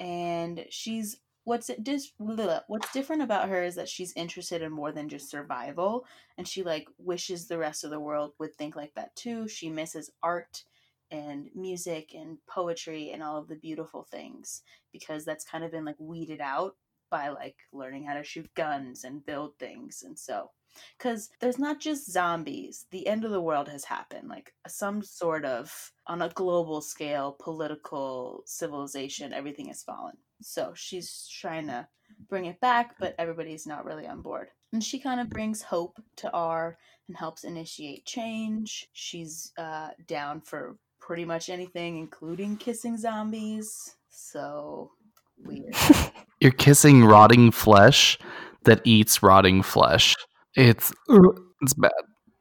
and 0.00 0.66
she's 0.70 1.18
what's 1.44 1.70
it 1.70 1.84
dis 1.84 2.12
what's 2.18 2.92
different 2.92 3.22
about 3.22 3.48
her 3.50 3.62
is 3.64 3.76
that 3.76 3.88
she's 3.88 4.12
interested 4.16 4.62
in 4.62 4.72
more 4.72 4.92
than 4.92 5.08
just 5.08 5.30
survival, 5.30 6.06
and 6.38 6.48
she 6.48 6.62
like 6.62 6.88
wishes 6.98 7.48
the 7.48 7.58
rest 7.58 7.84
of 7.84 7.90
the 7.90 8.00
world 8.00 8.32
would 8.38 8.54
think 8.56 8.76
like 8.76 8.94
that 8.94 9.14
too. 9.16 9.48
She 9.48 9.70
misses 9.70 10.10
art 10.22 10.64
and 11.14 11.48
music 11.54 12.10
and 12.14 12.38
poetry 12.48 13.12
and 13.12 13.22
all 13.22 13.38
of 13.38 13.46
the 13.48 13.54
beautiful 13.54 14.06
things 14.10 14.62
because 14.92 15.24
that's 15.24 15.44
kind 15.44 15.64
of 15.64 15.70
been 15.70 15.84
like 15.84 15.98
weeded 15.98 16.40
out 16.40 16.74
by 17.10 17.28
like 17.28 17.56
learning 17.72 18.04
how 18.04 18.14
to 18.14 18.24
shoot 18.24 18.52
guns 18.54 19.04
and 19.04 19.24
build 19.24 19.56
things 19.58 20.02
and 20.04 20.18
so 20.18 20.50
because 20.98 21.30
there's 21.40 21.58
not 21.58 21.78
just 21.78 22.10
zombies. 22.10 22.86
The 22.90 23.06
end 23.06 23.24
of 23.24 23.30
the 23.30 23.40
world 23.40 23.68
has 23.68 23.84
happened 23.84 24.28
like 24.28 24.52
some 24.66 25.02
sort 25.02 25.44
of 25.44 25.92
on 26.08 26.22
a 26.22 26.30
global 26.30 26.80
scale 26.80 27.36
political 27.40 28.42
civilization 28.46 29.32
everything 29.32 29.68
has 29.68 29.84
fallen. 29.84 30.16
So 30.42 30.72
she's 30.74 31.28
trying 31.40 31.68
to 31.68 31.86
bring 32.28 32.46
it 32.46 32.60
back 32.60 32.96
but 32.98 33.14
everybody's 33.18 33.68
not 33.68 33.84
really 33.84 34.08
on 34.08 34.20
board. 34.20 34.48
And 34.72 34.82
she 34.82 34.98
kind 34.98 35.20
of 35.20 35.30
brings 35.30 35.62
hope 35.62 36.02
to 36.16 36.30
r 36.32 36.76
and 37.06 37.16
helps 37.16 37.44
initiate 37.44 38.04
change. 38.06 38.88
She's 38.92 39.52
uh, 39.56 39.90
down 40.08 40.40
for 40.40 40.76
pretty 41.06 41.24
much 41.24 41.48
anything 41.48 41.98
including 41.98 42.56
kissing 42.56 42.96
zombies 42.96 43.96
so 44.08 44.90
weird 45.44 45.74
You're 46.40 46.52
kissing 46.52 47.04
rotting 47.04 47.50
flesh 47.50 48.18
that 48.64 48.82
eats 48.84 49.22
rotting 49.22 49.62
flesh. 49.62 50.14
It's 50.56 50.92
it's 51.62 51.72
bad. 51.72 51.90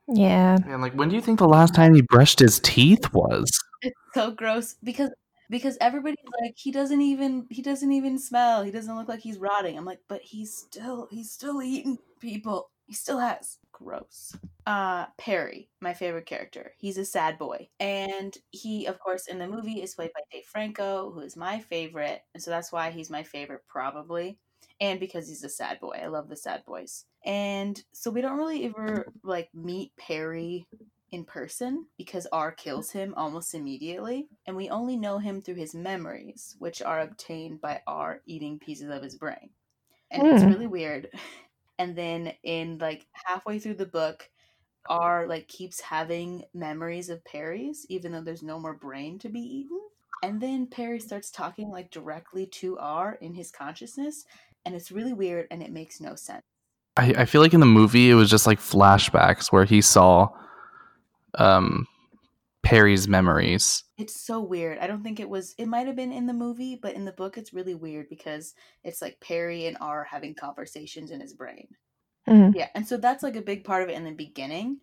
Yeah. 0.10 0.58
And 0.68 0.82
like, 0.82 0.94
when 0.94 1.08
do 1.08 1.16
you 1.16 1.22
think 1.22 1.40
the 1.40 1.48
last 1.48 1.74
time 1.74 1.94
he 1.94 2.02
brushed 2.02 2.40
his 2.40 2.60
teeth 2.60 3.14
was? 3.14 3.50
it's 3.82 3.96
so 4.14 4.32
gross 4.32 4.76
because 4.84 5.12
because 5.50 5.78
everybody's 5.82 6.18
like 6.42 6.54
he 6.58 6.72
doesn't 6.72 7.02
even 7.02 7.46
he 7.50 7.62
doesn't 7.62 7.92
even 7.92 8.18
smell 8.18 8.64
he 8.64 8.72
doesn't 8.72 8.96
look 8.96 9.10
like 9.10 9.20
he's 9.20 9.38
rotting 9.38 9.78
i'm 9.78 9.84
like 9.84 10.00
but 10.08 10.22
he's 10.22 10.54
still 10.56 11.10
he's 11.12 11.30
still 11.30 11.62
eating 11.62 11.98
people 12.22 12.70
he 12.86 12.94
still 12.94 13.20
has 13.20 13.60
gross 13.72 14.36
Uh, 14.66 15.08
Perry, 15.18 15.70
my 15.82 15.94
favorite 15.94 16.26
character. 16.26 16.74
He's 16.78 16.98
a 16.98 17.04
sad 17.04 17.38
boy. 17.38 17.70
And 17.80 18.38
he, 18.52 18.86
of 18.86 18.98
course, 19.00 19.28
in 19.28 19.38
the 19.40 19.48
movie 19.48 19.82
is 19.82 19.96
played 19.96 20.12
by 20.14 20.22
Dave 20.32 20.46
Franco, 20.46 21.12
who 21.12 21.20
is 21.20 21.36
my 21.36 21.60
favorite. 21.60 22.22
And 22.34 22.42
so 22.42 22.50
that's 22.50 22.72
why 22.72 22.92
he's 22.92 23.10
my 23.10 23.24
favorite, 23.24 23.64
probably. 23.68 24.40
And 24.80 25.00
because 25.02 25.28
he's 25.28 25.44
a 25.44 25.50
sad 25.50 25.80
boy. 25.82 26.00
I 26.02 26.08
love 26.08 26.30
the 26.30 26.38
sad 26.38 26.64
boys. 26.66 27.06
And 27.26 27.84
so 27.94 28.10
we 28.10 28.22
don't 28.22 28.38
really 28.38 28.64
ever 28.66 29.12
like 29.22 29.54
meet 29.54 29.96
Perry 29.98 30.66
in 31.12 31.26
person 31.26 31.88
because 31.98 32.26
R 32.32 32.52
kills 32.54 32.92
him 32.92 33.14
almost 33.16 33.54
immediately. 33.54 34.30
And 34.46 34.56
we 34.56 34.70
only 34.70 34.96
know 34.98 35.20
him 35.20 35.42
through 35.42 35.56
his 35.56 35.76
memories, 35.76 36.56
which 36.58 36.82
are 36.82 37.02
obtained 37.02 37.60
by 37.60 37.82
R 37.86 38.22
eating 38.26 38.60
pieces 38.60 38.90
of 38.90 39.04
his 39.04 39.18
brain. 39.18 39.52
And 40.12 40.28
it's 40.28 40.44
Hmm. 40.44 40.48
really 40.48 40.68
weird. 40.68 41.10
And 41.80 41.96
then 41.96 42.34
in 42.44 42.78
like 42.78 43.08
halfway 43.14 43.60
through 43.60 43.76
the 43.76 43.86
book, 43.86 44.30
R 44.90 45.28
like 45.28 45.48
keeps 45.48 45.80
having 45.80 46.44
memories 46.54 47.10
of 47.10 47.24
Perry's, 47.26 47.86
even 47.90 48.12
though 48.12 48.22
there's 48.22 48.44
no 48.44 48.60
more 48.60 48.74
brain 48.74 49.20
to 49.20 49.30
be 49.30 49.40
eaten. 49.40 49.80
And 50.24 50.40
then 50.40 50.68
Perry 50.68 51.00
starts 51.00 51.32
talking 51.32 51.70
like 51.70 51.92
directly 51.92 52.46
to 52.48 52.78
R 52.78 53.18
in 53.22 53.34
his 53.34 53.52
consciousness, 53.52 54.26
and 54.66 54.76
it's 54.76 54.92
really 54.92 55.14
weird 55.14 55.48
and 55.52 55.62
it 55.62 55.72
makes 55.72 56.00
no 56.00 56.16
sense. 56.16 56.44
I, 56.96 57.14
I 57.18 57.26
feel 57.26 57.42
like 57.42 57.54
in 57.54 57.60
the 57.60 57.66
movie 57.66 58.10
it 58.10 58.16
was 58.16 58.30
just 58.30 58.46
like 58.46 58.60
flashbacks 58.60 59.52
where 59.52 59.66
he 59.66 59.82
saw 59.82 60.30
um 61.36 61.88
Perry's 62.64 63.08
memories. 63.08 63.84
It's 63.98 64.20
so 64.20 64.42
weird. 64.42 64.80
I 64.80 64.88
don't 64.88 65.04
think 65.04 65.20
it 65.20 65.30
was 65.30 65.54
it 65.58 65.68
might 65.68 65.86
have 65.88 65.96
been 65.96 66.12
in 66.12 66.26
the 66.26 66.34
movie, 66.34 66.76
but 66.76 66.96
in 66.96 67.06
the 67.06 67.12
book 67.12 67.38
it's 67.38 67.54
really 67.54 67.76
weird 67.76 68.10
because 68.10 68.56
it's 68.84 69.02
like 69.02 69.20
Perry 69.22 69.66
and 69.68 69.78
R 69.80 70.04
having 70.04 70.34
conversations 70.36 71.12
in 71.12 71.22
his 71.22 71.34
brain. 71.36 71.76
Mhm. 72.28 72.54
Yeah, 72.54 72.70
and 72.76 72.88
so 72.88 72.98
that's 72.98 73.24
like 73.24 73.36
a 73.38 73.42
big 73.44 73.66
part 73.66 73.84
of 73.84 73.90
it 73.90 73.96
in 73.98 74.06
the 74.06 74.14
beginning, 74.14 74.82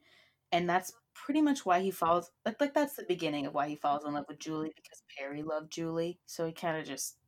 and 0.53 0.69
that's 0.71 0.93
pretty 1.15 1.43
much 1.43 1.67
why 1.67 1.81
he 1.81 1.91
falls 1.93 2.33
like 2.47 2.61
like 2.61 2.75
that's 2.75 2.97
the 2.97 3.05
beginning 3.09 3.47
of 3.47 3.55
why 3.55 3.69
he 3.69 3.77
falls 3.77 4.05
in 4.07 4.15
love 4.15 4.27
with 4.29 4.41
Julie 4.41 4.73
because 4.77 5.03
Perry 5.19 5.43
loved 5.45 5.73
Julie, 5.73 6.21
so 6.27 6.47
he 6.47 6.53
kind 6.55 6.79
of 6.79 6.87
just 6.87 7.19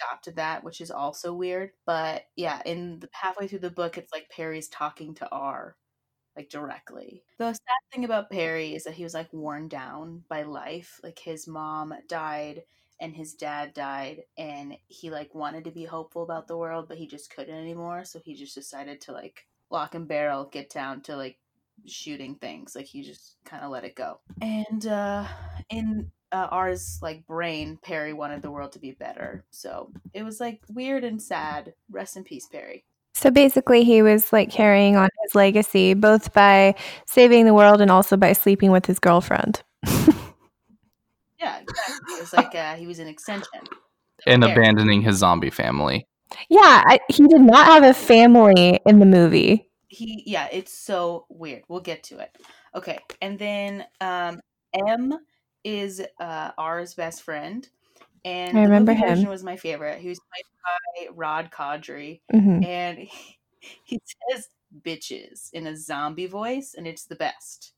adopted 0.00 0.36
that, 0.36 0.64
which 0.64 0.80
is 0.80 0.90
also 0.92 1.34
weird. 1.34 1.72
But 1.86 2.26
yeah, 2.36 2.62
in 2.66 3.00
the 3.00 3.10
halfway 3.14 3.48
through 3.48 3.60
the 3.60 3.70
book, 3.70 3.98
it's 3.98 4.12
like 4.12 4.30
Perry's 4.30 4.68
talking 4.68 5.14
to 5.16 5.30
R, 5.30 5.76
like 6.40 6.50
directly. 6.50 7.22
The 7.38 7.52
sad 7.52 7.92
thing 7.92 8.04
about 8.04 8.30
Perry 8.30 8.74
is 8.74 8.84
that 8.84 8.94
he 8.94 9.04
was 9.04 9.14
like 9.14 9.32
worn 9.32 9.68
down 9.68 10.24
by 10.28 10.42
life. 10.42 11.00
Like 11.02 11.18
his 11.18 11.46
mom 11.46 11.94
died 12.08 12.62
and 13.00 13.14
his 13.14 13.34
dad 13.34 13.72
died 13.74 14.22
and 14.36 14.76
he 14.86 15.10
like 15.10 15.34
wanted 15.34 15.64
to 15.64 15.70
be 15.70 15.84
hopeful 15.84 16.22
about 16.22 16.46
the 16.46 16.56
world 16.56 16.86
but 16.86 16.98
he 16.98 17.06
just 17.06 17.34
couldn't 17.34 17.54
anymore 17.54 18.04
so 18.04 18.20
he 18.22 18.34
just 18.34 18.54
decided 18.54 19.00
to 19.00 19.12
like 19.12 19.46
lock 19.70 19.94
and 19.94 20.06
barrel 20.06 20.44
get 20.44 20.68
down 20.68 21.00
to 21.00 21.16
like 21.16 21.38
shooting 21.86 22.34
things 22.34 22.76
like 22.76 22.84
he 22.84 23.02
just 23.02 23.36
kind 23.46 23.64
of 23.64 23.70
let 23.70 23.84
it 23.84 23.96
go 23.96 24.20
and 24.42 24.86
uh 24.86 25.26
in 25.70 26.10
uh, 26.30 26.46
R's 26.50 26.98
like 27.00 27.26
brain 27.26 27.78
perry 27.82 28.12
wanted 28.12 28.42
the 28.42 28.50
world 28.50 28.72
to 28.72 28.78
be 28.78 28.92
better 28.92 29.44
so 29.50 29.90
it 30.12 30.22
was 30.22 30.38
like 30.38 30.60
weird 30.68 31.02
and 31.02 31.20
sad 31.20 31.72
rest 31.90 32.18
in 32.18 32.22
peace 32.22 32.46
perry 32.46 32.84
So 33.14 33.30
basically, 33.30 33.84
he 33.84 34.02
was 34.02 34.32
like 34.32 34.50
carrying 34.50 34.96
on 34.96 35.08
his 35.22 35.34
legacy 35.34 35.94
both 35.94 36.32
by 36.32 36.74
saving 37.06 37.44
the 37.44 37.54
world 37.54 37.80
and 37.80 37.90
also 37.90 38.16
by 38.16 38.32
sleeping 38.32 38.70
with 38.70 38.86
his 38.86 38.98
girlfriend. 38.98 39.62
yeah 41.40 41.58
exactly 41.58 42.16
it 42.16 42.20
was 42.20 42.32
like 42.32 42.54
uh, 42.54 42.74
he 42.76 42.86
was 42.86 42.98
an 42.98 43.08
extension 43.08 43.68
And 44.26 44.44
Perry. 44.44 44.52
abandoning 44.52 45.02
his 45.02 45.16
zombie 45.16 45.50
family. 45.50 46.06
Yeah, 46.48 46.82
I, 46.86 47.00
he 47.08 47.26
did 47.26 47.40
not 47.40 47.66
have 47.66 47.82
a 47.82 47.94
family 47.94 48.80
in 48.86 48.98
the 49.00 49.06
movie. 49.06 49.66
he 49.88 50.22
yeah 50.26 50.48
it's 50.52 50.72
so 50.72 51.26
weird 51.28 51.62
we'll 51.68 51.80
get 51.80 52.02
to 52.04 52.18
it 52.20 52.36
okay 52.76 52.98
and 53.20 53.38
then 53.38 53.84
um 54.00 54.38
m 54.86 55.18
is 55.64 56.00
uh 56.20 56.50
r's 56.56 56.94
best 56.94 57.22
friend 57.22 57.68
and 58.24 58.58
I 58.58 58.62
remember 58.64 58.92
him. 58.92 59.28
was 59.28 59.44
my 59.44 59.56
favorite. 59.56 60.00
He 60.00 60.08
was 60.08 60.20
played 60.20 60.44
by 61.08 61.14
Rob 61.14 61.50
Corddry, 61.50 62.20
hmm 62.32 62.62
and 62.62 62.98
he, 62.98 63.38
he 63.84 64.00
says 64.30 64.48
bitches 64.84 65.50
in 65.52 65.66
a 65.66 65.76
zombie 65.76 66.26
voice 66.26 66.74
and 66.76 66.86
it's 66.86 67.04
the 67.06 67.16
best. 67.16 67.72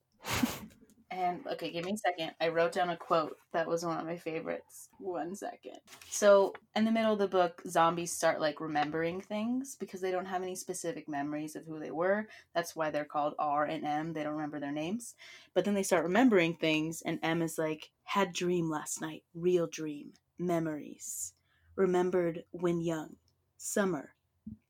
And 1.11 1.47
okay 1.47 1.70
give 1.70 1.84
me 1.84 1.93
a 1.93 1.97
second. 1.99 2.32
I 2.40 2.49
wrote 2.49 2.72
down 2.72 2.88
a 2.88 2.97
quote 2.97 3.36
that 3.53 3.68
was 3.68 3.84
one 3.84 3.99
of 3.99 4.07
my 4.07 4.16
favorites. 4.16 4.88
One 4.99 5.34
second. 5.34 5.78
So 6.09 6.55
in 6.74 6.86
the 6.86 6.90
middle 6.90 7.12
of 7.12 7.18
the 7.18 7.28
book 7.28 7.61
zombies 7.68 8.12
start 8.12 8.40
like 8.40 8.61
remembering 8.61 9.20
things 9.20 9.76
because 9.78 10.01
they 10.01 10.11
don't 10.11 10.24
have 10.26 10.43
any 10.43 10.55
specific 10.55 11.09
memories 11.09 11.55
of 11.55 11.66
who 11.66 11.78
they 11.78 11.90
were. 11.90 12.28
That's 12.55 12.74
why 12.74 12.90
they're 12.90 13.05
called 13.05 13.34
r 13.38 13.64
and 13.66 13.84
m. 13.84 14.14
They 14.14 14.22
don't 14.22 14.32
remember 14.32 14.59
their 14.59 14.72
names. 14.72 15.14
But 15.55 15.66
then 15.66 15.74
they 15.74 15.82
start 15.82 16.05
remembering 16.05 16.55
things 16.57 17.03
and 17.03 17.18
m 17.22 17.43
is 17.43 17.59
like 17.59 17.90
had 18.05 18.32
dream 18.32 18.70
last 18.70 19.03
night. 19.03 19.24
Real 19.34 19.66
dream 19.66 20.14
memories 20.39 21.35
remembered 21.76 22.45
when 22.51 22.80
young 22.80 23.16
summer 23.57 24.14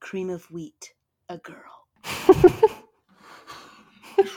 cream 0.01 0.31
of 0.31 0.51
wheat 0.51 0.95
a 1.29 1.39
girl 1.39 1.87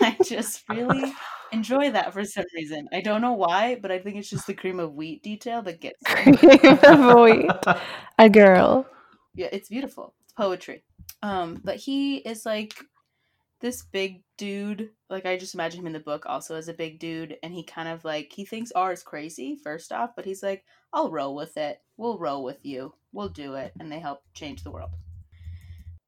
I 0.01 0.17
just 0.23 0.63
really 0.69 1.13
enjoy 1.51 1.91
that 1.91 2.13
for 2.13 2.23
some 2.23 2.45
reason. 2.55 2.87
I 2.93 3.01
don't 3.01 3.21
know 3.21 3.33
why, 3.33 3.77
but 3.81 3.91
I 3.91 3.99
think 3.99 4.17
it's 4.17 4.29
just 4.29 4.47
the 4.47 4.53
cream 4.53 4.79
of 4.79 4.93
wheat 4.93 5.23
detail 5.23 5.61
that 5.63 5.81
gets 5.81 6.01
cream 6.05 6.37
me. 6.41 6.59
Avoid 6.83 7.51
a 8.17 8.29
girl. 8.29 8.85
Yeah, 9.35 9.49
it's 9.51 9.69
beautiful. 9.69 10.13
It's 10.23 10.33
poetry. 10.33 10.83
Um, 11.21 11.59
but 11.63 11.77
he 11.77 12.17
is 12.17 12.45
like 12.45 12.75
this 13.65 13.81
big 13.81 14.21
dude. 14.37 14.91
Like 15.09 15.25
I 15.25 15.37
just 15.37 15.55
imagine 15.55 15.79
him 15.79 15.87
in 15.87 15.93
the 15.93 15.99
book 15.99 16.27
also 16.27 16.55
as 16.55 16.67
a 16.67 16.73
big 16.73 16.99
dude, 16.99 17.37
and 17.41 17.51
he 17.51 17.63
kind 17.63 17.89
of 17.89 18.05
like 18.05 18.31
he 18.31 18.45
thinks 18.45 18.71
R 18.71 18.93
is 18.93 19.01
crazy 19.01 19.57
first 19.63 19.91
off, 19.91 20.11
but 20.15 20.23
he's 20.23 20.43
like, 20.43 20.63
I'll 20.93 21.09
roll 21.09 21.33
with 21.33 21.57
it. 21.57 21.81
We'll 21.97 22.19
roll 22.19 22.43
with 22.43 22.63
you. 22.63 22.93
We'll 23.11 23.29
do 23.29 23.55
it, 23.55 23.73
and 23.79 23.91
they 23.91 23.97
help 23.97 24.21
change 24.35 24.63
the 24.63 24.69
world. 24.69 24.91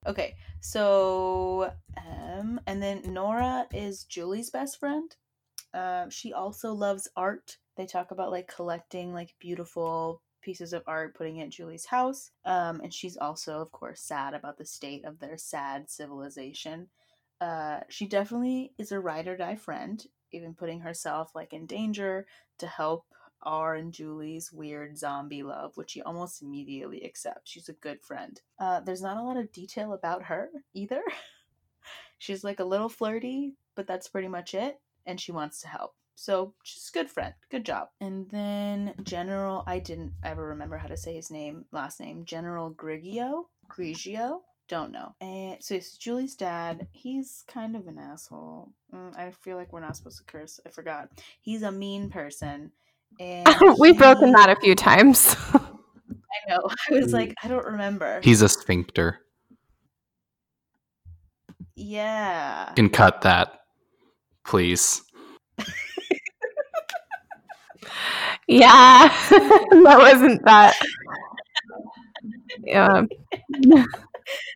Okay, 0.06 0.36
so 0.60 1.74
um, 1.98 2.62
and 2.68 2.82
then 2.82 3.02
Nora 3.08 3.66
is 3.74 4.04
Julie's 4.04 4.52
best 4.52 4.80
friend. 4.80 5.16
Uh, 5.74 6.10
she 6.10 6.34
also 6.34 6.74
loves 6.74 7.10
art. 7.16 7.58
They 7.76 7.88
talk 7.88 8.12
about 8.12 8.30
like 8.30 8.54
collecting 8.54 9.16
like 9.16 9.34
beautiful 9.40 10.22
pieces 10.44 10.74
of 10.74 10.84
art, 10.86 11.16
putting 11.16 11.38
it 11.38 11.46
at 11.46 11.50
Julie's 11.50 11.88
house. 11.88 12.30
Um, 12.46 12.82
and 12.82 12.94
she's 12.94 13.18
also, 13.18 13.60
of 13.60 13.72
course, 13.72 14.00
sad 14.00 14.36
about 14.36 14.60
the 14.60 14.66
state 14.66 15.06
of 15.06 15.18
their 15.18 15.38
sad 15.38 15.90
civilization. 15.90 16.90
Uh, 17.40 17.82
she 17.90 18.08
definitely 18.08 18.74
is 18.78 18.92
a 18.92 19.00
ride 19.00 19.28
or 19.28 19.38
die 19.38 19.56
friend, 19.56 20.06
even 20.32 20.54
putting 20.54 20.82
herself 20.82 21.36
like 21.36 21.54
in 21.54 21.66
danger 21.66 22.26
to 22.58 22.68
help 22.68 23.06
R 23.44 23.76
and 23.76 23.94
Julie's 23.94 24.52
weird 24.52 24.98
zombie 24.98 25.44
love, 25.44 25.78
which 25.78 25.92
she 25.92 26.02
almost 26.02 26.42
immediately 26.42 27.06
accepts. 27.06 27.52
She's 27.52 27.70
a 27.70 27.74
good 27.74 28.02
friend. 28.02 28.40
Uh, 28.60 28.80
there's 28.80 29.02
not 29.02 29.18
a 29.18 29.24
lot 29.24 29.38
of 29.38 29.52
detail 29.52 29.94
about 29.94 30.24
her 30.24 30.50
either. 30.74 31.04
She's 32.18 32.44
like 32.44 32.60
a 32.60 32.66
little 32.66 32.90
flirty, 32.90 33.54
but 33.76 33.86
that's 33.88 34.08
pretty 34.08 34.28
much 34.28 34.54
it. 34.56 34.80
And 35.06 35.22
she 35.22 35.32
wants 35.32 35.62
to 35.62 35.68
help. 35.68 35.94
So 36.16 36.56
she's 36.64 36.90
a 36.90 36.98
good 36.98 37.12
friend. 37.12 37.36
Good 37.52 37.64
job. 37.64 37.90
And 38.02 38.28
then 38.32 38.96
General, 39.04 39.64
I 39.68 39.78
didn't 39.78 40.14
ever 40.24 40.48
remember 40.48 40.78
how 40.78 40.88
to 40.88 40.98
say 40.98 41.14
his 41.14 41.30
name, 41.30 41.66
last 41.72 42.00
name. 42.00 42.26
General 42.26 42.72
Grigio? 42.72 43.46
Grigio? 43.70 44.40
Don't 44.68 44.92
know. 44.92 45.16
And 45.22 45.58
so 45.64 45.76
it's 45.76 45.98
Julie's 45.98 46.36
dad. 46.36 46.88
He's 46.92 47.44
kind 47.48 47.76
of 47.78 47.88
an 47.88 47.98
asshole. 47.98 48.70
Mm, 48.94 49.18
I 49.18 49.32
feel 49.32 49.56
like 49.56 49.72
we're 49.72 49.80
not 49.80 49.96
supposed 49.96 50.18
to 50.18 50.26
curse. 50.26 50.60
I 50.66 50.70
forgot. 50.70 51.10
He's 51.40 51.62
a 51.64 51.72
mean 51.72 52.10
person. 52.10 52.72
And 53.20 53.48
We've 53.80 53.98
broken 53.98 54.32
that 54.34 54.50
a 54.50 54.58
few 54.60 54.76
times. 54.76 55.38
I 55.54 56.50
know. 56.50 56.60
I 56.92 56.94
was 56.94 57.14
like, 57.14 57.34
I 57.44 57.48
don't 57.48 57.66
remember. 57.66 58.20
He's 58.22 58.42
a 58.42 58.50
sphincter. 58.50 59.20
yeah. 61.76 62.70
You 62.72 62.76
can 62.76 62.90
cut 62.90 63.22
that, 63.22 63.62
please. 64.46 65.02
yeah, 68.48 69.08
that 69.30 69.96
wasn't 69.98 70.44
that. 70.46 70.76
Yeah. 72.64 73.04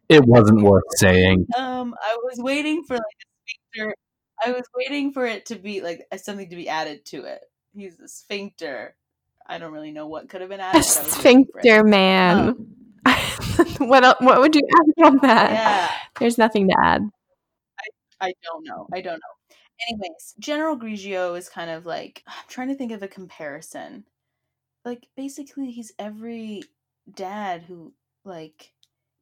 It 0.10 0.24
wasn't 0.26 0.62
worth 0.62 0.84
saying. 0.98 1.46
Um, 1.58 1.96
I 2.02 2.18
was 2.24 2.38
waiting 2.40 2.84
for 2.84 2.96
like 2.96 3.02
a 3.02 3.52
sphincter. 3.74 3.96
I 4.46 4.52
was 4.52 4.64
waiting 4.76 5.14
for 5.14 5.26
it 5.26 5.46
to 5.48 5.56
be 5.56 5.82
like 5.82 6.02
something 6.18 6.50
to 6.50 6.56
be 6.56 6.68
added 6.70 7.06
to 7.08 7.24
it. 7.26 7.42
He's 7.74 8.00
a 8.00 8.08
sphincter. 8.08 8.96
I 9.48 9.58
don't 9.58 9.74
really 9.74 9.92
know 9.92 10.08
what 10.08 10.30
could 10.30 10.42
have 10.42 10.50
been 10.50 10.60
A 10.60 10.64
added. 10.64 10.84
but 10.84 10.98
I 10.98 11.04
was 11.04 11.24
waiting 11.24 11.46
for 11.46 11.60
it. 11.60 11.62
sphincter 11.64 11.84
man. 11.84 12.40
Um, 12.50 12.68
what 13.88 14.04
el- 14.04 14.16
what 14.20 14.40
would 14.40 14.56
you 14.56 14.62
add 15.00 15.06
on 15.06 15.18
that? 15.24 15.52
yeah, 15.52 15.92
There's 16.20 16.38
nothing 16.38 16.68
to 16.70 16.76
add. 16.84 17.02
I 18.20 18.34
don't 18.44 18.66
know. 18.68 18.88
I 18.94 19.02
don't 19.02 19.16
know. 19.16 19.56
Anyways, 19.90 20.36
General 20.40 20.78
Grigio 20.78 21.36
is 21.38 21.50
kind 21.50 21.72
of 21.72 21.86
like 21.88 22.24
I'm 22.28 22.34
trying 22.48 22.68
to 22.70 22.76
think 22.76 22.92
of 22.92 23.02
a 23.04 23.08
comparison. 23.08 24.06
Like 24.86 25.08
basically, 25.16 25.72
he's 25.72 25.92
every 26.00 26.64
dad 27.12 27.64
who 27.64 27.94
like 28.26 28.74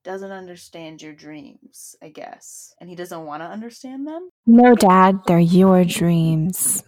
doesn't 0.04 0.32
understand 0.32 1.02
your 1.02 1.14
dreams, 1.14 1.96
I 2.02 2.10
guess. 2.10 2.74
And 2.80 2.90
he 2.90 2.96
doesn't 2.96 3.26
want 3.26 3.44
to 3.44 3.48
understand 3.48 4.08
them. 4.08 4.30
No, 4.46 4.76
Dad, 4.76 5.20
they're 5.28 5.40
your 5.40 5.84
dreams. 5.84 6.84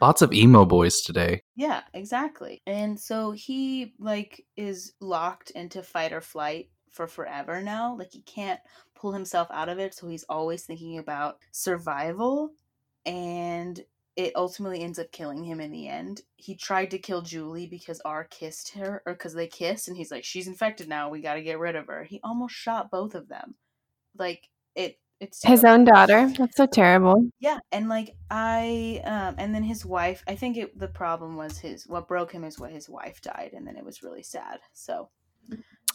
Lots 0.00 0.22
of 0.22 0.32
emo 0.32 0.64
boys 0.64 1.00
today. 1.00 1.42
Yeah, 1.56 1.82
exactly. 1.94 2.62
And 2.66 2.98
so 2.98 3.32
he 3.32 3.94
like 3.98 4.44
is 4.56 4.94
locked 5.00 5.50
into 5.50 5.82
fight 5.82 6.12
or 6.12 6.20
flight 6.20 6.70
for 6.90 7.06
forever 7.06 7.62
now. 7.62 7.96
Like 7.96 8.12
he 8.12 8.22
can't 8.22 8.60
pull 8.94 9.12
himself 9.12 9.48
out 9.50 9.68
of 9.68 9.78
it, 9.78 9.94
so 9.94 10.08
he's 10.08 10.24
always 10.28 10.64
thinking 10.64 10.98
about 10.98 11.38
survival 11.50 12.52
and 13.04 13.80
it 14.16 14.32
ultimately 14.36 14.82
ends 14.82 14.98
up 14.98 15.10
killing 15.10 15.44
him 15.44 15.60
in 15.60 15.72
the 15.72 15.88
end. 15.88 16.22
He 16.36 16.54
tried 16.54 16.90
to 16.90 16.98
kill 16.98 17.22
Julie 17.22 17.66
because 17.66 18.00
R 18.04 18.24
kissed 18.24 18.74
her, 18.74 19.02
or 19.06 19.14
because 19.14 19.34
they 19.34 19.46
kissed, 19.46 19.88
and 19.88 19.96
he's 19.96 20.10
like, 20.10 20.24
"She's 20.24 20.48
infected 20.48 20.88
now. 20.88 21.08
We 21.08 21.22
got 21.22 21.34
to 21.34 21.42
get 21.42 21.58
rid 21.58 21.76
of 21.76 21.86
her." 21.86 22.04
He 22.04 22.20
almost 22.22 22.54
shot 22.54 22.90
both 22.90 23.14
of 23.14 23.28
them. 23.28 23.54
Like 24.16 24.48
it, 24.74 24.98
it's 25.20 25.44
His 25.44 25.64
own 25.64 25.84
daughter. 25.84 26.30
That's 26.36 26.56
so 26.56 26.66
terrible. 26.66 27.28
Yeah, 27.40 27.60
and 27.70 27.88
like 27.88 28.16
I, 28.30 29.00
um, 29.04 29.36
and 29.38 29.54
then 29.54 29.62
his 29.62 29.86
wife. 29.86 30.22
I 30.26 30.34
think 30.34 30.56
it, 30.56 30.78
the 30.78 30.88
problem 30.88 31.36
was 31.36 31.58
his. 31.58 31.86
What 31.86 32.08
broke 32.08 32.32
him 32.32 32.44
is 32.44 32.58
what 32.58 32.72
his 32.72 32.88
wife 32.88 33.22
died, 33.22 33.52
and 33.54 33.66
then 33.66 33.76
it 33.76 33.84
was 33.84 34.02
really 34.02 34.22
sad. 34.22 34.58
So, 34.72 35.08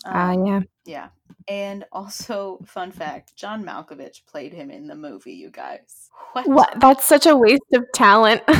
Ah, 0.05 0.31
um, 0.31 0.45
yeah. 0.45 0.61
yeah. 0.85 1.07
And 1.47 1.85
also, 1.91 2.59
fun 2.65 2.91
fact 2.91 3.35
John 3.35 3.63
Malkovich 3.63 4.25
played 4.25 4.53
him 4.53 4.69
in 4.69 4.87
the 4.87 4.95
movie, 4.95 5.33
you 5.33 5.49
guys. 5.49 6.09
What? 6.33 6.47
What? 6.47 6.79
That's 6.79 7.05
such 7.05 7.25
a 7.25 7.35
waste 7.35 7.73
of 7.73 7.85
talent. 7.93 8.43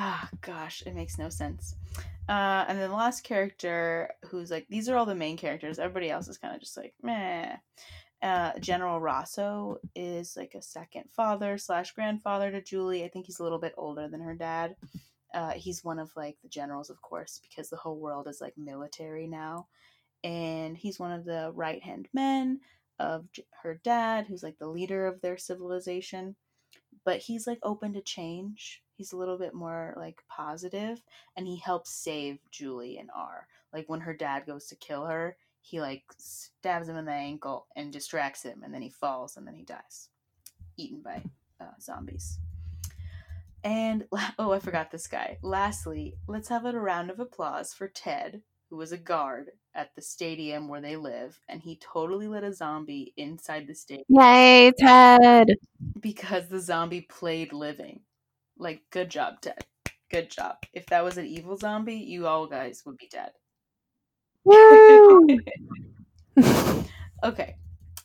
Ah, 0.00 0.28
gosh, 0.42 0.84
it 0.86 0.94
makes 0.94 1.18
no 1.18 1.28
sense. 1.28 1.74
Uh, 2.28 2.64
and 2.68 2.78
then 2.78 2.88
the 2.88 2.94
last 2.94 3.24
character 3.24 4.10
who's 4.26 4.48
like, 4.48 4.64
these 4.68 4.88
are 4.88 4.96
all 4.96 5.06
the 5.06 5.14
main 5.14 5.36
characters. 5.36 5.80
Everybody 5.80 6.08
else 6.08 6.28
is 6.28 6.38
kind 6.38 6.54
of 6.54 6.60
just 6.60 6.76
like, 6.76 6.94
meh. 7.02 7.56
Uh, 8.22 8.52
General 8.60 9.00
Rosso 9.00 9.78
is 9.96 10.36
like 10.36 10.54
a 10.54 10.62
second 10.62 11.04
father 11.10 11.58
slash 11.58 11.92
grandfather 11.92 12.52
to 12.52 12.62
Julie. 12.62 13.04
I 13.04 13.08
think 13.08 13.26
he's 13.26 13.40
a 13.40 13.42
little 13.42 13.58
bit 13.58 13.74
older 13.76 14.08
than 14.08 14.20
her 14.20 14.34
dad. 14.34 14.76
Uh, 15.34 15.52
he's 15.52 15.82
one 15.82 15.98
of 15.98 16.10
like 16.16 16.36
the 16.42 16.48
generals, 16.48 16.90
of 16.90 17.02
course, 17.02 17.40
because 17.42 17.68
the 17.68 17.76
whole 17.76 17.98
world 17.98 18.28
is 18.28 18.40
like 18.40 18.56
military 18.56 19.26
now. 19.26 19.66
And 20.24 20.76
he's 20.76 20.98
one 20.98 21.12
of 21.12 21.24
the 21.24 21.52
right 21.54 21.82
hand 21.82 22.08
men 22.12 22.60
of 22.98 23.26
her 23.62 23.80
dad, 23.84 24.26
who's 24.26 24.42
like 24.42 24.58
the 24.58 24.68
leader 24.68 25.06
of 25.06 25.20
their 25.20 25.38
civilization. 25.38 26.36
But 27.04 27.18
he's 27.18 27.46
like 27.46 27.60
open 27.62 27.92
to 27.94 28.00
change. 28.00 28.82
He's 28.96 29.12
a 29.12 29.16
little 29.16 29.38
bit 29.38 29.54
more 29.54 29.94
like 29.96 30.22
positive, 30.28 31.00
and 31.36 31.46
he 31.46 31.56
helps 31.56 31.90
save 31.90 32.38
Julie 32.50 32.98
and 32.98 33.10
R. 33.14 33.46
Like 33.72 33.88
when 33.88 34.00
her 34.00 34.14
dad 34.14 34.44
goes 34.46 34.66
to 34.66 34.76
kill 34.76 35.06
her, 35.06 35.36
he 35.60 35.80
like 35.80 36.02
stabs 36.18 36.88
him 36.88 36.96
in 36.96 37.04
the 37.04 37.12
ankle 37.12 37.66
and 37.76 37.92
distracts 37.92 38.42
him, 38.42 38.62
and 38.64 38.74
then 38.74 38.82
he 38.82 38.90
falls 38.90 39.36
and 39.36 39.46
then 39.46 39.54
he 39.54 39.62
dies, 39.62 40.08
eaten 40.76 41.00
by 41.00 41.22
uh, 41.60 41.78
zombies. 41.80 42.38
And 43.62 44.06
oh, 44.38 44.52
I 44.52 44.58
forgot 44.58 44.90
this 44.90 45.06
guy. 45.06 45.38
Lastly, 45.42 46.16
let's 46.26 46.48
have 46.48 46.64
a 46.64 46.72
round 46.72 47.10
of 47.10 47.20
applause 47.20 47.72
for 47.74 47.88
Ted, 47.88 48.42
who 48.70 48.76
was 48.76 48.92
a 48.92 48.98
guard 48.98 49.50
at 49.74 49.94
the 49.94 50.02
stadium 50.02 50.68
where 50.68 50.80
they 50.80 50.96
live, 50.96 51.40
and 51.48 51.60
he 51.62 51.76
totally 51.76 52.28
let 52.28 52.44
a 52.44 52.52
zombie 52.52 53.14
inside 53.16 53.66
the 53.66 53.74
stadium 53.74 54.04
Yay, 54.08 54.72
Ted. 54.78 55.56
because 56.00 56.48
the 56.48 56.60
zombie 56.60 57.02
played 57.02 57.52
living. 57.52 58.00
Like, 58.58 58.82
good 58.90 59.10
job, 59.10 59.40
Ted. 59.40 59.64
Good 60.10 60.30
job. 60.30 60.56
If 60.72 60.86
that 60.86 61.04
was 61.04 61.18
an 61.18 61.26
evil 61.26 61.56
zombie, 61.56 61.96
you 61.96 62.26
all 62.26 62.46
guys 62.46 62.82
would 62.86 62.96
be 62.96 63.08
dead. 63.08 63.32
Woo! 64.44 65.28
okay, 67.24 67.56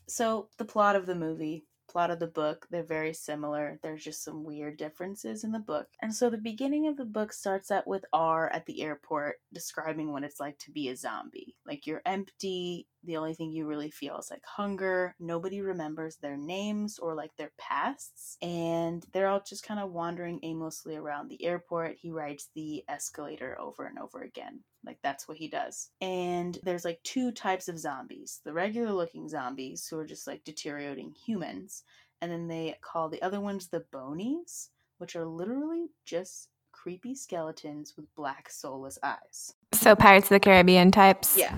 so 0.08 0.50
the 0.58 0.66
plot 0.66 0.96
of 0.96 1.06
the 1.06 1.16
movie, 1.16 1.66
plot 1.94 2.12
of 2.12 2.20
the 2.20 2.28
book, 2.28 2.68
they're 2.72 2.84
very 2.84 3.14
similar. 3.14 3.80
There's 3.82 4.04
just 4.04 4.24
some 4.24 4.44
weird 4.44 4.78
differences 4.78 5.44
in 5.44 5.52
the 5.52 5.60
book. 5.60 5.88
And 6.02 6.14
so 6.14 6.30
the 6.30 6.38
beginning 6.38 6.88
of 6.88 6.98
the 6.98 7.06
book 7.06 7.32
starts 7.32 7.72
out 7.72 7.88
with 7.88 8.04
R 8.12 8.50
at 8.50 8.66
the 8.66 8.82
airport 8.82 9.36
describing 9.54 10.12
what 10.12 10.24
it's 10.24 10.40
like 10.40 10.58
to 10.60 10.72
be 10.72 10.90
a 10.90 10.96
zombie. 10.96 11.56
Like 11.66 11.88
you're 11.88 12.02
empty, 12.06 12.88
the 13.04 13.18
only 13.18 13.34
thing 13.34 13.52
you 13.52 13.66
really 13.68 13.92
feel 13.92 14.18
is 14.18 14.30
like 14.32 14.44
hunger. 14.46 15.16
Nobody 15.20 15.62
remembers 15.62 16.18
their 16.18 16.38
names 16.38 17.00
or 17.00 17.16
like 17.16 17.36
their 17.38 17.52
pasts. 17.58 18.38
And 18.42 19.06
they're 19.12 19.28
all 19.28 19.44
just 19.46 19.66
kind 19.66 19.80
of 19.80 19.92
wandering 19.92 20.40
aimlessly 20.44 20.96
around 20.96 21.30
the 21.30 21.44
airport. 21.44 21.98
He 22.00 22.12
rides 22.12 22.50
the 22.56 22.84
escalator 22.88 23.60
over 23.60 23.86
and 23.86 24.00
over 24.00 24.22
again. 24.22 24.62
Like 24.86 24.98
that's 25.04 25.28
what 25.28 25.38
he 25.38 25.48
does. 25.48 25.90
And 26.02 26.58
there's 26.64 26.86
like 26.86 27.00
two 27.04 27.32
types 27.32 27.68
of 27.68 27.80
zombies 27.80 28.42
the 28.44 28.54
regular 28.54 28.92
looking 28.92 29.30
zombies 29.30 29.88
who 29.88 30.00
are 30.00 30.06
just 30.06 30.28
like 30.28 30.44
deteriorating 30.44 31.14
humans. 31.26 31.84
And 32.22 32.32
then 32.32 32.48
they 32.48 32.76
call 32.82 33.10
the 33.10 33.22
other 33.22 33.42
ones 33.42 33.68
the 33.68 33.86
bonies, 33.92 34.70
which 34.98 35.16
are 35.16 35.26
literally 35.26 35.88
just 36.06 36.50
creepy 36.72 37.16
skeletons 37.16 37.94
with 37.96 38.14
black 38.16 38.50
soulless 38.50 38.98
eyes. 39.04 39.54
so 39.74 39.96
Pirates 39.96 40.26
of 40.26 40.30
the 40.32 40.40
Caribbean 40.40 40.92
types. 40.92 41.38
Yeah. 41.38 41.58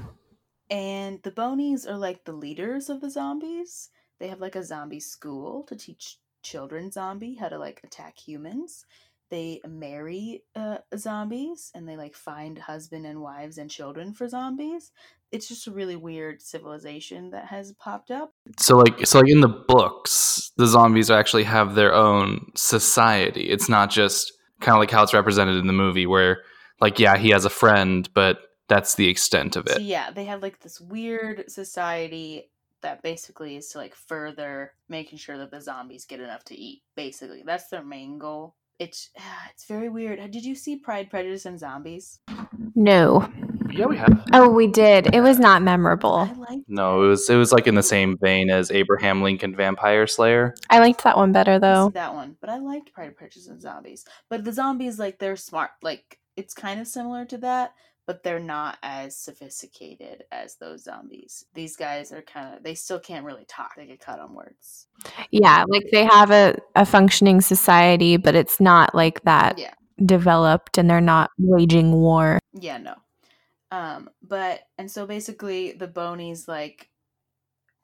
And 0.70 1.22
the 1.24 1.32
bonies 1.32 1.86
are 1.86 1.97
like 1.97 2.24
the 2.24 2.34
leaders 2.34 2.89
of 2.89 3.01
the 3.01 3.09
zombies. 3.09 3.89
They 4.20 4.28
have 4.28 4.39
like 4.39 4.55
a 4.55 4.63
zombie 4.63 4.99
school 4.99 5.63
to 5.63 5.76
teach 5.76 6.18
children 6.41 6.91
zombie 6.91 7.36
how 7.36 7.49
to 7.49 7.57
like 7.57 7.82
attack 7.84 8.18
humans. 8.18 8.86
They 9.32 9.59
marry 9.68 10.43
uh, 10.55 10.78
zombies 10.95 11.72
and 11.74 11.89
they 11.89 11.97
like 11.97 12.16
find 12.16 12.57
husband 12.59 13.05
and 13.07 13.20
wives 13.20 13.57
and 13.57 13.70
children 13.70 14.13
for 14.13 14.28
zombies. 14.28 14.91
It's 15.32 15.47
just 15.47 15.66
a 15.68 15.72
really 15.72 15.95
weird 15.95 16.41
civilization 16.41 17.32
that 17.32 17.45
has 17.45 17.74
popped 17.74 18.11
up. 18.11 18.34
So 18.59 18.78
like 18.78 19.05
so 19.05 19.20
like 19.20 19.30
in 19.30 19.41
the 19.41 19.63
books, 19.68 20.51
the 20.57 20.68
zombies 20.68 21.09
actually 21.09 21.43
have 21.45 21.74
their 21.74 21.93
own 21.93 22.51
society. 22.55 23.49
It's 23.49 23.68
not 23.68 23.89
just 23.89 24.32
kind 24.61 24.76
of 24.76 24.80
like 24.80 24.91
how 24.91 25.03
it's 25.03 25.13
represented 25.13 25.57
in 25.57 25.68
the 25.68 25.74
movie 25.74 26.05
where 26.05 26.43
like 26.80 26.99
yeah, 26.99 27.18
he 27.18 27.32
has 27.32 27.45
a 27.45 27.49
friend, 27.49 28.07
but 28.13 28.38
that's 28.68 28.95
the 28.95 29.07
extent 29.07 29.55
of 29.55 29.68
So 29.70 29.76
it. 29.76 29.82
yeah, 29.84 30.11
they 30.11 30.26
have 30.26 30.41
like 30.41 30.59
this 30.59 30.80
weird 30.82 31.49
society 31.49 32.49
that 32.82 33.01
basically 33.01 33.55
is 33.55 33.70
to 33.70 33.78
like 33.80 33.95
further 33.95 34.74
making 34.89 35.18
sure 35.18 35.38
that 35.38 35.51
the 35.51 35.61
zombies 35.61 36.05
get 36.05 36.20
enough 36.20 36.43
to 36.45 36.55
eat. 36.55 36.84
Basically, 36.95 37.43
that's 37.45 37.68
their 37.70 37.84
main 37.84 38.18
goal. 38.20 38.55
It's 38.78 39.09
ah, 39.18 39.47
it's 39.51 39.66
very 39.66 39.89
weird. 39.89 40.20
Did 40.32 40.43
you 40.45 40.53
see 40.55 40.76
Pride, 40.76 41.09
Prejudice, 41.09 41.45
and 41.45 41.57
Zombies? 41.57 42.20
No. 42.76 43.30
Yeah, 43.72 43.86
we 43.88 43.97
have. 43.97 44.24
Oh, 44.34 44.49
we 44.49 44.68
did. 44.68 45.13
It 45.16 45.22
was 45.22 45.39
not 45.39 45.57
I 45.61 45.66
memorable. 45.66 46.30
like. 46.38 46.59
No, 46.68 47.03
it 47.03 47.07
was 47.07 47.30
it 47.30 47.36
was 47.38 47.51
like 47.51 47.68
in 47.68 47.76
the 47.76 47.84
same 47.84 48.18
vein 48.22 48.49
as 48.49 48.72
Abraham 48.72 49.22
Lincoln 49.22 49.55
Vampire 49.55 50.07
Slayer. 50.07 50.55
I 50.70 50.80
liked 50.80 51.03
that 51.03 51.18
one 51.18 51.32
better 51.32 51.57
though. 51.57 51.89
that 51.93 52.13
one, 52.13 52.36
but 52.41 52.49
I 52.49 52.57
liked 52.57 52.93
Pride, 52.93 53.16
Prejudice, 53.16 53.47
and 53.47 53.61
Zombies. 53.61 54.05
But 54.30 54.43
the 54.43 54.51
zombies, 54.53 54.99
like, 54.99 55.20
they're 55.20 55.36
smart. 55.38 55.72
Like, 55.82 56.20
it's 56.38 56.53
kind 56.53 56.80
of 56.82 56.88
similar 56.88 57.26
to 57.26 57.38
that, 57.39 57.74
but 58.08 58.22
they're 58.24 58.39
not 58.39 58.78
as 58.84 59.18
sophisticated 59.18 60.24
as 60.32 60.56
those 60.58 60.84
zombies. 60.84 61.45
These 61.53 61.76
guys 61.76 62.12
are 62.12 62.22
kind 62.22 62.56
of. 62.56 62.64
They 62.64 62.76
still 62.76 62.99
can't 62.99 63.26
really 63.26 63.45
talk. 63.47 63.76
They 63.76 63.86
get 63.88 63.99
cut 63.99 64.20
on 64.20 64.34
words. 64.34 64.88
Yeah, 65.32 65.64
like 65.68 65.86
they 65.91 66.06
have 66.06 66.32
a, 66.32 66.56
a 66.76 66.86
functioning 66.86 67.41
society, 67.41 68.18
but 68.18 68.36
it's 68.36 68.60
not 68.60 68.93
like 68.93 69.24
that 69.24 69.58
Yeah. 69.58 69.74
developed 70.06 70.78
and 70.78 70.89
they're 70.89 71.01
not 71.01 71.32
waging 71.39 71.91
war. 71.93 72.39
Yeah, 72.53 72.78
no. 72.78 72.95
Um, 73.72 74.10
but 74.22 74.62
and 74.78 74.89
so 74.89 75.06
basically 75.08 75.72
the 75.74 75.88
bonies 75.88 76.47
like 76.47 76.89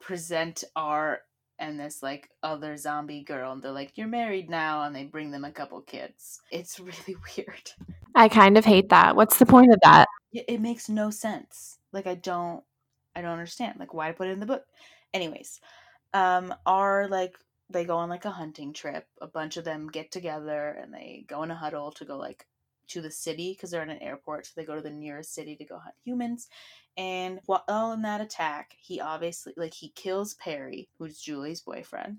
present 0.00 0.64
R 0.74 1.20
and 1.58 1.78
this 1.78 2.02
like 2.02 2.30
other 2.42 2.76
zombie 2.76 3.22
girl 3.22 3.52
and 3.52 3.62
they're 3.62 3.72
like, 3.72 3.92
You're 3.96 4.08
married 4.08 4.48
now 4.48 4.82
and 4.84 4.94
they 4.94 5.04
bring 5.04 5.30
them 5.32 5.44
a 5.44 5.50
couple 5.52 5.80
kids. 5.80 6.40
It's 6.50 6.78
really 6.80 7.16
weird. 7.36 7.70
I 8.14 8.28
kind 8.28 8.58
of 8.58 8.64
hate 8.64 8.88
that. 8.90 9.16
What's 9.16 9.38
the 9.38 9.46
point 9.46 9.72
of 9.72 9.78
that? 9.82 10.08
It, 10.32 10.60
makes 10.60 10.88
no 10.88 11.10
sense. 11.10 11.78
Like 11.92 12.06
I 12.06 12.14
don't 12.14 12.62
I 13.14 13.20
don't 13.20 13.32
understand. 13.32 13.78
Like 13.78 13.94
why 13.94 14.12
put 14.12 14.28
it 14.28 14.32
in 14.32 14.40
the 14.40 14.46
book? 14.46 14.64
Anyways, 15.12 15.60
um 16.14 16.54
R 16.66 17.08
like 17.08 17.36
they 17.70 17.84
go 17.84 17.96
on 17.96 18.08
like 18.08 18.24
a 18.24 18.30
hunting 18.30 18.72
trip. 18.72 19.06
A 19.20 19.26
bunch 19.26 19.56
of 19.56 19.64
them 19.64 19.88
get 19.88 20.10
together 20.10 20.78
and 20.80 20.92
they 20.92 21.24
go 21.26 21.42
in 21.42 21.50
a 21.50 21.54
huddle 21.54 21.90
to 21.92 22.04
go 22.04 22.16
like 22.16 22.46
to 22.88 23.00
the 23.00 23.10
city 23.10 23.52
because 23.52 23.70
they're 23.70 23.82
in 23.82 23.90
an 23.90 24.02
airport. 24.02 24.46
So 24.46 24.52
they 24.56 24.64
go 24.64 24.74
to 24.74 24.82
the 24.82 24.90
nearest 24.90 25.34
city 25.34 25.56
to 25.56 25.64
go 25.64 25.78
hunt 25.78 25.94
humans. 26.04 26.48
And 26.96 27.40
while 27.46 27.92
in 27.92 28.02
that 28.02 28.20
attack, 28.20 28.74
he 28.78 29.00
obviously 29.00 29.54
like 29.56 29.74
he 29.74 29.90
kills 29.90 30.34
Perry, 30.34 30.88
who's 30.98 31.18
Julie's 31.20 31.62
boyfriend, 31.62 32.18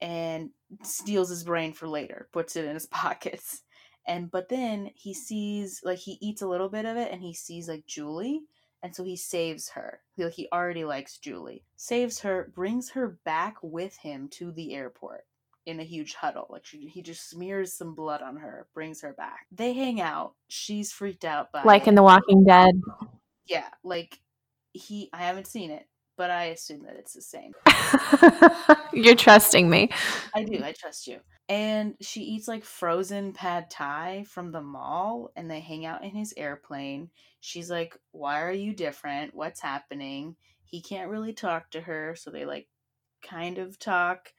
and 0.00 0.50
steals 0.82 1.28
his 1.28 1.44
brain 1.44 1.72
for 1.72 1.88
later, 1.88 2.28
puts 2.32 2.56
it 2.56 2.64
in 2.64 2.74
his 2.74 2.86
pockets. 2.90 3.62
And 4.08 4.30
but 4.30 4.48
then 4.48 4.90
he 4.94 5.14
sees 5.14 5.80
like 5.84 5.98
he 5.98 6.18
eats 6.20 6.42
a 6.42 6.48
little 6.48 6.68
bit 6.68 6.86
of 6.86 6.96
it 6.96 7.12
and 7.12 7.22
he 7.22 7.34
sees 7.34 7.68
like 7.68 7.86
Julie 7.86 8.42
and 8.82 8.94
so 8.94 9.04
he 9.04 9.16
saves 9.16 9.70
her. 9.70 10.00
Like 10.16 10.32
he 10.32 10.48
already 10.52 10.84
likes 10.84 11.18
Julie. 11.18 11.64
Saves 11.76 12.20
her, 12.20 12.52
brings 12.54 12.90
her 12.90 13.18
back 13.24 13.56
with 13.62 13.96
him 13.96 14.28
to 14.32 14.52
the 14.52 14.74
airport 14.74 15.24
in 15.66 15.80
a 15.80 15.84
huge 15.84 16.14
huddle. 16.14 16.46
Like 16.48 16.64
she, 16.64 16.88
he 16.88 17.02
just 17.02 17.28
smears 17.28 17.72
some 17.72 17.94
blood 17.94 18.22
on 18.22 18.36
her, 18.36 18.68
brings 18.74 19.02
her 19.02 19.12
back. 19.12 19.46
They 19.50 19.72
hang 19.72 20.00
out. 20.00 20.34
She's 20.48 20.92
freaked 20.92 21.24
out 21.24 21.52
by 21.52 21.62
Like 21.64 21.86
in. 21.86 21.94
The 21.94 22.02
Walking 22.02 22.44
Dead. 22.44 22.80
yeah, 23.46 23.68
like 23.82 24.20
he 24.72 25.10
I 25.12 25.18
haven't 25.18 25.48
seen 25.48 25.70
it, 25.70 25.86
but 26.18 26.30
I 26.30 26.46
assume 26.46 26.82
that 26.82 26.96
it's 26.96 27.14
the 27.14 27.22
same. 27.22 27.52
You're 28.92 29.14
trusting 29.14 29.70
me. 29.70 29.90
I 30.34 30.42
do. 30.42 30.60
I 30.62 30.72
trust 30.72 31.06
you. 31.06 31.20
And 31.48 31.94
she 32.02 32.20
eats 32.20 32.48
like 32.48 32.64
frozen 32.64 33.32
pad 33.32 33.70
thai 33.70 34.24
from 34.28 34.50
the 34.50 34.60
mall, 34.60 35.30
and 35.36 35.50
they 35.50 35.60
hang 35.60 35.86
out 35.86 36.04
in 36.04 36.10
his 36.10 36.34
airplane. 36.36 37.08
She's 37.40 37.70
like, 37.70 37.96
Why 38.10 38.42
are 38.42 38.52
you 38.52 38.74
different? 38.74 39.34
What's 39.34 39.60
happening? 39.60 40.36
He 40.64 40.82
can't 40.82 41.08
really 41.08 41.32
talk 41.32 41.70
to 41.70 41.80
her, 41.80 42.14
so 42.18 42.30
they 42.30 42.44
like 42.44 42.68
kind 43.22 43.56
of 43.56 43.78
talk. 43.78 44.32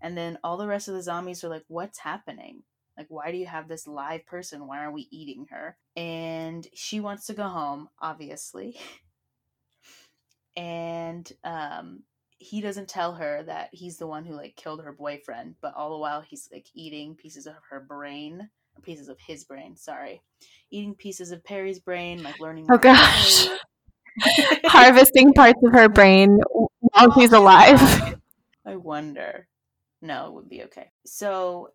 And 0.00 0.16
then 0.16 0.38
all 0.42 0.56
the 0.56 0.66
rest 0.66 0.88
of 0.88 0.94
the 0.94 1.02
zombies 1.02 1.44
are 1.44 1.48
like, 1.48 1.64
What's 1.68 1.98
happening? 1.98 2.62
Like, 2.96 3.08
why 3.10 3.30
do 3.30 3.36
you 3.36 3.46
have 3.46 3.68
this 3.68 3.86
live 3.86 4.24
person? 4.24 4.66
Why 4.66 4.82
are 4.82 4.90
we 4.90 5.06
eating 5.10 5.46
her? 5.50 5.76
And 5.96 6.66
she 6.72 6.98
wants 6.98 7.26
to 7.26 7.34
go 7.34 7.44
home, 7.44 7.90
obviously. 8.00 8.78
and 10.56 11.30
um, 11.44 12.02
he 12.38 12.60
doesn't 12.60 12.88
tell 12.88 13.14
her 13.14 13.42
that 13.44 13.70
he's 13.72 13.98
the 13.98 14.06
one 14.06 14.24
who 14.24 14.34
like 14.34 14.56
killed 14.56 14.82
her 14.82 14.92
boyfriend, 14.92 15.56
but 15.60 15.74
all 15.74 15.90
the 15.90 15.98
while 15.98 16.20
he's 16.20 16.48
like 16.52 16.66
eating 16.74 17.14
pieces 17.14 17.46
of 17.46 17.54
her 17.70 17.80
brain, 17.80 18.48
pieces 18.82 19.08
of 19.08 19.18
his 19.18 19.44
brain. 19.44 19.76
Sorry, 19.76 20.22
eating 20.70 20.94
pieces 20.94 21.30
of 21.30 21.44
Perry's 21.44 21.78
brain, 21.78 22.22
like 22.22 22.40
learning. 22.40 22.66
Oh 22.70 22.78
gosh. 22.78 23.46
Harvesting 24.64 25.34
parts 25.34 25.60
of 25.62 25.72
her 25.72 25.90
brain 25.90 26.38
while 26.80 27.10
he's 27.12 27.32
alive. 27.32 27.80
I 28.66 28.76
wonder. 28.76 29.46
No, 30.00 30.26
it 30.26 30.32
would 30.32 30.48
be 30.48 30.62
okay. 30.64 30.90
So, 31.04 31.72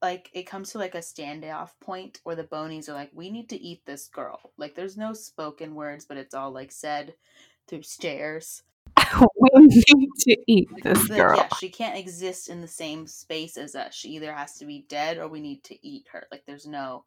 like, 0.00 0.30
it 0.32 0.44
comes 0.44 0.70
to 0.72 0.78
like 0.78 0.94
a 0.94 0.98
standoff 0.98 1.70
point 1.80 2.20
where 2.24 2.36
the 2.36 2.44
bonies 2.44 2.88
are 2.88 2.94
like, 2.94 3.10
"We 3.12 3.30
need 3.30 3.48
to 3.50 3.60
eat 3.60 3.84
this 3.84 4.08
girl." 4.08 4.52
Like, 4.56 4.74
there's 4.74 4.96
no 4.96 5.12
spoken 5.12 5.74
words, 5.74 6.04
but 6.04 6.16
it's 6.16 6.34
all 6.34 6.52
like 6.52 6.72
said 6.72 7.14
through 7.68 7.82
stares. 7.82 8.62
we 9.38 9.48
need 9.94 10.10
to 10.18 10.36
eat 10.46 10.68
this 10.82 11.08
The- 11.08 11.14
girl. 11.16 11.36
Yeah, 11.36 11.48
she 11.58 11.68
can't 11.68 11.98
exist 11.98 12.48
in 12.48 12.60
the 12.60 12.68
same 12.68 13.06
space 13.06 13.56
as 13.56 13.74
us. 13.74 13.94
She 13.94 14.10
either 14.10 14.32
has 14.32 14.58
to 14.58 14.66
be 14.66 14.84
dead 14.88 15.18
or 15.18 15.28
we 15.28 15.40
need 15.40 15.64
to 15.64 15.86
eat 15.86 16.06
her. 16.12 16.26
Like, 16.30 16.44
there's 16.46 16.66
no. 16.66 17.04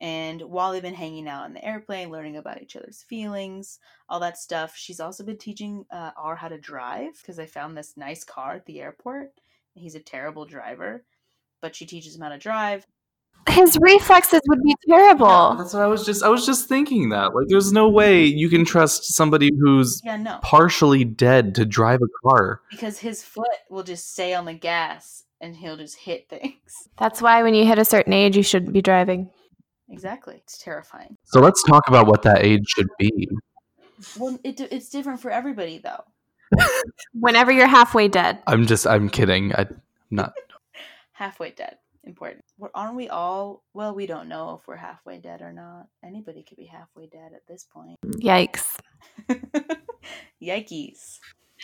And 0.00 0.42
while 0.42 0.72
they've 0.72 0.82
been 0.82 0.92
hanging 0.94 1.26
out 1.26 1.46
in 1.46 1.54
the 1.54 1.64
airplane, 1.64 2.10
learning 2.10 2.36
about 2.36 2.60
each 2.60 2.76
other's 2.76 3.02
feelings, 3.08 3.78
all 4.08 4.20
that 4.20 4.36
stuff, 4.36 4.74
she's 4.76 5.00
also 5.00 5.24
been 5.24 5.38
teaching 5.38 5.86
uh, 5.90 6.10
R 6.16 6.36
how 6.36 6.48
to 6.48 6.58
drive 6.58 7.14
because 7.20 7.36
they 7.36 7.46
found 7.46 7.76
this 7.76 7.96
nice 7.96 8.22
car 8.22 8.56
at 8.56 8.66
the 8.66 8.80
airport. 8.82 9.32
He's 9.74 9.94
a 9.94 10.00
terrible 10.00 10.44
driver, 10.44 11.04
but 11.62 11.74
she 11.74 11.86
teaches 11.86 12.14
him 12.14 12.20
how 12.22 12.28
to 12.28 12.38
drive. 12.38 12.86
His 13.48 13.78
reflexes 13.80 14.40
would 14.48 14.62
be 14.62 14.74
terrible. 14.88 15.54
That's 15.56 15.72
what 15.72 15.82
I 15.82 15.86
was 15.86 16.04
just 16.04 16.22
I 16.24 16.28
was 16.28 16.44
just 16.44 16.68
thinking 16.68 17.10
that. 17.10 17.34
Like 17.34 17.46
there's 17.48 17.72
no 17.72 17.88
way 17.88 18.24
you 18.24 18.48
can 18.48 18.64
trust 18.64 19.14
somebody 19.14 19.50
who's 19.60 20.02
Yeah, 20.04 20.16
no, 20.16 20.38
partially 20.42 21.04
dead 21.04 21.54
to 21.56 21.64
drive 21.64 22.00
a 22.02 22.28
car. 22.28 22.60
because 22.70 22.98
his 22.98 23.22
foot 23.22 23.46
will 23.70 23.82
just 23.84 24.12
stay 24.12 24.34
on 24.34 24.44
the 24.46 24.54
gas 24.54 25.24
and 25.40 25.54
he'll 25.54 25.76
just 25.76 25.96
hit 25.96 26.28
things. 26.28 26.54
That's 26.98 27.22
why 27.22 27.42
when 27.42 27.54
you 27.54 27.64
hit 27.64 27.78
a 27.78 27.84
certain 27.84 28.12
age, 28.12 28.36
you 28.36 28.42
shouldn't 28.42 28.72
be 28.72 28.82
driving. 28.82 29.30
Exactly. 29.88 30.34
It's 30.36 30.58
terrifying. 30.58 31.16
So 31.24 31.40
let's 31.40 31.62
talk 31.62 31.84
about 31.88 32.08
what 32.08 32.22
that 32.22 32.44
age 32.44 32.66
should 32.66 32.88
be. 32.98 33.28
Well, 34.18 34.38
it, 34.42 34.60
it's 34.60 34.88
different 34.88 35.20
for 35.20 35.30
everybody, 35.30 35.78
though. 35.78 36.02
Whenever 37.14 37.52
you're 37.52 37.66
halfway 37.68 38.08
dead. 38.08 38.40
I'm 38.46 38.66
just 38.66 38.86
I'm 38.86 39.08
kidding. 39.08 39.54
I, 39.54 39.60
I'm 39.62 39.80
not 40.10 40.34
halfway 41.12 41.50
dead. 41.52 41.76
Important. 42.06 42.44
Well, 42.56 42.70
aren't 42.74 42.96
we 42.96 43.08
all? 43.08 43.64
Well, 43.74 43.94
we 43.94 44.06
don't 44.06 44.28
know 44.28 44.58
if 44.60 44.68
we're 44.68 44.76
halfway 44.76 45.18
dead 45.18 45.42
or 45.42 45.52
not. 45.52 45.88
Anybody 46.04 46.44
could 46.44 46.56
be 46.56 46.66
halfway 46.66 47.08
dead 47.08 47.32
at 47.34 47.46
this 47.48 47.64
point. 47.64 47.98
Yikes. 48.04 48.76
Yikes. 50.42 51.18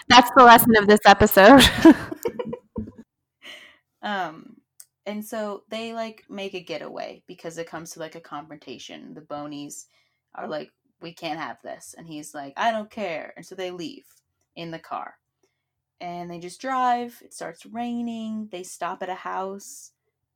That's 0.08 0.30
the 0.36 0.42
lesson 0.42 0.76
of 0.76 0.88
this 0.88 1.00
episode. 1.06 1.62
Um, 4.02 4.56
and 5.06 5.24
so 5.24 5.62
they 5.68 5.94
like 5.94 6.24
make 6.28 6.54
a 6.54 6.60
getaway 6.60 7.22
because 7.26 7.58
it 7.58 7.68
comes 7.68 7.92
to 7.92 8.00
like 8.00 8.14
a 8.14 8.20
confrontation. 8.20 9.14
The 9.14 9.20
bonies 9.20 9.86
are 10.34 10.48
like, 10.48 10.70
"We 11.00 11.14
can't 11.14 11.40
have 11.40 11.58
this," 11.62 11.94
and 11.96 12.06
he's 12.06 12.34
like, 12.34 12.52
"I 12.56 12.70
don't 12.70 12.90
care," 12.90 13.32
and 13.36 13.46
so 13.46 13.54
they 13.54 13.70
leave 13.70 14.06
in 14.56 14.70
the 14.70 14.78
car, 14.78 15.14
and 16.00 16.30
they 16.30 16.38
just 16.38 16.60
drive. 16.60 17.20
It 17.24 17.32
starts 17.32 17.66
raining. 17.66 18.48
They 18.50 18.62
stop 18.62 19.02
at 19.02 19.08
a 19.08 19.14
house. 19.14 19.92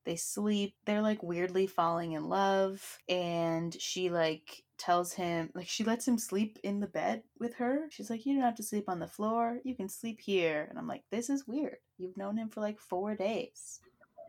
They 0.06 0.16
sleep. 0.16 0.74
They're 0.84 1.02
like 1.02 1.22
weirdly 1.22 1.66
falling 1.66 2.12
in 2.12 2.28
love, 2.28 2.98
and 3.08 3.76
she 3.78 4.08
like 4.08 4.62
tells 4.78 5.12
him 5.12 5.50
like 5.54 5.66
she 5.66 5.82
lets 5.82 6.06
him 6.06 6.16
sleep 6.16 6.60
in 6.62 6.78
the 6.78 6.86
bed 6.86 7.24
with 7.40 7.54
her. 7.56 7.88
She's 7.90 8.08
like, 8.08 8.24
"You 8.24 8.34
don't 8.34 8.44
have 8.44 8.54
to 8.54 8.62
sleep 8.62 8.88
on 8.88 9.00
the 9.00 9.08
floor. 9.08 9.58
You 9.64 9.74
can 9.74 9.88
sleep 9.88 10.20
here." 10.20 10.68
And 10.70 10.78
I'm 10.78 10.86
like, 10.86 11.02
"This 11.10 11.28
is 11.28 11.48
weird. 11.48 11.78
You've 11.98 12.16
known 12.16 12.36
him 12.36 12.48
for 12.48 12.60
like 12.60 12.78
4 12.78 13.16
days. 13.16 13.80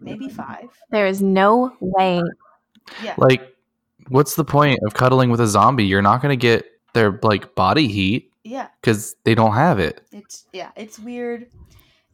Maybe 0.02 0.28
mm-hmm. 0.28 0.36
5." 0.36 0.70
there 0.90 1.06
is 1.06 1.22
no 1.22 1.78
way. 1.80 2.24
Yeah. 3.04 3.14
like 3.18 3.56
what's 4.08 4.36
the 4.36 4.46
point 4.46 4.80
of 4.86 4.96
cuddling 4.96 5.30
with 5.30 5.42
a 5.42 5.48
zombie? 5.48 5.86
You're 5.86 6.02
not 6.02 6.22
going 6.24 6.38
to 6.38 6.42
get 6.42 6.66
their 6.94 7.20
like 7.22 7.54
body 7.54 7.88
heat 7.88 8.32
Yeah. 8.44 8.70
cuz 8.82 9.16
they 9.26 9.36
don't 9.36 9.54
have 9.54 9.78
it. 9.78 10.02
It's 10.12 10.48
yeah, 10.54 10.72
it's 10.76 10.98
weird. 10.98 11.52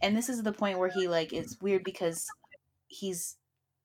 And 0.01 0.18
this 0.18 0.28
is 0.28 0.43
the 0.43 0.51
point 0.51 0.80
where 0.80 0.89
he 0.89 1.07
like 1.07 1.32
it's 1.32 1.61
weird 1.61 1.86
because 1.86 2.28
he's 2.88 3.38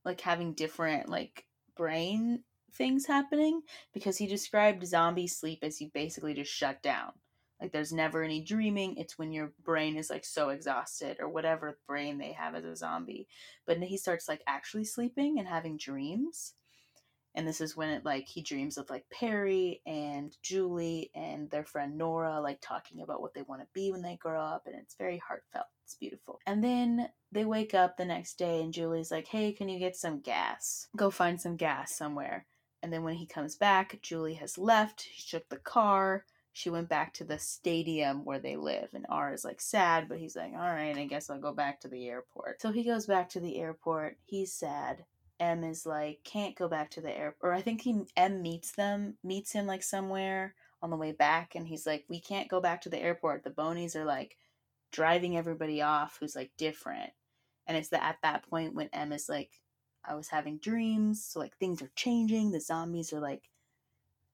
like 0.08 0.20
having 0.22 0.54
different 0.54 1.08
like 1.08 1.44
brain 1.76 2.42
things 2.72 3.06
happening 3.06 3.62
because 3.94 4.16
he 4.16 4.26
described 4.26 4.86
zombie 4.86 5.28
sleep 5.28 5.60
as 5.62 5.80
you 5.80 5.90
basically 5.94 6.34
just 6.34 6.52
shut 6.52 6.82
down. 6.82 7.12
Like 7.60 7.72
there's 7.72 7.92
never 7.92 8.22
any 8.22 8.40
dreaming. 8.40 8.96
It's 8.96 9.18
when 9.18 9.32
your 9.32 9.52
brain 9.62 9.96
is 9.96 10.10
like 10.10 10.24
so 10.24 10.48
exhausted 10.48 11.18
or 11.20 11.28
whatever 11.28 11.78
brain 11.86 12.18
they 12.18 12.32
have 12.32 12.54
as 12.54 12.64
a 12.64 12.74
zombie. 12.74 13.28
But 13.66 13.78
he 13.78 13.98
starts 13.98 14.28
like 14.28 14.42
actually 14.46 14.84
sleeping 14.84 15.38
and 15.38 15.46
having 15.46 15.76
dreams. 15.76 16.54
And 17.38 17.46
this 17.46 17.60
is 17.60 17.76
when 17.76 17.90
it 17.90 18.04
like 18.04 18.26
he 18.26 18.42
dreams 18.42 18.78
of 18.78 18.90
like 18.90 19.04
Perry 19.10 19.80
and 19.86 20.36
Julie 20.42 21.12
and 21.14 21.48
their 21.48 21.64
friend 21.64 21.96
Nora 21.96 22.40
like 22.40 22.58
talking 22.60 23.00
about 23.00 23.22
what 23.22 23.32
they 23.32 23.42
want 23.42 23.60
to 23.60 23.68
be 23.72 23.92
when 23.92 24.02
they 24.02 24.16
grow 24.16 24.42
up 24.42 24.64
and 24.66 24.74
it's 24.74 24.96
very 24.96 25.18
heartfelt. 25.18 25.66
It's 25.84 25.94
beautiful. 25.94 26.40
And 26.48 26.64
then 26.64 27.10
they 27.30 27.44
wake 27.44 27.74
up 27.74 27.96
the 27.96 28.04
next 28.04 28.38
day 28.38 28.60
and 28.60 28.74
Julie's 28.74 29.12
like, 29.12 29.28
"Hey, 29.28 29.52
can 29.52 29.68
you 29.68 29.78
get 29.78 29.94
some 29.94 30.18
gas? 30.18 30.88
Go 30.96 31.10
find 31.10 31.40
some 31.40 31.54
gas 31.54 31.94
somewhere." 31.94 32.44
And 32.82 32.92
then 32.92 33.04
when 33.04 33.14
he 33.14 33.24
comes 33.24 33.54
back, 33.54 34.00
Julie 34.02 34.34
has 34.34 34.58
left. 34.58 35.06
She 35.08 35.30
took 35.30 35.48
the 35.48 35.58
car. 35.58 36.24
She 36.52 36.70
went 36.70 36.88
back 36.88 37.14
to 37.14 37.24
the 37.24 37.38
stadium 37.38 38.24
where 38.24 38.40
they 38.40 38.56
live. 38.56 38.88
And 38.94 39.06
R 39.08 39.32
is 39.32 39.44
like 39.44 39.60
sad, 39.60 40.08
but 40.08 40.18
he's 40.18 40.34
like, 40.34 40.54
all 40.54 40.58
right, 40.58 40.98
I 40.98 41.04
guess 41.04 41.30
I'll 41.30 41.38
go 41.38 41.52
back 41.52 41.80
to 41.82 41.88
the 41.88 42.08
airport. 42.08 42.60
So 42.60 42.72
he 42.72 42.82
goes 42.82 43.06
back 43.06 43.28
to 43.30 43.40
the 43.40 43.60
airport. 43.60 44.16
He's 44.24 44.52
sad. 44.52 45.04
M 45.40 45.64
is 45.64 45.86
like, 45.86 46.20
can't 46.24 46.56
go 46.56 46.68
back 46.68 46.90
to 46.92 47.00
the 47.00 47.16
airport. 47.16 47.50
Or 47.50 47.52
I 47.52 47.60
think 47.62 47.82
he 47.82 48.02
M 48.16 48.42
meets 48.42 48.72
them, 48.72 49.16
meets 49.22 49.52
him 49.52 49.66
like 49.66 49.82
somewhere 49.82 50.54
on 50.82 50.90
the 50.90 50.96
way 50.96 51.12
back. 51.12 51.54
And 51.54 51.66
he's 51.66 51.86
like, 51.86 52.04
we 52.08 52.20
can't 52.20 52.48
go 52.48 52.60
back 52.60 52.82
to 52.82 52.88
the 52.88 52.98
airport. 52.98 53.44
The 53.44 53.50
bonies 53.50 53.96
are 53.96 54.04
like 54.04 54.36
driving 54.92 55.36
everybody 55.36 55.82
off 55.82 56.16
who's 56.18 56.36
like 56.36 56.50
different. 56.56 57.10
And 57.66 57.76
it's 57.76 57.90
that 57.90 58.02
at 58.02 58.18
that 58.22 58.48
point 58.48 58.74
when 58.74 58.88
M 58.92 59.12
is 59.12 59.28
like, 59.28 59.60
I 60.04 60.14
was 60.14 60.28
having 60.28 60.58
dreams, 60.58 61.22
so 61.22 61.40
like 61.40 61.56
things 61.58 61.82
are 61.82 61.90
changing. 61.94 62.50
The 62.50 62.60
zombies 62.60 63.12
are 63.12 63.20
like 63.20 63.50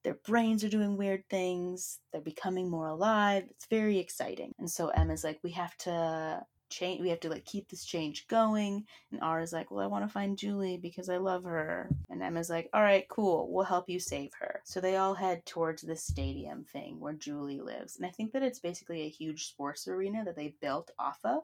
their 0.04 0.18
brains 0.26 0.62
are 0.62 0.68
doing 0.68 0.96
weird 0.96 1.24
things. 1.28 1.98
They're 2.12 2.20
becoming 2.20 2.70
more 2.70 2.88
alive. 2.88 3.44
It's 3.50 3.66
very 3.66 3.98
exciting. 3.98 4.52
And 4.58 4.70
so 4.70 4.88
M 4.88 5.10
is 5.10 5.24
like, 5.24 5.40
we 5.42 5.50
have 5.52 5.76
to 5.78 6.44
change. 6.74 7.00
We 7.00 7.10
have 7.10 7.20
to 7.20 7.28
like 7.28 7.44
keep 7.44 7.68
this 7.68 7.84
change 7.84 8.26
going. 8.28 8.84
And 9.12 9.20
R's 9.22 9.52
like, 9.52 9.70
well, 9.70 9.84
I 9.84 9.88
want 9.88 10.04
to 10.04 10.12
find 10.12 10.36
Julie 10.36 10.78
because 10.78 11.08
I 11.08 11.18
love 11.18 11.44
her. 11.44 11.88
And 12.10 12.22
M's 12.22 12.50
like, 12.50 12.68
all 12.72 12.82
right, 12.82 13.06
cool. 13.08 13.48
We'll 13.50 13.64
help 13.64 13.88
you 13.88 14.00
save 14.00 14.30
her. 14.40 14.60
So 14.64 14.80
they 14.80 14.96
all 14.96 15.14
head 15.14 15.44
towards 15.46 15.82
this 15.82 16.04
stadium 16.04 16.64
thing 16.64 16.98
where 16.98 17.12
Julie 17.12 17.60
lives. 17.60 17.96
And 17.96 18.06
I 18.06 18.10
think 18.10 18.32
that 18.32 18.42
it's 18.42 18.60
basically 18.60 19.02
a 19.02 19.10
huge 19.10 19.46
sports 19.46 19.86
arena 19.86 20.24
that 20.24 20.36
they 20.36 20.54
built 20.60 20.90
off 20.98 21.18
of. 21.24 21.42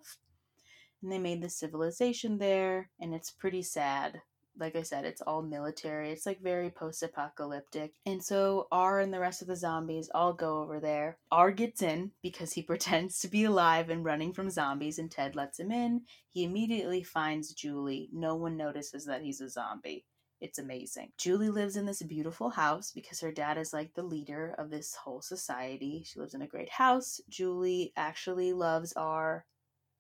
And 1.03 1.11
they 1.11 1.19
made 1.19 1.43
the 1.43 1.49
civilization 1.49 2.37
there, 2.37 2.91
and 3.01 3.15
it's 3.15 3.31
pretty 3.31 3.63
sad 3.63 4.21
like 4.61 4.77
I 4.77 4.83
said, 4.83 5.05
it's 5.05 5.23
all 5.23 5.43
military. 5.43 6.11
It's 6.11 6.27
like 6.27 6.41
very 6.41 6.71
post 6.71 7.03
apocalyptic. 7.03 7.95
And 8.05 8.23
so 8.23 8.69
R 8.71 9.01
and 9.01 9.13
the 9.13 9.21
rest 9.21 9.43
of 9.43 9.49
the 9.49 9.57
zombies 9.57 10.11
all 10.15 10.33
go 10.33 10.63
over 10.63 10.79
there. 10.79 11.19
R 11.33 11.51
gets 11.51 11.83
in 11.83 12.13
because 12.23 12.53
he 12.53 12.63
pretends 12.71 13.19
to 13.21 13.29
be 13.29 13.45
alive 13.45 13.89
and 13.91 14.05
running 14.05 14.33
from 14.33 14.51
zombies, 14.51 14.99
and 14.99 15.11
Ted 15.11 15.35
lets 15.35 15.59
him 15.59 15.73
in. 15.73 16.03
He 16.31 16.45
immediately 16.45 17.03
finds 17.03 17.55
Julie. 17.55 18.09
No 18.13 18.37
one 18.37 18.57
notices 18.57 19.07
that 19.07 19.23
he's 19.23 19.41
a 19.41 19.49
zombie. 19.49 20.05
It's 20.41 20.59
amazing. 20.59 21.13
Julie 21.19 21.51
lives 21.51 21.77
in 21.77 21.85
this 21.85 22.03
beautiful 22.03 22.51
house 22.51 22.93
because 22.93 23.21
her 23.21 23.33
dad 23.33 23.59
is 23.59 23.75
like 23.75 23.93
the 23.95 24.03
leader 24.03 24.55
of 24.57 24.71
this 24.71 24.95
whole 24.95 25.21
society. 25.21 26.03
She 26.07 26.19
lives 26.19 26.33
in 26.33 26.41
a 26.41 26.47
great 26.47 26.71
house. 26.71 27.21
Julie 27.29 27.93
actually 27.95 28.55
loves 28.55 28.95
R. 28.95 29.45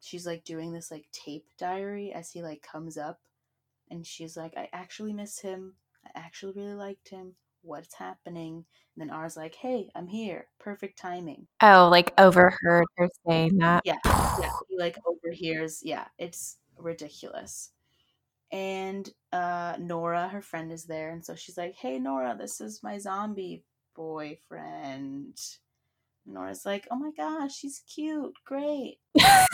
She's 0.00 0.26
like 0.26 0.44
doing 0.44 0.72
this 0.72 0.90
like 0.90 1.06
tape 1.12 1.44
diary 1.58 2.12
as 2.12 2.30
he 2.30 2.42
like 2.42 2.62
comes 2.62 2.96
up 2.96 3.18
and 3.90 4.06
she's 4.06 4.36
like, 4.36 4.54
I 4.56 4.68
actually 4.72 5.12
miss 5.12 5.40
him. 5.40 5.74
I 6.06 6.10
actually 6.18 6.52
really 6.54 6.74
liked 6.74 7.08
him. 7.08 7.34
what's 7.62 7.94
happening? 7.94 8.64
And 8.96 9.08
then 9.08 9.10
R's 9.14 9.36
like, 9.36 9.54
hey, 9.54 9.90
I'm 9.94 10.06
here. 10.08 10.46
Perfect 10.58 10.98
timing. 10.98 11.46
Oh, 11.62 11.88
like 11.90 12.12
overheard 12.18 12.86
her 12.96 13.08
saying 13.26 13.58
that. 13.58 13.82
Yeah. 13.84 13.98
Yeah. 14.04 14.50
He 14.68 14.78
like 14.78 14.98
overhears. 15.06 15.82
Yeah. 15.84 16.06
It's 16.18 16.56
ridiculous. 16.78 17.70
And 18.52 19.08
uh 19.32 19.76
Nora, 19.78 20.28
her 20.28 20.42
friend, 20.42 20.72
is 20.72 20.84
there. 20.84 21.10
And 21.10 21.24
so 21.24 21.34
she's 21.34 21.58
like, 21.58 21.74
hey, 21.74 21.98
Nora, 21.98 22.36
this 22.38 22.60
is 22.60 22.82
my 22.82 22.98
zombie 22.98 23.64
boyfriend. 23.94 25.38
Nora's 26.26 26.64
like, 26.64 26.86
oh 26.90 26.96
my 26.96 27.10
gosh, 27.16 27.54
she's 27.54 27.82
cute. 27.92 28.32
Great. 28.44 28.98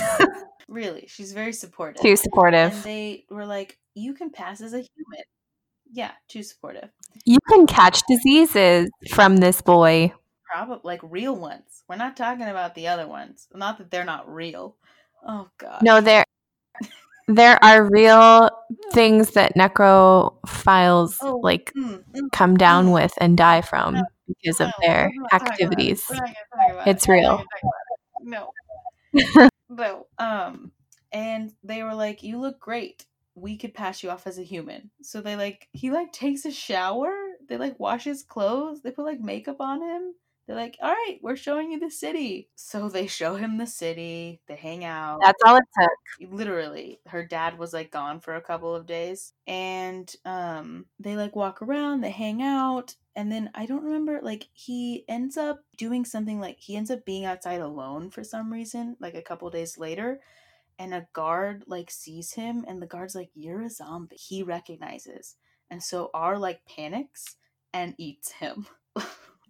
really, 0.68 1.06
she's 1.08 1.32
very 1.32 1.52
supportive. 1.52 2.02
Too 2.02 2.16
supportive. 2.16 2.72
And 2.72 2.82
they 2.82 3.24
were 3.30 3.46
like, 3.46 3.78
you 3.94 4.14
can 4.14 4.30
pass 4.30 4.60
as 4.60 4.72
a 4.72 4.78
human. 4.78 5.24
Yeah, 5.92 6.12
too 6.28 6.42
supportive. 6.42 6.90
You 7.24 7.38
can 7.48 7.66
catch 7.66 8.02
diseases 8.08 8.90
from 9.10 9.38
this 9.38 9.62
boy. 9.62 10.12
Probably 10.44 10.80
like 10.84 11.00
real 11.02 11.36
ones. 11.36 11.84
We're 11.88 11.96
not 11.96 12.16
talking 12.16 12.46
about 12.46 12.74
the 12.74 12.88
other 12.88 13.06
ones. 13.06 13.48
Not 13.54 13.78
that 13.78 13.90
they're 13.90 14.04
not 14.04 14.32
real. 14.32 14.76
Oh 15.26 15.48
god. 15.58 15.82
No, 15.82 16.00
there 16.00 16.24
there 17.28 17.62
are 17.64 17.88
real 17.90 18.50
things 18.92 19.32
that 19.32 19.56
necrophiles 19.56 21.16
Oh, 21.20 21.40
like 21.42 21.72
Mm, 21.76 22.04
mm, 22.14 22.32
come 22.32 22.56
down 22.56 22.86
mm. 22.86 22.94
with 22.94 23.14
and 23.18 23.36
die 23.36 23.60
from 23.60 24.02
because 24.28 24.60
of 24.60 24.72
their 24.80 25.10
we're 25.16 25.22
not 25.22 25.30
talking 25.38 25.66
about 25.66 25.80
it. 25.80 25.88
activities. 25.88 26.04
We're 26.08 26.16
not 26.16 26.24
gonna 26.24 26.34
talk 26.68 26.72
about 26.72 26.88
It's 26.88 27.04
it. 27.04 27.08
We're 27.08 27.16
not 27.22 27.30
real. 27.30 27.36
gonna 27.36 27.46
talk 27.62 27.62
about 27.62 28.52
it. 28.52 28.52
No. 29.12 29.48
no. 29.68 30.06
Um 30.18 30.72
and 31.12 31.52
they 31.62 31.82
were 31.82 31.94
like, 31.94 32.22
You 32.22 32.38
look 32.40 32.60
great. 32.60 33.06
We 33.34 33.56
could 33.58 33.74
pass 33.74 34.02
you 34.02 34.10
off 34.10 34.26
as 34.26 34.38
a 34.38 34.42
human. 34.42 34.90
So 35.02 35.20
they 35.20 35.36
like 35.36 35.68
he 35.72 35.90
like 35.90 36.12
takes 36.12 36.44
a 36.44 36.50
shower. 36.52 37.14
They 37.48 37.56
like 37.58 37.78
wash 37.78 38.04
his 38.04 38.22
clothes. 38.22 38.82
They 38.82 38.90
put 38.90 39.04
like 39.04 39.20
makeup 39.20 39.60
on 39.60 39.82
him. 39.82 40.14
They're 40.46 40.56
like, 40.56 40.78
all 40.80 40.90
right, 40.90 41.18
we're 41.22 41.34
showing 41.36 41.72
you 41.72 41.80
the 41.80 41.90
city. 41.90 42.48
So 42.54 42.88
they 42.88 43.08
show 43.08 43.34
him 43.34 43.58
the 43.58 43.66
city. 43.66 44.40
They 44.46 44.54
hang 44.54 44.84
out. 44.84 45.18
That's 45.20 45.42
all 45.44 45.56
it 45.56 45.64
took. 45.80 46.30
literally 46.30 47.00
her 47.08 47.24
dad 47.24 47.58
was 47.58 47.72
like 47.72 47.90
gone 47.90 48.20
for 48.20 48.34
a 48.36 48.40
couple 48.40 48.74
of 48.74 48.86
days 48.86 49.32
and 49.46 50.14
um 50.24 50.86
they 50.98 51.16
like 51.16 51.36
walk 51.36 51.60
around 51.62 52.00
they 52.00 52.10
hang 52.10 52.42
out 52.42 52.94
and 53.16 53.32
then 53.32 53.50
i 53.54 53.66
don't 53.66 53.84
remember 53.84 54.20
like 54.22 54.48
he 54.52 55.04
ends 55.08 55.36
up 55.36 55.64
doing 55.76 56.04
something 56.04 56.40
like 56.40 56.58
he 56.60 56.76
ends 56.76 56.90
up 56.90 57.04
being 57.04 57.24
outside 57.24 57.60
alone 57.60 58.10
for 58.10 58.22
some 58.24 58.52
reason 58.52 58.96
like 59.00 59.14
a 59.14 59.22
couple 59.22 59.50
days 59.50 59.78
later 59.78 60.20
and 60.78 60.94
a 60.94 61.08
guard 61.12 61.64
like 61.66 61.90
sees 61.90 62.34
him 62.34 62.64
and 62.68 62.82
the 62.82 62.86
guard's 62.86 63.14
like 63.14 63.30
you're 63.34 63.62
a 63.62 63.70
zombie 63.70 64.16
he 64.16 64.42
recognizes 64.42 65.36
and 65.70 65.82
so 65.82 66.10
r 66.14 66.38
like 66.38 66.64
panics 66.66 67.36
and 67.72 67.94
eats 67.98 68.32
him 68.32 68.66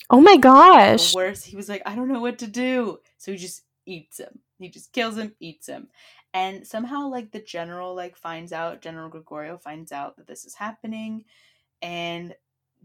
Oh 0.09 0.21
my 0.21 0.37
gosh. 0.37 1.15
Worse, 1.15 1.45
He 1.45 1.57
was 1.57 1.69
like, 1.69 1.83
I 1.85 1.95
don't 1.97 2.09
know 2.09 2.21
what 2.21 2.39
to 2.41 2.47
do. 2.47 2.99
So 3.19 3.33
he 3.33 3.39
just 3.39 3.63
eats 3.87 4.21
him. 4.21 4.41
He 4.59 4.69
just 4.69 4.93
kills 4.93 5.17
him, 5.17 5.35
eats 5.41 5.67
him. 5.67 5.89
And 6.33 6.67
somehow 6.67 7.09
like 7.09 7.33
the 7.33 7.41
general 7.43 7.95
like 7.95 8.17
finds 8.17 8.53
out, 8.53 8.83
General 8.83 9.09
Gregorio 9.09 9.59
finds 9.59 9.91
out 9.91 10.17
that 10.17 10.27
this 10.27 10.45
is 10.45 10.55
happening 10.55 11.25
and 11.83 12.35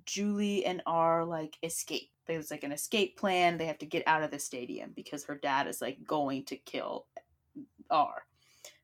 Julie 0.05 0.65
and 0.65 0.81
R 0.85 1.25
like 1.25 1.57
escape. 1.63 2.09
There's 2.27 2.51
like 2.51 2.63
an 2.63 2.71
escape 2.71 3.17
plan. 3.17 3.57
They 3.57 3.65
have 3.65 3.79
to 3.79 3.85
get 3.85 4.03
out 4.07 4.23
of 4.23 4.31
the 4.31 4.39
stadium 4.39 4.91
because 4.95 5.23
her 5.25 5.35
dad 5.35 5.67
is 5.67 5.81
like 5.81 6.05
going 6.05 6.45
to 6.45 6.57
kill 6.57 7.07
mm, 7.57 7.63
R. 7.89 8.25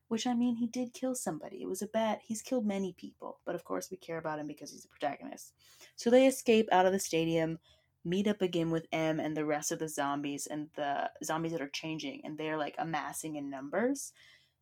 Which 0.08 0.26
I 0.26 0.34
mean, 0.34 0.56
he 0.56 0.66
did 0.66 0.94
kill 0.94 1.14
somebody. 1.14 1.60
It 1.60 1.68
was 1.68 1.82
a 1.82 1.86
bad. 1.86 2.20
He's 2.22 2.40
killed 2.40 2.66
many 2.66 2.94
people, 2.94 3.40
but 3.44 3.54
of 3.54 3.64
course 3.64 3.90
we 3.90 3.98
care 3.98 4.18
about 4.18 4.38
him 4.38 4.46
because 4.46 4.70
he's 4.70 4.82
the 4.82 4.88
protagonist. 4.88 5.52
So 5.96 6.08
they 6.08 6.26
escape 6.26 6.68
out 6.72 6.86
of 6.86 6.92
the 6.92 6.98
stadium 6.98 7.58
meet 8.04 8.26
up 8.26 8.42
again 8.42 8.70
with 8.70 8.86
M 8.92 9.20
and 9.20 9.36
the 9.36 9.44
rest 9.44 9.72
of 9.72 9.78
the 9.78 9.88
zombies 9.88 10.46
and 10.46 10.68
the 10.76 11.10
zombies 11.22 11.52
that 11.52 11.60
are 11.60 11.68
changing 11.68 12.22
and 12.24 12.36
they're 12.36 12.56
like 12.56 12.74
amassing 12.78 13.36
in 13.36 13.50
numbers. 13.50 14.12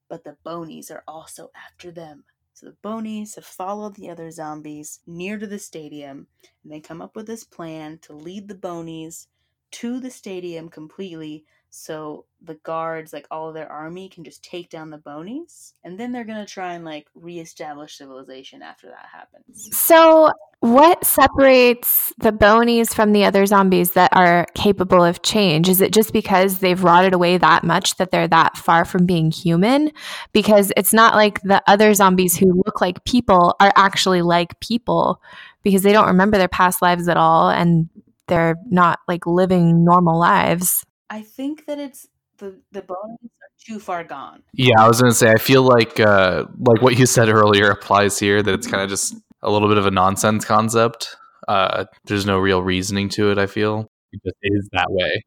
But 0.09 0.25
the 0.25 0.37
bonies 0.45 0.91
are 0.91 1.03
also 1.07 1.51
after 1.55 1.91
them. 1.91 2.25
So 2.57 2.65
the 2.65 2.77
bonies 2.81 3.35
have 3.35 3.45
followed 3.45 3.97
the 3.97 4.09
other 4.09 4.31
zombies 4.31 5.01
near 5.07 5.39
to 5.39 5.47
the 5.47 5.59
stadium 5.59 6.29
and 6.63 6.73
they 6.73 6.81
come 6.81 7.03
up 7.03 7.15
with 7.15 7.27
this 7.27 7.45
plan 7.45 7.99
to 7.99 8.15
lead 8.15 8.49
the 8.49 8.55
bonies 8.55 9.29
to 9.73 10.01
the 10.01 10.11
stadium 10.11 10.71
completely 10.71 11.45
so 11.71 12.25
the 12.43 12.55
guards, 12.55 13.13
like 13.13 13.27
all 13.31 13.49
of 13.49 13.55
their 13.55 13.71
army, 13.71 14.09
can 14.09 14.25
just 14.25 14.43
take 14.43 14.71
down 14.71 14.91
the 14.91 14.99
bonies. 14.99 15.75
And 15.85 15.99
then 15.99 16.13
they're 16.13 16.25
gonna 16.25 16.47
try 16.47 16.75
and 16.75 16.85
like 16.85 17.07
reestablish 17.15 17.99
civilization 17.99 18.63
after 18.63 18.89
that 18.89 19.07
happens. 19.13 19.69
So, 19.77 20.31
what 20.61 21.05
separates 21.05 22.15
the 22.19 22.33
bonies 22.33 22.95
from 22.95 23.13
the 23.13 23.25
other 23.25 23.45
zombies 23.47 23.93
that 23.93 24.11
are 24.17 24.47
capable 24.55 25.05
of 25.05 25.23
change? 25.23 25.69
Is 25.69 25.81
it 25.81 25.93
just 25.93 26.13
because 26.13 26.61
they've 26.61 26.83
rotted 26.83 27.13
away 27.13 27.37
that 27.39 27.63
much 27.63 27.97
that 27.97 28.11
they're 28.11 28.29
that 28.29 28.57
far 28.57 28.85
from 28.85 29.05
being 29.05 29.31
human? 29.31 29.91
Because 30.33 30.73
it's 30.77 30.95
not 30.95 31.15
like 31.15 31.41
the 31.43 31.63
other 31.67 31.93
zombies 31.95 32.37
who 32.37 32.63
look 32.65 32.81
like 32.81 33.05
people 33.05 33.55
are 33.61 33.73
actually 33.77 34.23
like 34.23 34.59
people 34.61 35.21
because 35.63 35.83
they 35.83 35.93
don't 35.93 36.07
remember 36.07 36.39
their 36.39 36.49
past 36.49 36.81
lives 36.81 37.09
at 37.09 37.17
all 37.17 37.51
and 37.51 37.91
they're 38.29 38.57
not 38.71 39.01
like 39.07 39.27
living 39.27 39.85
normal 39.85 40.19
lives. 40.19 40.85
I 41.11 41.23
think 41.23 41.67
that 41.67 41.79
it's 41.79 42.09
the 42.39 42.61
the 42.73 42.83
bonies 42.83 43.19
R 43.23 43.49
too 43.67 43.79
far 43.81 44.05
gone. 44.05 44.43
Yeah, 44.53 44.75
I 44.79 44.89
was 44.89 45.01
gonna 45.01 45.15
say 45.15 45.31
I 45.31 45.37
feel 45.37 45.63
like 45.63 45.99
uh 46.01 46.45
like 46.59 46.83
what 46.83 46.99
you 46.99 47.07
said 47.07 47.29
earlier 47.29 47.71
applies 47.71 48.19
here 48.19 48.43
that 48.43 48.53
it's 48.55 48.67
kind 48.67 48.83
of 48.83 48.89
just 48.89 49.17
a 49.43 49.51
little 49.51 49.69
bit 49.69 49.79
of 49.79 49.87
a 49.87 49.91
nonsense 49.91 50.45
concept. 50.45 51.17
Uh 51.49 51.85
there's 52.05 52.27
no 52.27 52.39
real 52.39 52.63
reasoning 52.63 53.09
to 53.11 53.31
it, 53.31 53.39
I 53.39 53.47
feel. 53.47 53.91
It 54.13 54.21
just 54.25 54.37
is 54.43 54.69
that 54.73 54.87
way. 54.91 55.25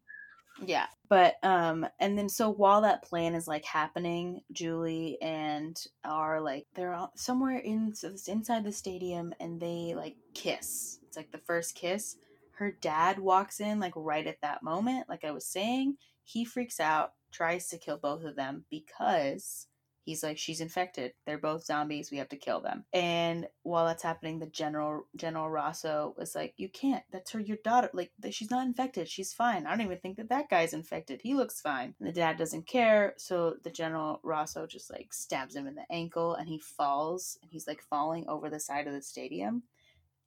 Yeah. 0.66 0.86
But 1.10 1.36
um 1.44 1.88
and 2.00 2.18
then 2.18 2.30
so 2.30 2.52
while 2.52 2.82
that 2.82 3.02
plan 3.04 3.34
is 3.34 3.48
like 3.48 3.66
happening, 3.66 4.42
Julie 4.52 5.18
and 5.22 5.82
are 6.06 6.40
like 6.42 6.68
they're 6.76 6.94
all- 6.94 7.14
somewhere 7.16 7.58
in 7.58 7.96
so 7.96 8.10
it's 8.10 8.28
inside 8.28 8.64
the 8.64 8.72
stadium 8.72 9.34
and 9.40 9.60
they 9.60 9.94
like 9.96 10.18
kiss. 10.34 11.00
It's 11.08 11.18
like 11.18 11.32
the 11.32 11.40
first 11.40 11.74
kiss. 11.76 12.18
Her 12.60 12.72
dad 12.72 13.20
walks 13.20 13.62
in 13.62 13.80
like 13.80 13.94
right 13.96 14.28
at 14.28 14.42
that 14.42 14.64
moment, 14.64 15.08
like 15.08 15.24
I 15.24 15.32
was 15.32 15.46
saying. 15.46 15.96
He 16.26 16.44
freaks 16.44 16.80
out, 16.82 17.14
tries 17.32 17.70
to 17.70 17.78
kill 17.78 17.98
both 17.98 18.26
of 18.26 18.36
them 18.36 18.66
because 18.70 19.68
he's 20.04 20.24
like 20.24 20.38
she's 20.38 20.60
infected. 20.60 21.14
They're 21.26 21.38
both 21.38 21.64
zombies. 21.64 22.12
We 22.12 22.18
have 22.18 22.28
to 22.30 22.36
kill 22.36 22.60
them. 22.60 22.84
And 22.92 23.48
while 23.64 23.86
that's 23.86 24.04
happening, 24.04 24.40
the 24.40 24.46
general 24.46 25.04
General 25.16 25.50
Rosso 25.50 26.14
was 26.18 26.36
like, 26.36 26.54
"You 26.58 26.68
can't. 26.68 27.04
That's 27.14 27.32
her, 27.32 27.40
your 27.40 27.60
daughter. 27.64 27.90
Like 27.94 28.12
she's 28.32 28.52
not 28.52 28.68
infected. 28.68 29.08
She's 29.08 29.32
fine. 29.32 29.66
I 29.66 29.70
don't 29.70 29.86
even 29.86 30.00
think 30.00 30.18
that 30.18 30.28
that 30.28 30.50
guy's 30.50 30.74
infected. 30.74 31.22
He 31.24 31.36
looks 31.36 31.62
fine." 31.62 31.96
And 31.98 32.10
the 32.10 32.12
dad 32.12 32.38
doesn't 32.38 32.68
care, 32.68 33.14
so 33.18 33.56
the 33.64 33.72
General 33.72 34.20
Rosso 34.22 34.68
just 34.68 34.92
like 34.92 35.14
stabs 35.14 35.56
him 35.56 35.66
in 35.66 35.76
the 35.76 35.90
ankle, 35.90 36.36
and 36.36 36.50
he 36.50 36.60
falls. 36.60 37.38
And 37.42 37.50
he's 37.52 37.68
like 37.68 37.82
falling 37.82 38.28
over 38.28 38.50
the 38.50 38.60
side 38.60 38.86
of 38.86 38.94
the 38.94 39.02
stadium, 39.02 39.64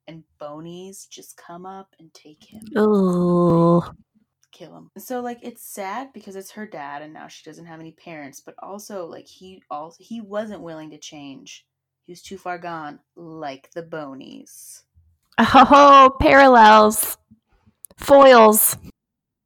and 0.08 0.24
bonies 0.38 1.06
just 1.06 1.36
come 1.36 1.66
up 1.66 1.94
and 1.98 2.12
take 2.12 2.44
him 2.44 2.62
Ooh. 2.76 3.82
kill 4.50 4.76
him. 4.76 4.90
So 4.98 5.20
like 5.20 5.38
it's 5.42 5.62
sad 5.62 6.12
because 6.12 6.36
it's 6.36 6.50
her 6.52 6.66
dad 6.66 7.02
and 7.02 7.12
now 7.12 7.28
she 7.28 7.48
doesn't 7.48 7.66
have 7.66 7.80
any 7.80 7.92
parents, 7.92 8.40
but 8.40 8.54
also 8.58 9.06
like 9.06 9.26
he 9.26 9.62
also 9.70 9.96
he 10.00 10.20
wasn't 10.20 10.62
willing 10.62 10.90
to 10.90 10.98
change. 10.98 11.66
He 12.04 12.12
was 12.12 12.22
too 12.22 12.38
far 12.38 12.58
gone, 12.58 12.98
like 13.16 13.70
the 13.72 13.82
bonies. 13.82 14.84
Oh, 15.38 16.14
parallels. 16.20 17.16
Foils. 17.96 18.76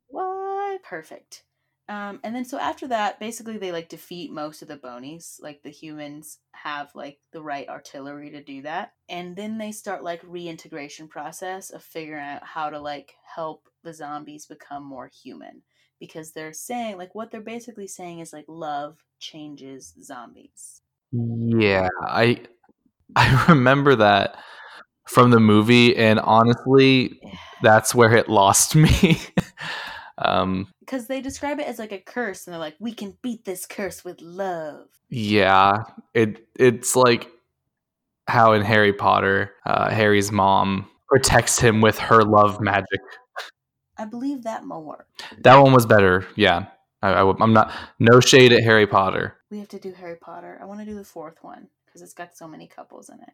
What? 0.09 0.83
Perfect. 0.83 1.45
Um, 1.89 2.19
and 2.25 2.35
then 2.35 2.45
so 2.45 2.59
after 2.59 2.89
that, 2.89 3.21
basically 3.21 3.59
they 3.59 3.71
like 3.71 3.89
defeat 3.89 4.33
most 4.33 4.61
of 4.61 4.69
the 4.69 4.77
bonies. 4.77 5.39
Like 5.41 5.63
the 5.63 5.71
humans 5.71 6.39
have 6.53 6.91
like 6.95 7.19
the 7.33 7.43
right 7.43 7.69
artillery 7.69 8.31
to 8.31 8.43
do 8.43 8.63
that, 8.63 8.95
and 9.09 9.37
then 9.37 9.59
they 9.59 9.71
start 9.71 10.03
like 10.03 10.21
reintegration 10.25 11.07
process 11.07 11.71
of 11.71 11.83
figuring 11.83 12.25
out 12.25 12.45
how 12.45 12.71
to 12.71 12.81
like 12.81 13.15
help 13.35 13.69
the 13.85 13.95
zombies 13.95 14.47
become 14.47 14.85
more 14.85 15.09
human 15.23 15.63
because 16.01 16.33
they're 16.33 16.53
saying 16.53 16.99
like 16.99 17.15
what 17.15 17.31
they're 17.31 17.41
basically 17.41 17.87
saying 17.87 18.19
is 18.19 18.33
like 18.33 18.47
love 18.49 18.99
changes 19.21 19.95
zombies. 20.03 20.83
Yeah, 21.13 21.89
I 22.03 22.41
I 23.15 23.45
remember 23.49 23.95
that 23.97 24.39
from 25.09 25.31
the 25.31 25.39
movie 25.39 25.97
and 25.97 26.19
honestly 26.19 27.21
that's 27.63 27.95
where 27.95 28.17
it 28.17 28.29
lost 28.29 28.75
me. 28.77 29.21
Um 30.19 30.69
Because 30.81 31.07
they 31.07 31.21
describe 31.21 31.61
it 31.61 31.67
as 31.67 31.79
like 31.79 31.93
a 31.93 31.99
curse, 31.99 32.47
and 32.47 32.53
they're 32.53 32.61
like, 32.61 32.77
"We 32.79 32.93
can 32.93 33.17
beat 33.23 33.45
this 33.45 33.67
curse 33.67 34.05
with 34.05 34.21
love." 34.21 34.89
yeah, 35.09 35.85
it 36.15 36.47
it's 36.57 36.97
like 36.97 37.31
how 38.29 38.53
in 38.53 38.63
Harry 38.63 38.93
Potter, 38.93 39.55
uh, 39.67 39.91
Harry's 39.91 40.33
mom 40.33 40.89
protects 41.09 41.59
him 41.59 41.81
with 41.81 41.99
her 41.99 42.23
love 42.23 42.61
magic. 42.61 43.01
I 43.99 44.05
believe 44.05 44.43
that 44.43 44.65
more. 44.65 45.07
That 45.39 45.57
one 45.57 45.73
was 45.73 45.87
better. 45.87 46.27
Yeah, 46.35 46.67
I, 47.03 47.13
I, 47.13 47.43
am 47.43 47.53
not 47.53 47.73
no 47.99 48.21
shade 48.21 48.53
at 48.53 48.63
Harry 48.65 48.87
Potter. 48.87 49.37
We 49.51 49.59
have 49.59 49.69
to 49.69 49.79
do 49.79 49.93
Harry 49.93 50.17
Potter. 50.17 50.59
I 50.61 50.65
want 50.65 50.81
to 50.81 50.87
do 50.87 50.95
the 50.95 51.05
fourth 51.05 51.39
one 51.43 51.69
because 51.87 52.03
it's 52.03 52.13
got 52.13 52.37
so 52.37 52.49
many 52.49 52.67
couples 52.67 53.09
in 53.09 53.17
it. 53.21 53.33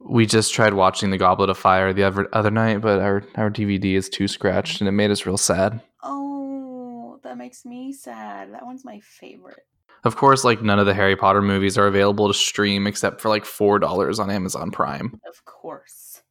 We 0.00 0.26
just 0.26 0.54
tried 0.54 0.74
watching 0.74 1.10
The 1.10 1.18
Goblet 1.18 1.50
of 1.50 1.58
Fire 1.58 1.92
the 1.92 2.04
other, 2.04 2.28
other 2.32 2.50
night, 2.50 2.80
but 2.80 3.00
our, 3.00 3.22
our 3.36 3.50
DVD 3.50 3.94
is 3.94 4.08
too 4.08 4.26
scratched 4.26 4.80
and 4.80 4.88
it 4.88 4.92
made 4.92 5.10
us 5.10 5.26
real 5.26 5.36
sad. 5.36 5.80
Oh, 6.02 7.20
that 7.22 7.36
makes 7.36 7.64
me 7.64 7.92
sad. 7.92 8.52
That 8.52 8.64
one's 8.64 8.84
my 8.84 9.00
favorite. 9.00 9.66
Of 10.04 10.16
course, 10.16 10.44
like 10.44 10.62
none 10.62 10.78
of 10.78 10.86
the 10.86 10.94
Harry 10.94 11.16
Potter 11.16 11.42
movies 11.42 11.76
are 11.76 11.86
available 11.86 12.28
to 12.28 12.34
stream 12.34 12.86
except 12.86 13.20
for 13.20 13.28
like 13.28 13.44
$4 13.44 14.18
on 14.18 14.30
Amazon 14.30 14.70
Prime. 14.70 15.20
Of 15.28 15.44
course. 15.44 16.22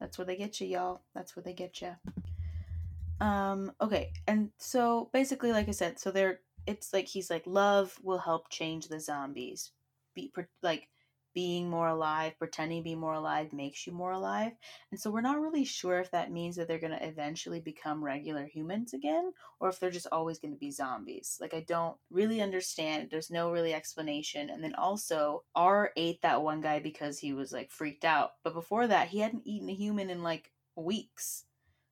That's 0.00 0.16
where 0.16 0.24
they 0.24 0.36
get 0.36 0.60
you, 0.60 0.68
y'all. 0.68 1.02
That's 1.14 1.34
where 1.34 1.42
they 1.42 1.52
get 1.52 1.80
you. 1.82 1.96
Um, 3.20 3.72
okay. 3.80 4.12
And 4.28 4.50
so 4.58 5.10
basically, 5.12 5.50
like 5.52 5.68
I 5.68 5.72
said, 5.72 5.98
so 5.98 6.12
they're, 6.12 6.40
it's 6.66 6.92
like 6.92 7.08
he's 7.08 7.30
like, 7.30 7.42
love 7.46 7.98
will 8.02 8.18
help 8.18 8.48
change 8.50 8.86
the 8.86 9.00
zombies. 9.00 9.72
Be 10.14 10.32
like, 10.62 10.88
being 11.38 11.70
more 11.70 11.86
alive, 11.86 12.36
pretending 12.36 12.80
to 12.80 12.82
be 12.82 12.96
more 12.96 13.12
alive 13.12 13.52
makes 13.52 13.86
you 13.86 13.92
more 13.92 14.10
alive. 14.10 14.50
And 14.90 14.98
so 14.98 15.08
we're 15.08 15.20
not 15.20 15.40
really 15.40 15.64
sure 15.64 16.00
if 16.00 16.10
that 16.10 16.32
means 16.32 16.56
that 16.56 16.66
they're 16.66 16.80
going 16.80 16.98
to 16.98 17.06
eventually 17.06 17.60
become 17.60 18.02
regular 18.02 18.44
humans 18.44 18.92
again 18.92 19.30
or 19.60 19.68
if 19.68 19.78
they're 19.78 19.88
just 19.88 20.08
always 20.10 20.40
going 20.40 20.52
to 20.52 20.58
be 20.58 20.72
zombies. 20.72 21.38
Like 21.40 21.54
I 21.54 21.60
don't 21.60 21.96
really 22.10 22.42
understand. 22.42 23.10
There's 23.12 23.30
no 23.30 23.52
really 23.52 23.72
explanation. 23.72 24.50
And 24.50 24.64
then 24.64 24.74
also 24.74 25.44
R 25.54 25.92
ate 25.96 26.22
that 26.22 26.42
one 26.42 26.60
guy 26.60 26.80
because 26.80 27.20
he 27.20 27.32
was 27.32 27.52
like 27.52 27.70
freaked 27.70 28.04
out. 28.04 28.30
But 28.42 28.52
before 28.52 28.88
that, 28.88 29.06
he 29.06 29.20
hadn't 29.20 29.46
eaten 29.46 29.70
a 29.70 29.74
human 29.74 30.10
in 30.10 30.24
like 30.24 30.50
weeks. 30.74 31.44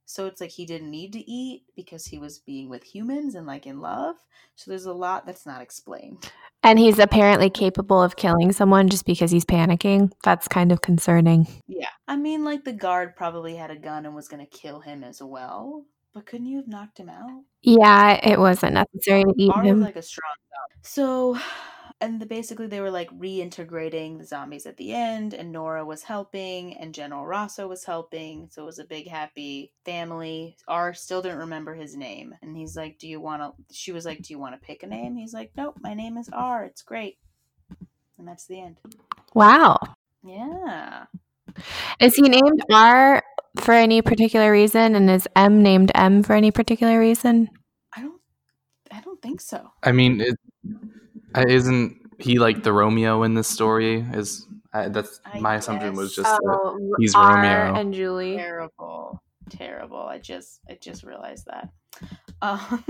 So 0.07 0.27
it's 0.27 0.41
like 0.41 0.51
he 0.51 0.65
didn't 0.65 0.91
need 0.91 1.13
to 1.15 1.31
eat 1.31 1.65
because 1.75 2.07
he 2.07 2.19
was 2.19 2.39
being 2.39 2.69
with 2.69 2.85
humans 2.85 3.35
and 3.35 3.45
like 3.45 3.67
in 3.67 3.81
love. 3.81 4.15
So 4.55 4.71
there's 4.71 4.87
a 4.87 4.93
lot 4.93 5.27
that's 5.27 5.45
not 5.45 5.61
explained. 5.61 6.31
And 6.63 6.79
he's 6.79 7.01
apparently 7.01 7.51
capable 7.51 8.01
of 8.01 8.17
killing 8.17 8.53
someone 8.53 8.89
just 8.89 9.05
because 9.05 9.33
he's 9.33 9.45
panicking. 9.45 10.13
That's 10.23 10.47
kind 10.49 10.71
of 10.71 10.81
concerning. 10.81 11.47
Yeah. 11.67 11.89
I 12.07 12.17
mean, 12.17 12.45
like 12.45 12.65
the 12.65 12.73
guard 12.73 13.17
probably 13.17 13.57
had 13.57 13.71
a 13.73 13.77
gun 13.77 14.07
and 14.07 14.15
was 14.15 14.29
going 14.29 14.47
to 14.47 14.59
kill 14.59 14.81
him 14.81 15.03
as 15.03 15.21
well. 15.21 15.85
But 16.15 16.25
couldn't 16.25 16.47
you 16.47 16.57
have 16.59 16.69
knocked 16.69 16.99
him 16.99 17.11
out? 17.11 17.43
Yeah, 17.63 18.19
it 18.27 18.39
wasn't 18.39 18.75
necessary 18.75 19.25
to 19.25 19.35
eat 19.37 19.53
him. 19.63 19.81
like 19.81 19.97
a 19.97 20.03
strong 20.03 20.33
zombie. 20.49 20.83
So, 20.83 21.39
and 22.01 22.21
the, 22.21 22.27
basically 22.27 22.67
they 22.67 22.81
were 22.81 22.91
like 22.91 23.11
reintegrating 23.11 24.19
the 24.19 24.25
zombies 24.25 24.67
at 24.67 24.77
the 24.77 24.93
end, 24.93 25.33
and 25.33 25.51
Nora 25.51 25.85
was 25.85 26.03
helping, 26.03 26.77
and 26.77 26.95
General 26.95 27.27
Rosso 27.27 27.67
was 27.67 27.85
helping. 27.85 28.49
So 28.51 28.63
it 28.63 28.67
was 28.67 28.79
a 28.79 28.85
big 28.85 29.09
happy 29.09 29.73
family. 29.85 30.57
R 30.69 30.93
still 30.93 31.23
didn't 31.23 31.39
remember 31.39 31.75
his 31.75 31.97
name, 31.97 32.35
and 32.43 32.57
he's 32.57 32.77
like, 32.77 32.99
"Do 32.99 33.09
you 33.09 33.21
want 33.21 33.43
to?" 33.43 33.75
She 33.75 33.93
was 33.93 34.05
like, 34.05 34.23
"Do 34.23 34.35
you 34.35 34.39
want 34.39 34.55
to 34.55 34.67
pick 34.67 34.83
a 34.83 34.87
name?" 34.87 35.17
He's 35.17 35.33
like, 35.33 35.53
"Nope, 35.57 35.79
my 35.81 35.95
name 35.95 36.17
is 36.19 36.29
R. 36.33 36.65
It's 36.65 36.83
great." 36.83 37.19
And 38.19 38.27
that's 38.27 38.47
the 38.47 38.61
end. 38.61 38.77
Wow. 39.35 39.79
Yeah. 40.23 41.05
Is 42.01 42.15
he 42.17 42.23
named 42.23 42.63
R 42.71 43.23
for 43.57 43.73
any 43.73 44.03
particular 44.03 44.51
reason? 44.51 44.95
And 44.95 45.11
is 45.11 45.29
M 45.37 45.63
named 45.63 45.93
M 45.95 46.23
for 46.23 46.35
any 46.35 46.51
particular 46.51 46.99
reason? 46.99 47.49
I 47.95 48.03
don't. 48.03 48.21
I 48.91 49.01
don't 49.01 49.21
think 49.23 49.41
so. 49.41 49.71
I 49.83 49.93
mean, 49.93 50.21
it, 50.21 50.37
uh, 50.69 50.79
isn't 51.45 52.01
he 52.19 52.39
like 52.39 52.63
the 52.63 52.73
Romeo 52.73 53.23
in 53.23 53.35
this 53.35 53.49
story? 53.49 54.01
Is 54.13 54.47
uh, 54.73 54.89
that's 54.89 55.21
I 55.25 55.39
my 55.41 55.55
assumption 55.57 55.97
was 55.97 56.15
guess. 56.15 56.17
just 56.17 56.31
that 56.43 56.59
Oh, 56.65 56.79
he's 56.99 57.15
R 57.15 57.37
Romeo. 57.37 57.75
and 57.75 57.93
Julie. 57.95 58.37
terrible 58.37 59.21
terrible 59.49 60.01
i 60.01 60.19
just 60.19 60.61
i 60.69 60.77
just 60.81 61.05
realized 61.05 61.47
that 61.47 61.69
um 62.43 62.85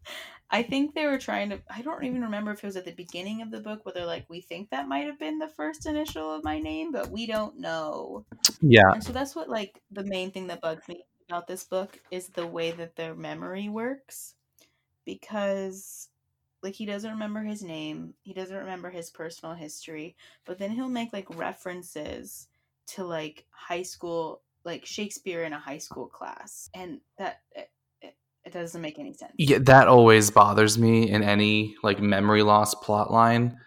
i 0.50 0.62
think 0.62 0.94
they 0.94 1.04
were 1.04 1.18
trying 1.18 1.50
to 1.50 1.60
i 1.70 1.82
don't 1.82 2.02
even 2.04 2.22
remember 2.22 2.50
if 2.50 2.64
it 2.64 2.66
was 2.66 2.76
at 2.76 2.86
the 2.86 2.92
beginning 2.92 3.42
of 3.42 3.50
the 3.50 3.60
book 3.60 3.84
where 3.84 3.92
they're 3.92 4.06
like 4.06 4.24
we 4.30 4.40
think 4.40 4.70
that 4.70 4.88
might 4.88 5.06
have 5.06 5.18
been 5.18 5.38
the 5.38 5.48
first 5.48 5.84
initial 5.86 6.32
of 6.32 6.42
my 6.44 6.58
name 6.58 6.90
but 6.92 7.10
we 7.10 7.26
don't 7.26 7.58
know 7.58 8.24
yeah, 8.60 8.92
and 8.92 9.04
so 9.04 9.12
that's 9.12 9.36
what 9.36 9.48
like 9.48 9.80
the 9.90 10.04
main 10.04 10.30
thing 10.30 10.46
that 10.48 10.60
bugs 10.62 10.88
me 10.88 11.04
about 11.28 11.46
this 11.46 11.64
book 11.64 11.98
is 12.10 12.28
the 12.28 12.46
way 12.46 12.70
that 12.70 12.96
their 12.96 13.14
memory 13.14 13.68
works 13.68 14.34
because 15.04 16.07
like 16.62 16.74
he 16.74 16.86
doesn't 16.86 17.10
remember 17.10 17.42
his 17.42 17.62
name 17.62 18.14
he 18.22 18.32
doesn't 18.32 18.56
remember 18.56 18.90
his 18.90 19.10
personal 19.10 19.54
history 19.54 20.16
but 20.44 20.58
then 20.58 20.70
he'll 20.70 20.88
make 20.88 21.12
like 21.12 21.36
references 21.36 22.48
to 22.86 23.04
like 23.04 23.44
high 23.50 23.82
school 23.82 24.42
like 24.64 24.84
shakespeare 24.84 25.44
in 25.44 25.52
a 25.52 25.58
high 25.58 25.78
school 25.78 26.06
class 26.06 26.68
and 26.74 27.00
that 27.18 27.40
it, 27.54 27.70
it, 28.02 28.16
it 28.44 28.52
doesn't 28.52 28.82
make 28.82 28.98
any 28.98 29.12
sense 29.12 29.32
yeah, 29.38 29.58
that 29.62 29.88
always 29.88 30.30
bothers 30.30 30.78
me 30.78 31.10
in 31.10 31.22
any 31.22 31.76
like 31.82 32.00
memory 32.00 32.42
loss 32.42 32.74
plot 32.74 33.10
line 33.10 33.58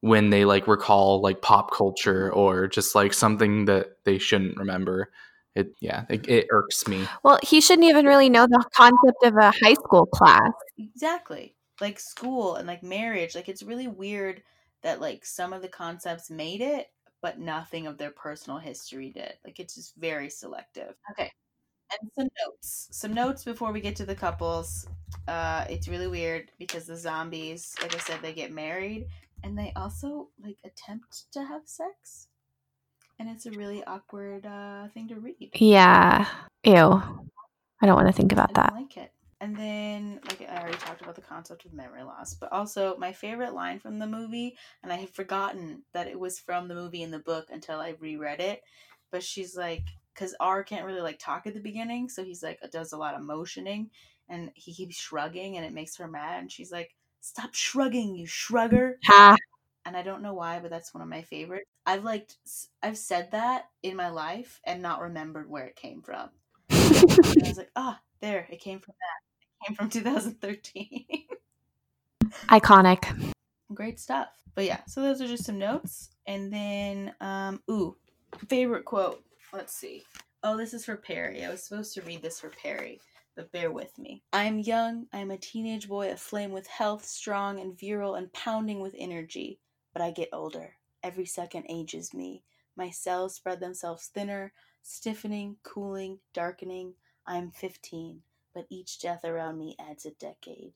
when 0.00 0.30
they 0.30 0.44
like 0.44 0.66
recall 0.66 1.20
like 1.20 1.42
pop 1.42 1.72
culture 1.72 2.32
or 2.32 2.68
just 2.68 2.94
like 2.94 3.12
something 3.12 3.64
that 3.66 3.98
they 4.04 4.18
shouldn't 4.18 4.56
remember. 4.56 5.10
It 5.54 5.72
yeah, 5.80 6.04
it, 6.08 6.28
it 6.28 6.46
irks 6.50 6.86
me. 6.86 7.06
Well, 7.24 7.38
he 7.42 7.60
shouldn't 7.60 7.88
even 7.88 8.06
really 8.06 8.28
know 8.28 8.46
the 8.46 8.64
concept 8.74 9.24
of 9.24 9.34
a 9.36 9.50
high 9.50 9.74
school 9.74 10.06
class. 10.06 10.52
exactly 10.78 11.54
like 11.80 11.98
school 12.00 12.56
and 12.56 12.66
like 12.66 12.82
marriage 12.82 13.34
like 13.34 13.48
it's 13.48 13.62
really 13.62 13.88
weird 13.88 14.42
that 14.82 15.00
like 15.00 15.24
some 15.24 15.52
of 15.52 15.62
the 15.62 15.68
concepts 15.68 16.30
made 16.30 16.60
it 16.60 16.90
but 17.20 17.38
nothing 17.38 17.86
of 17.86 17.98
their 17.98 18.10
personal 18.10 18.58
history 18.58 19.10
did 19.10 19.34
like 19.44 19.58
it's 19.60 19.74
just 19.74 19.94
very 19.96 20.30
selective 20.30 20.94
okay 21.10 21.30
and 21.90 22.10
some 22.14 22.28
notes 22.46 22.88
some 22.90 23.14
notes 23.14 23.44
before 23.44 23.72
we 23.72 23.80
get 23.80 23.96
to 23.96 24.04
the 24.06 24.14
couples 24.14 24.86
uh 25.26 25.64
it's 25.70 25.88
really 25.88 26.08
weird 26.08 26.50
because 26.58 26.86
the 26.86 26.96
zombies 26.96 27.74
like 27.82 27.94
i 27.94 27.98
said 27.98 28.20
they 28.22 28.32
get 28.32 28.52
married 28.52 29.06
and 29.44 29.56
they 29.56 29.72
also 29.76 30.28
like 30.42 30.58
attempt 30.64 31.30
to 31.32 31.42
have 31.44 31.62
sex 31.64 32.28
and 33.18 33.28
it's 33.28 33.46
a 33.46 33.50
really 33.52 33.82
awkward 33.84 34.46
uh 34.46 34.86
thing 34.88 35.08
to 35.08 35.16
read 35.16 35.50
Yeah. 35.54 36.26
Ew. 36.64 36.74
I 37.80 37.86
don't 37.86 37.94
want 37.96 38.08
to 38.08 38.12
think 38.12 38.32
about 38.32 38.50
I 38.50 38.60
that. 38.62 38.72
like 38.74 38.96
it. 38.96 39.12
And 39.40 39.56
then, 39.56 40.20
like 40.28 40.42
I 40.48 40.58
already 40.60 40.78
talked 40.78 41.00
about 41.00 41.14
the 41.14 41.20
concept 41.20 41.64
of 41.64 41.72
memory 41.72 42.02
loss, 42.02 42.34
but 42.34 42.50
also 42.52 42.96
my 42.98 43.12
favorite 43.12 43.54
line 43.54 43.78
from 43.78 44.00
the 44.00 44.06
movie, 44.06 44.56
and 44.82 44.92
I 44.92 44.96
had 44.96 45.10
forgotten 45.10 45.84
that 45.92 46.08
it 46.08 46.18
was 46.18 46.40
from 46.40 46.66
the 46.66 46.74
movie 46.74 47.02
in 47.02 47.12
the 47.12 47.20
book 47.20 47.46
until 47.50 47.78
I 47.78 47.94
reread 48.00 48.40
it. 48.40 48.62
But 49.12 49.22
she's 49.22 49.56
like, 49.56 49.84
because 50.12 50.34
R 50.40 50.64
can't 50.64 50.84
really 50.84 51.00
like 51.02 51.20
talk 51.20 51.46
at 51.46 51.54
the 51.54 51.60
beginning, 51.60 52.08
so 52.08 52.24
he's 52.24 52.42
like 52.42 52.58
does 52.72 52.92
a 52.92 52.96
lot 52.98 53.14
of 53.14 53.22
motioning, 53.22 53.90
and 54.28 54.50
he 54.54 54.74
keeps 54.74 54.96
shrugging, 54.96 55.56
and 55.56 55.64
it 55.64 55.72
makes 55.72 55.96
her 55.98 56.08
mad. 56.08 56.40
And 56.40 56.50
she's 56.50 56.72
like, 56.72 56.96
"Stop 57.20 57.54
shrugging, 57.54 58.16
you 58.16 58.26
shrugger!" 58.26 58.94
Ha. 59.04 59.36
and 59.84 59.96
I 59.96 60.02
don't 60.02 60.22
know 60.22 60.34
why, 60.34 60.58
but 60.60 60.70
that's 60.70 60.92
one 60.94 61.02
of 61.02 61.08
my 61.08 61.22
favorites. 61.22 61.70
I've 61.86 62.04
like 62.04 62.30
I've 62.82 62.98
said 62.98 63.30
that 63.32 63.66
in 63.82 63.96
my 63.96 64.08
life 64.10 64.60
and 64.64 64.82
not 64.82 65.00
remembered 65.00 65.48
where 65.48 65.66
it 65.66 65.76
came 65.76 66.02
from. 66.02 66.30
I 66.70 67.48
was 67.48 67.58
like, 67.58 67.70
ah, 67.76 68.00
there, 68.20 68.46
it 68.50 68.60
came 68.60 68.80
from 68.80 68.94
that. 68.98 69.27
Came 69.66 69.76
from 69.76 69.88
2013. 69.90 71.04
Iconic. 72.48 73.32
Great 73.74 74.00
stuff. 74.00 74.28
But 74.54 74.64
yeah, 74.64 74.80
so 74.86 75.02
those 75.02 75.20
are 75.20 75.26
just 75.26 75.44
some 75.44 75.58
notes. 75.58 76.10
And 76.26 76.52
then, 76.52 77.14
um, 77.20 77.62
ooh, 77.70 77.96
favorite 78.48 78.84
quote. 78.84 79.22
Let's 79.52 79.74
see. 79.74 80.04
Oh, 80.42 80.56
this 80.56 80.74
is 80.74 80.84
for 80.84 80.96
Perry. 80.96 81.44
I 81.44 81.50
was 81.50 81.62
supposed 81.62 81.94
to 81.94 82.02
read 82.02 82.22
this 82.22 82.40
for 82.40 82.50
Perry, 82.50 83.00
but 83.34 83.50
bear 83.52 83.70
with 83.70 83.96
me. 83.98 84.22
I'm 84.32 84.58
young. 84.58 85.06
I'm 85.12 85.30
a 85.30 85.36
teenage 85.38 85.88
boy 85.88 86.10
aflame 86.12 86.52
with 86.52 86.66
health, 86.66 87.04
strong 87.04 87.60
and 87.60 87.78
virile 87.78 88.14
and 88.14 88.32
pounding 88.32 88.80
with 88.80 88.94
energy. 88.98 89.58
But 89.92 90.02
I 90.02 90.10
get 90.10 90.28
older. 90.32 90.74
Every 91.02 91.26
second 91.26 91.66
ages 91.68 92.12
me. 92.14 92.42
My 92.76 92.90
cells 92.90 93.34
spread 93.34 93.60
themselves 93.60 94.06
thinner, 94.06 94.52
stiffening, 94.82 95.56
cooling, 95.62 96.18
darkening. 96.32 96.94
I'm 97.26 97.50
15, 97.50 98.22
but 98.58 98.66
each 98.70 98.98
death 98.98 99.24
around 99.24 99.56
me 99.56 99.76
adds 99.78 100.04
a 100.04 100.10
decade. 100.10 100.72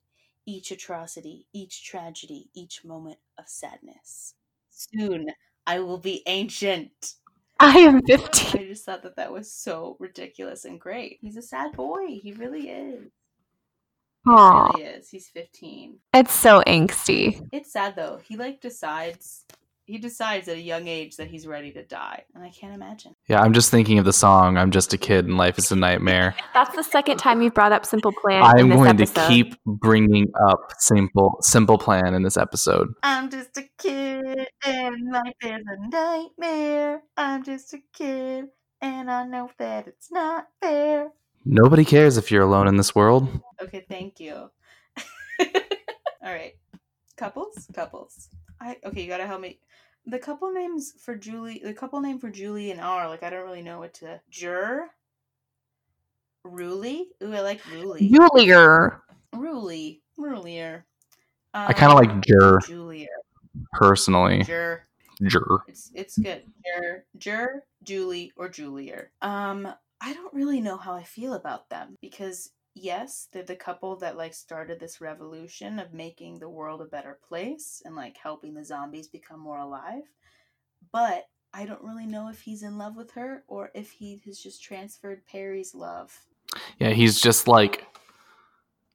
Each 0.47 0.71
atrocity, 0.71 1.49
each 1.53 1.85
tragedy, 1.85 2.49
each 2.55 2.85
moment 2.85 3.19
of 3.37 3.49
sadness. 3.49 4.35
Soon 4.71 5.27
I 5.67 5.81
will 5.81 5.99
be 5.99 6.23
ancient. 6.27 7.15
I 7.59 7.79
am 7.79 8.01
15. 8.07 8.61
I 8.61 8.67
just 8.69 8.85
thought 8.85 9.03
that 9.03 9.17
that 9.17 9.33
was 9.33 9.53
so 9.53 9.97
ridiculous 9.99 10.65
and 10.65 10.81
great. 10.81 11.19
He's 11.21 11.37
a 11.37 11.43
sad 11.43 11.73
boy. 11.73 12.21
He 12.23 12.33
really 12.35 12.71
is. 12.71 13.11
He 14.25 14.31
really 14.31 14.85
is. 14.85 15.09
He's 15.09 15.29
15. 15.29 15.99
It's 16.15 16.33
so 16.33 16.63
angsty. 16.65 17.45
It's 17.51 17.73
sad 17.73 17.97
though. 17.97 18.21
He 18.23 18.37
like 18.37 18.61
decides 18.61 19.45
he 19.85 19.99
decides 19.99 20.49
at 20.49 20.57
a 20.57 20.61
young 20.61 20.87
age 20.87 21.17
that 21.17 21.29
he's 21.29 21.47
ready 21.47 21.73
to 21.73 21.85
die. 21.85 22.25
And 22.35 22.45
I 22.45 22.51
can't 22.51 22.75
imagine. 22.75 23.15
Yeah, 23.29 23.41
I'm 23.41 23.53
just 23.53 23.71
thinking 23.71 23.99
of 23.99 24.05
the 24.05 24.13
song 24.13 24.57
"I'm 24.57 24.71
Just 24.71 24.93
a 24.93 24.99
Kid 24.99 25.27
and 25.27 25.37
Life 25.37 25.59
Is 25.59 25.73
a 25.73 25.77
Nightmare." 25.77 26.35
That's 26.55 26.75
the 26.75 26.85
second 26.85 27.19
time 27.19 27.43
you've 27.43 27.55
brought 27.55 27.73
up 27.73 27.85
Simple 27.85 28.13
Plan. 28.13 28.43
I'm 28.43 28.59
in 28.59 28.69
this 28.69 28.77
going 28.77 28.89
episode. 28.89 29.15
to 29.15 29.29
keep 29.29 29.57
bringing 29.67 30.33
up 30.49 30.73
simple 30.79 31.37
simple 31.41 31.79
plan 31.79 32.15
in 32.15 32.23
this 32.23 32.37
episode. 32.37 32.89
I'm 33.03 33.31
just 33.31 33.57
a 33.57 33.65
kid 33.79 34.49
and 34.65 35.13
life 35.13 35.35
is 35.43 35.63
a 35.67 35.89
nightmare. 35.89 37.03
I'm 37.17 37.43
just 37.43 37.73
a 37.75 37.79
kid 37.93 38.47
and 38.81 39.11
I 39.11 39.25
know 39.25 39.51
that 39.59 39.87
it's 39.89 40.11
not 40.11 40.49
fair. 40.61 41.11
Nobody 41.45 41.85
cares 41.85 42.17
if 42.17 42.31
you're 42.31 42.43
alone 42.43 42.69
in 42.69 42.77
this 42.77 42.95
world. 42.95 43.29
Okay, 43.61 43.85
thank 43.89 44.21
you. 44.21 44.35
All 45.41 45.51
right. 46.23 46.55
Couples? 47.17 47.69
Couples. 47.75 48.29
I 48.61 48.77
okay, 48.85 49.03
you 49.03 49.09
gotta 49.09 49.27
help 49.27 49.41
me. 49.41 49.59
The 50.07 50.19
couple 50.19 50.53
names 50.53 50.95
for 50.99 51.15
Julie, 51.15 51.61
the 51.63 51.75
couple 51.75 52.01
name 52.01 52.19
for 52.19 52.31
Julie 52.31 52.71
and 52.71 52.81
R, 52.81 53.09
like 53.09 53.23
I 53.23 53.31
don't 53.31 53.45
really 53.45 53.63
know 53.63 53.79
what 53.79 53.95
to. 53.95 54.21
Jur, 54.31 54.89
Ruli. 56.47 57.05
Ooh, 57.23 57.35
I 57.35 57.41
like 57.41 57.63
Ruli. 57.63 58.11
Julier. 58.11 59.03
Ruli, 59.35 60.01
Rulier. 60.19 60.83
Um, 61.55 61.67
I 61.69 61.73
kind 61.73 61.93
of 61.93 61.99
like 61.99 62.25
Jur 62.27 62.59
Julier. 62.61 63.09
personally. 63.73 64.43
Jur. 64.43 64.83
Jur. 65.23 65.63
It's 65.69 65.91
it's 65.95 66.19
good. 66.19 66.43
Jur, 66.65 67.05
Jur, 67.17 67.63
Julie, 67.85 68.33
or 68.37 68.49
Julier. 68.49 69.13
Um, 69.21 69.73
I 70.01 70.13
don't 70.15 70.35
really 70.35 70.61
know 70.61 70.77
how 70.77 70.95
I 70.95 71.05
feel 71.05 71.35
about 71.35 71.69
them 71.71 71.97
because 72.01 72.51
yes, 72.75 73.29
they're 73.33 73.43
the 73.43 73.57
couple 73.57 73.97
that 73.97 74.17
like 74.17 74.35
started 74.35 74.81
this 74.81 75.01
revolution 75.01 75.79
of 75.79 75.93
making 75.93 76.39
the 76.39 76.49
world 76.49 76.81
a 76.81 76.87
better 76.87 77.19
place 77.27 77.83
and 77.85 77.95
like 77.95 78.17
helping 78.17 78.55
the 78.55 78.65
zombies 78.65 79.09
become 79.09 79.41
more 79.41 79.59
alive. 79.59 80.05
But 80.93 81.25
I 81.55 81.67
don't 81.67 81.83
really 81.83 82.07
know 82.07 82.29
if 82.29 82.41
he's 82.41 82.63
in 82.63 82.79
love 82.79 82.97
with 82.97 83.11
her 83.13 83.45
or 83.47 83.71
if 83.75 83.91
he 83.91 84.23
has 84.27 84.39
just 84.39 84.63
transferred 84.63 85.27
Perry's 85.27 85.75
love. 85.75 86.19
Yeah, 86.79 86.91
he's 86.91 87.21
just 87.21 87.47
like 87.47 87.87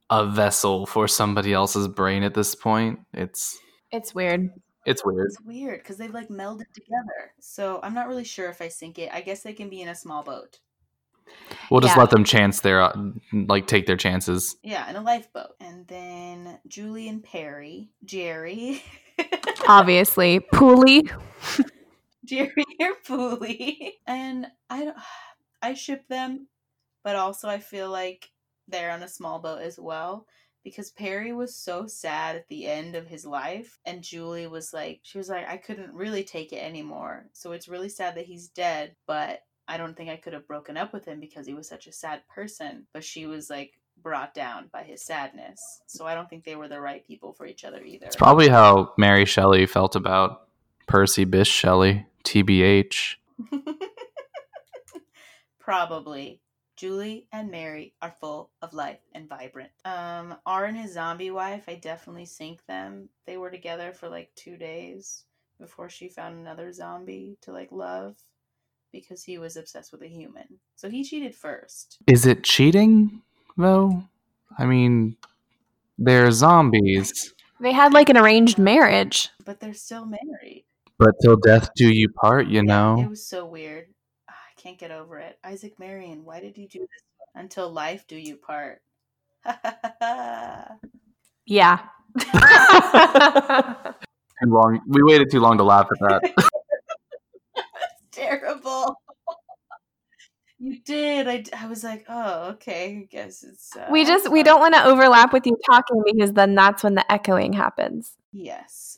a 0.10 0.26
vessel 0.26 0.86
for 0.86 1.08
somebody 1.08 1.54
else's 1.54 1.88
brain 1.88 2.24
at 2.24 2.34
this 2.34 2.56
point. 2.56 3.00
It's 3.14 3.58
It's 3.92 4.16
weird. 4.16 4.50
it's 4.86 5.06
weird. 5.06 5.28
It's 5.28 5.42
weird 5.42 5.80
because 5.82 5.98
they've 5.98 6.14
like 6.14 6.30
melded 6.30 6.72
together. 6.74 7.34
So 7.40 7.80
I'm 7.84 7.94
not 7.94 8.08
really 8.08 8.24
sure 8.24 8.50
if 8.50 8.62
I 8.62 8.70
sink 8.70 9.00
it. 9.00 9.10
I 9.14 9.22
guess 9.22 9.44
they 9.44 9.54
can 9.54 9.70
be 9.70 9.82
in 9.82 9.90
a 9.90 9.96
small 9.96 10.24
boat. 10.24 10.60
We'll 11.70 11.82
just 11.82 11.96
Yeah. 11.96 12.02
let 12.02 12.10
them 12.12 12.24
chance 12.24 12.62
their 12.62 12.82
uh, 12.82 12.96
like 13.34 13.68
take 13.68 13.86
their 13.88 13.98
chances. 13.98 14.56
Yeah, 14.64 14.90
in 14.90 14.96
a 14.96 15.02
lifeboat. 15.02 15.56
And 15.60 15.88
then 15.88 16.60
Julie 16.68 17.08
and 17.10 17.24
Perry, 17.24 17.90
Jerry, 18.06 18.84
Obviously. 19.68 20.40
Pooley. 20.54 21.10
Jerry 22.26 22.66
or 22.80 22.94
Pooley. 23.06 23.92
And 24.06 24.48
I 24.70 24.86
don't 24.86 24.98
I 25.62 25.74
ship 25.74 26.08
them, 26.08 26.48
but 27.04 27.16
also 27.16 27.48
I 27.50 27.60
feel 27.60 27.90
like 27.90 28.30
they're 28.68 28.92
on 28.92 29.04
a 29.04 29.08
small 29.08 29.40
boat 29.40 29.62
as 29.62 29.80
well. 29.80 30.28
Because 30.64 30.92
Perry 30.92 31.32
was 31.32 31.56
so 31.56 31.88
sad 31.88 32.36
at 32.36 32.48
the 32.50 32.66
end 32.68 32.96
of 32.96 33.08
his 33.08 33.26
life, 33.26 33.80
and 33.86 34.04
Julie 34.04 34.48
was 34.48 34.74
like, 34.74 35.00
she 35.02 35.18
was 35.18 35.30
like, 35.30 35.48
I 35.48 35.56
couldn't 35.56 35.94
really 35.94 36.26
take 36.26 36.52
it 36.52 36.58
anymore. 36.62 37.28
So 37.32 37.54
it's 37.54 37.70
really 37.70 37.88
sad 37.88 38.16
that 38.16 38.26
he's 38.26 38.50
dead, 38.50 38.94
but 39.06 39.40
I 39.68 39.78
don't 39.78 39.96
think 39.96 40.10
I 40.10 40.18
could 40.18 40.34
have 40.34 40.48
broken 40.48 40.78
up 40.78 40.94
with 40.94 41.06
him 41.06 41.20
because 41.20 41.46
he 41.46 41.54
was 41.54 41.68
such 41.68 41.88
a 41.88 41.92
sad 41.92 42.22
person. 42.28 42.88
But 42.94 43.04
she 43.04 43.26
was 43.26 43.50
like 43.50 43.74
brought 44.02 44.34
down 44.34 44.70
by 44.72 44.84
his 44.84 45.02
sadness. 45.02 45.82
So 45.88 46.06
I 46.06 46.16
don't 46.16 46.30
think 46.30 46.44
they 46.44 46.56
were 46.56 46.68
the 46.68 46.80
right 46.80 47.06
people 47.06 47.34
for 47.34 47.46
each 47.46 47.64
other 47.64 47.84
either. 47.84 48.06
It's 48.06 48.16
probably 48.16 48.50
how 48.50 48.94
Mary 48.98 49.26
Shelley 49.26 49.66
felt 49.66 49.96
about 49.96 50.48
Percy 50.88 51.26
Bysshe 51.26 51.48
Shelley, 51.48 52.06
TBH. 52.24 53.16
Probably. 55.60 56.42
Julie 56.78 57.28
and 57.34 57.50
Mary 57.50 57.94
are 58.04 58.16
full 58.22 58.52
of 58.62 58.74
life 58.74 59.00
and 59.14 59.28
vibrant. 59.28 59.72
Um, 59.84 60.36
R 60.46 60.66
and 60.66 60.78
his 60.78 60.94
zombie 60.94 61.32
wife, 61.32 61.64
I 61.68 61.76
definitely 61.76 62.26
sink 62.26 62.66
them. 62.68 63.10
They 63.26 63.36
were 63.36 63.50
together 63.50 63.92
for 63.92 64.08
like 64.08 64.30
two 64.36 64.58
days 64.58 65.26
before 65.60 65.90
she 65.90 66.08
found 66.08 66.38
another 66.38 66.72
zombie 66.72 67.38
to 67.42 67.52
like 67.52 67.72
love 67.72 68.16
because 69.02 69.24
he 69.24 69.38
was 69.38 69.58
obsessed 69.58 69.92
with 69.92 70.02
a 70.02 70.08
human. 70.08 70.60
So 70.76 70.90
he 70.90 71.04
cheated 71.04 71.36
first. 71.36 71.98
Is 72.08 72.26
it 72.26 72.44
cheating 72.44 73.22
though? 73.58 74.04
I 74.58 74.66
mean, 74.66 75.16
they're 75.98 76.32
zombies, 76.32 77.34
They 77.60 77.72
had 77.72 77.94
like 77.94 78.10
an 78.10 78.18
arranged 78.18 78.58
marriage. 78.60 79.30
But 79.46 79.60
they're 79.60 79.74
still 79.74 80.06
married. 80.06 80.66
but 81.00 81.16
till 81.22 81.36
death 81.38 81.70
do 81.76 81.92
you 81.92 82.10
part, 82.10 82.48
you 82.48 82.64
know. 82.64 83.00
It 83.00 83.10
was 83.10 83.26
so 83.28 83.46
weird. 83.46 83.88
Ah, 84.30 84.34
I 84.34 84.62
can't 84.62 84.78
get 84.78 84.92
over 84.92 85.18
it. 85.20 85.38
Isaac 85.44 85.78
Marion, 85.80 86.24
why 86.26 86.40
did 86.40 86.58
you 86.58 86.68
do 86.68 86.80
this? 86.80 87.04
Until 87.36 87.72
life 87.72 88.06
do 88.08 88.16
you 88.16 88.36
part. 88.38 88.82
Yeah. 91.50 91.80
Too 92.20 92.28
long. 94.50 94.82
We 94.86 95.02
waited 95.04 95.32
too 95.32 95.40
long 95.40 95.58
to 95.58 95.64
laugh 95.64 95.88
at 95.90 96.00
that. 96.00 96.46
terrible. 98.12 98.96
you 100.60 100.77
did. 100.88 101.28
I, 101.28 101.44
I 101.56 101.68
was 101.68 101.84
like, 101.84 102.06
oh, 102.08 102.52
okay. 102.52 103.02
I 103.04 103.08
guess 103.12 103.44
it's. 103.44 103.76
Uh, 103.76 103.88
we 103.92 104.06
just 104.06 104.32
we 104.32 104.42
don't 104.42 104.60
want 104.60 104.74
to 104.74 104.86
overlap 104.86 105.34
with 105.34 105.46
you 105.46 105.58
talking 105.70 106.02
because 106.06 106.34
then 106.34 106.56
that's 106.56 106.84
when 106.84 106.96
the 106.96 107.12
echoing 107.12 107.54
happens. 107.54 108.14
Yes. 108.32 108.98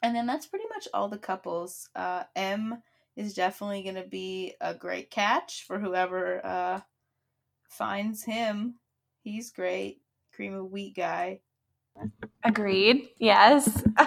And 0.00 0.14
then 0.14 0.26
that's 0.26 0.46
pretty 0.46 0.66
much 0.72 0.88
all 0.94 1.08
the 1.08 1.18
couples. 1.18 1.90
Uh, 1.94 2.22
M 2.36 2.82
is 3.16 3.34
definitely 3.34 3.82
going 3.82 3.96
to 3.96 4.08
be 4.08 4.54
a 4.60 4.72
great 4.72 5.10
catch 5.10 5.64
for 5.66 5.78
whoever 5.78 6.40
uh, 6.46 6.80
finds 7.68 8.22
him. 8.22 8.76
He's 9.22 9.50
great. 9.50 10.00
Cream 10.32 10.54
of 10.54 10.70
wheat 10.70 10.94
guy. 10.94 11.40
Agreed. 12.44 13.08
Yes. 13.18 13.82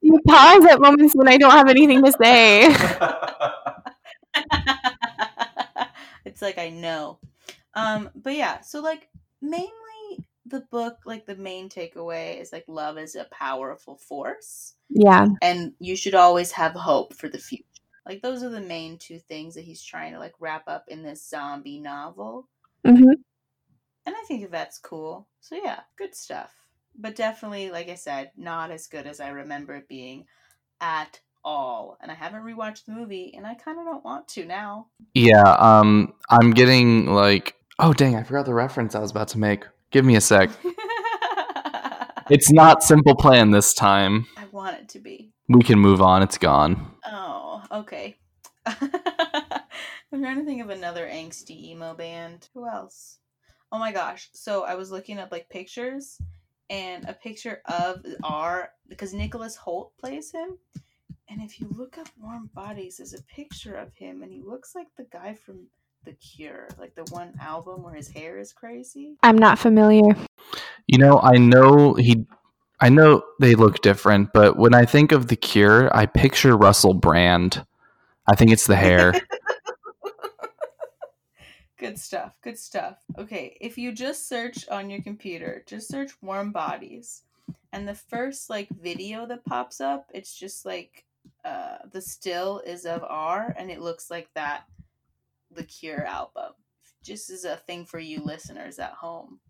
you 0.00 0.18
pause 0.26 0.64
at 0.64 0.80
moments 0.80 1.14
when 1.14 1.28
I 1.28 1.36
don't 1.36 1.52
have 1.52 1.68
anything 1.68 2.02
to 2.02 2.12
say. 2.20 2.74
it's 6.24 6.42
like 6.42 6.58
I 6.58 6.70
know. 6.70 7.18
Um, 7.74 8.10
but 8.14 8.34
yeah, 8.34 8.60
so 8.60 8.80
like 8.80 9.08
mainly 9.40 9.70
the 10.46 10.60
book, 10.70 10.98
like 11.06 11.26
the 11.26 11.36
main 11.36 11.68
takeaway 11.68 12.40
is 12.40 12.52
like 12.52 12.64
love 12.68 12.98
is 12.98 13.14
a 13.16 13.24
powerful 13.30 13.96
force. 13.96 14.74
Yeah. 14.90 15.28
and 15.42 15.72
you 15.80 15.96
should 15.96 16.14
always 16.14 16.52
have 16.52 16.72
hope 16.74 17.14
for 17.14 17.28
the 17.28 17.38
future. 17.38 17.64
Like 18.06 18.22
those 18.22 18.42
are 18.42 18.50
the 18.50 18.60
main 18.60 18.98
two 18.98 19.18
things 19.18 19.54
that 19.54 19.64
he's 19.64 19.82
trying 19.82 20.12
to 20.12 20.18
like 20.18 20.34
wrap 20.40 20.64
up 20.68 20.84
in 20.88 21.02
this 21.02 21.28
zombie 21.28 21.80
novel. 21.80 22.48
hmm 22.86 23.12
And 24.06 24.14
I 24.16 24.24
think 24.26 24.50
that's 24.50 24.78
cool. 24.78 25.28
So 25.40 25.56
yeah, 25.56 25.80
good 25.96 26.14
stuff. 26.14 26.54
But 26.98 27.16
definitely, 27.16 27.70
like 27.70 27.88
I 27.88 27.94
said, 27.94 28.32
not 28.36 28.70
as 28.70 28.86
good 28.86 29.06
as 29.06 29.20
I 29.20 29.28
remember 29.28 29.76
it 29.76 29.88
being 29.88 30.26
at 30.80 31.20
all. 31.44 31.98
And 32.00 32.10
I 32.10 32.14
haven't 32.14 32.42
rewatched 32.42 32.86
the 32.86 32.92
movie 32.92 33.34
and 33.36 33.46
I 33.46 33.54
kind 33.54 33.78
of 33.78 33.84
don't 33.84 34.04
want 34.04 34.28
to 34.28 34.44
now. 34.44 34.86
yeah, 35.14 35.56
um, 35.58 36.14
I'm 36.30 36.52
getting 36.52 37.06
like, 37.06 37.56
oh 37.78 37.92
dang, 37.92 38.16
I 38.16 38.22
forgot 38.22 38.46
the 38.46 38.54
reference 38.54 38.94
I 38.94 39.00
was 39.00 39.10
about 39.10 39.28
to 39.28 39.38
make. 39.38 39.64
Give 39.90 40.04
me 40.04 40.16
a 40.16 40.20
sec. 40.20 40.50
It's 42.30 42.50
not 42.50 42.82
simple 42.82 43.14
plan 43.14 43.50
this 43.50 43.74
time. 43.74 44.26
I 44.38 44.46
want 44.52 44.78
it 44.78 44.88
to 44.90 45.00
be. 45.00 45.32
We 45.48 45.62
can 45.62 45.78
move 45.78 46.00
on. 46.00 46.22
It's 46.22 46.38
gone. 46.38 46.92
Oh, 47.04 47.62
okay. 47.70 48.16
I'm 48.66 48.80
trying 50.20 50.38
to 50.38 50.44
think 50.44 50.62
of 50.62 50.70
another 50.70 51.06
angsty 51.06 51.50
emo 51.50 51.94
band. 51.94 52.48
Who 52.54 52.66
else? 52.66 53.18
Oh 53.70 53.78
my 53.78 53.92
gosh. 53.92 54.30
So 54.32 54.64
I 54.64 54.76
was 54.76 54.90
looking 54.90 55.18
up 55.18 55.32
like 55.32 55.50
pictures 55.50 56.16
and 56.70 57.06
a 57.06 57.12
picture 57.12 57.60
of 57.66 58.02
R 58.22 58.70
because 58.88 59.12
Nicholas 59.12 59.58
Hoult 59.66 59.90
plays 59.98 60.30
him. 60.30 60.58
And 61.32 61.40
if 61.40 61.58
you 61.58 61.66
look 61.70 61.96
up 61.96 62.08
Warm 62.20 62.50
Bodies, 62.52 62.98
there's 62.98 63.14
a 63.14 63.22
picture 63.22 63.74
of 63.74 63.94
him 63.94 64.22
and 64.22 64.30
he 64.30 64.42
looks 64.42 64.74
like 64.74 64.88
the 64.98 65.06
guy 65.10 65.32
from 65.32 65.66
The 66.04 66.12
Cure, 66.12 66.68
like 66.78 66.94
the 66.94 67.04
one 67.04 67.32
album 67.40 67.82
where 67.82 67.94
his 67.94 68.10
hair 68.10 68.38
is 68.38 68.52
crazy. 68.52 69.16
I'm 69.22 69.38
not 69.38 69.58
familiar. 69.58 70.14
You 70.86 70.98
know, 70.98 71.20
I 71.20 71.38
know 71.38 71.94
he. 71.94 72.26
I 72.80 72.90
know 72.90 73.22
they 73.40 73.54
look 73.54 73.80
different, 73.80 74.34
but 74.34 74.58
when 74.58 74.74
I 74.74 74.84
think 74.84 75.10
of 75.10 75.28
the 75.28 75.36
Cure, 75.36 75.90
I 75.96 76.04
picture 76.04 76.54
Russell 76.54 76.92
Brand. 76.92 77.64
I 78.30 78.36
think 78.36 78.50
it's 78.50 78.66
the 78.66 78.76
hair. 78.76 79.14
Good 81.78 81.98
stuff. 81.98 82.34
Good 82.42 82.58
stuff. 82.58 82.98
Okay, 83.16 83.56
if 83.58 83.78
you 83.78 83.92
just 83.92 84.28
search 84.28 84.68
on 84.68 84.90
your 84.90 85.00
computer, 85.00 85.64
just 85.66 85.88
search 85.88 86.10
warm 86.20 86.52
bodies. 86.52 87.22
And 87.72 87.88
the 87.88 87.94
first 87.94 88.50
like 88.50 88.68
video 88.68 89.24
that 89.28 89.46
pops 89.46 89.80
up, 89.80 90.10
it's 90.12 90.38
just 90.38 90.66
like 90.66 91.06
uh 91.44 91.78
the 91.90 92.00
still 92.00 92.60
is 92.66 92.84
of 92.86 93.02
R 93.08 93.54
and 93.58 93.70
it 93.70 93.80
looks 93.80 94.10
like 94.10 94.28
that 94.34 94.64
the 95.50 95.64
Cure 95.64 96.04
album. 96.04 96.52
Just 97.02 97.30
as 97.30 97.44
a 97.44 97.56
thing 97.56 97.84
for 97.84 97.98
you 97.98 98.22
listeners 98.22 98.78
at 98.78 98.92
home 98.92 99.40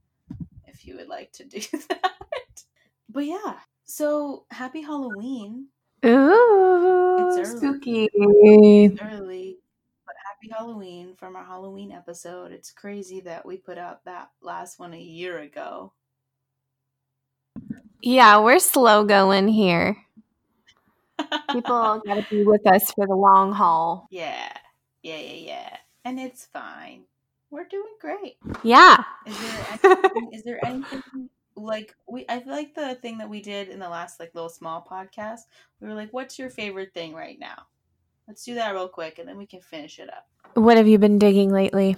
if 0.66 0.86
you 0.86 0.97
would 0.97 1.09
like 1.09 1.31
to 1.32 1.44
do 1.49 1.61
that. 1.89 2.12
But 3.09 3.27
yeah. 3.27 3.59
So, 3.85 4.47
happy 4.51 4.81
Halloween. 4.81 5.66
Ooh, 6.05 7.36
It's 7.36 7.51
early. 7.51 7.59
spooky. 7.59 8.09
It's 8.15 9.03
early, 9.03 9.59
but 10.07 10.15
happy 10.27 10.53
Halloween 10.57 11.15
from 11.16 11.36
our 11.36 11.44
Halloween 11.44 11.93
episode. 11.93 12.53
It's 12.53 12.70
crazy 12.73 13.20
that 13.20 13.44
we 13.44 13.59
put 13.59 13.77
out 13.77 14.05
that 14.07 14.31
last 14.40 14.78
one 14.78 14.94
a 14.94 14.99
year 15.01 15.40
ago. 15.40 15.93
Yeah, 18.01 18.39
we're 18.40 18.59
slow 18.59 19.05
going 19.05 19.47
here. 19.49 19.97
People 21.52 22.01
got 22.06 22.14
to 22.14 22.26
be 22.30 22.44
with 22.44 22.66
us 22.66 22.90
for 22.93 23.06
the 23.06 23.14
long 23.14 23.52
haul. 23.52 24.06
yeah, 24.10 24.52
yeah, 25.02 25.18
yeah, 25.18 25.47
yeah. 25.47 25.76
And 26.05 26.18
it's 26.18 26.47
fine. 26.47 27.05
We're 27.51 27.68
doing 27.68 27.94
great. 28.01 28.36
Yeah. 28.62 29.05
Is 29.26 29.39
there 29.39 29.66
anything, 29.82 30.30
is 30.32 30.43
there 30.43 30.64
anything 30.64 31.28
like 31.55 31.94
we 32.09 32.24
I 32.28 32.40
feel 32.40 32.52
like 32.52 32.74
the 32.74 32.94
thing 32.97 33.18
that 33.18 33.28
we 33.28 33.43
did 33.43 33.68
in 33.68 33.78
the 33.78 33.89
last 33.89 34.18
like 34.18 34.34
little 34.34 34.48
small 34.48 34.86
podcast, 34.90 35.40
we 35.80 35.89
were 35.89 35.94
like, 35.94 36.12
What's 36.12 36.39
your 36.39 36.51
favorite 36.51 36.94
thing 36.94 37.14
right 37.14 37.39
now? 37.39 37.66
Let's 38.26 38.44
do 38.44 38.55
that 38.55 38.72
real 38.72 38.89
quick 38.89 39.18
and 39.18 39.28
then 39.28 39.36
we 39.36 39.47
can 39.47 39.60
finish 39.60 39.98
it 39.98 40.09
up. 40.09 40.26
What 40.55 40.76
have 40.76 40.89
you 40.89 40.98
been 40.98 41.18
digging 41.18 41.51
lately? 41.51 41.97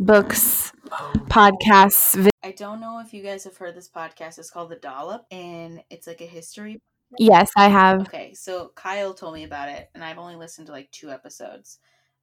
Books, 0.00 0.72
oh. 0.90 1.12
podcasts, 1.28 2.16
vi- 2.16 2.30
I 2.42 2.52
don't 2.52 2.80
know 2.80 3.00
if 3.04 3.12
you 3.12 3.22
guys 3.22 3.44
have 3.44 3.56
heard 3.56 3.76
this 3.76 3.88
podcast. 3.88 4.38
It's 4.38 4.50
called 4.50 4.70
The 4.70 4.76
Dollop 4.76 5.26
and 5.30 5.82
it's 5.90 6.06
like 6.06 6.20
a 6.20 6.26
history 6.26 6.80
Yes, 7.16 7.50
I 7.56 7.68
have. 7.68 8.02
Okay, 8.02 8.34
so 8.34 8.72
Kyle 8.74 9.14
told 9.14 9.34
me 9.34 9.44
about 9.44 9.68
it, 9.68 9.90
and 9.94 10.04
I've 10.04 10.18
only 10.18 10.36
listened 10.36 10.66
to 10.66 10.72
like 10.72 10.90
two 10.90 11.10
episodes. 11.10 11.78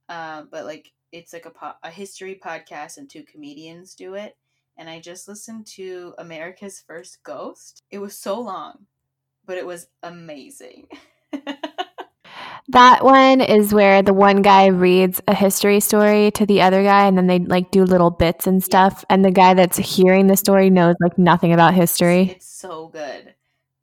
Uh, 0.09 0.43
but 0.51 0.65
like, 0.65 0.91
it's 1.11 1.33
like 1.33 1.45
a 1.45 1.51
po- 1.51 1.75
a 1.83 1.89
history 1.89 2.39
podcast, 2.43 2.97
and 2.97 3.09
two 3.09 3.23
comedians 3.23 3.95
do 3.95 4.13
it. 4.15 4.37
And 4.77 4.89
I 4.89 4.99
just 4.99 5.27
listened 5.27 5.65
to 5.67 6.13
America's 6.17 6.83
First 6.85 7.23
Ghost. 7.23 7.83
It 7.89 7.99
was 7.99 8.17
so 8.17 8.39
long, 8.39 8.85
but 9.45 9.57
it 9.57 9.65
was 9.65 9.87
amazing. 10.03 10.87
That 12.69 13.03
one 13.03 13.41
is 13.41 13.73
where 13.73 14.01
the 14.01 14.13
one 14.13 14.41
guy 14.41 14.67
reads 14.67 15.21
a 15.27 15.35
history 15.35 15.79
story 15.79 16.31
to 16.31 16.47
the 16.47 16.63
other 16.63 16.81
guy 16.81 17.05
and 17.05 17.15
then 17.15 17.27
they 17.27 17.37
like 17.39 17.69
do 17.69 17.83
little 17.83 18.09
bits 18.09 18.47
and 18.47 18.63
stuff 18.63 19.05
and 19.07 19.23
the 19.23 19.31
guy 19.31 19.53
that's 19.53 19.77
hearing 19.77 20.27
the 20.27 20.35
story 20.35 20.71
knows 20.71 20.95
like 20.99 21.17
nothing 21.17 21.53
about 21.53 21.75
history. 21.75 22.31
It's 22.31 22.47
so 22.47 22.87
good. 22.87 23.34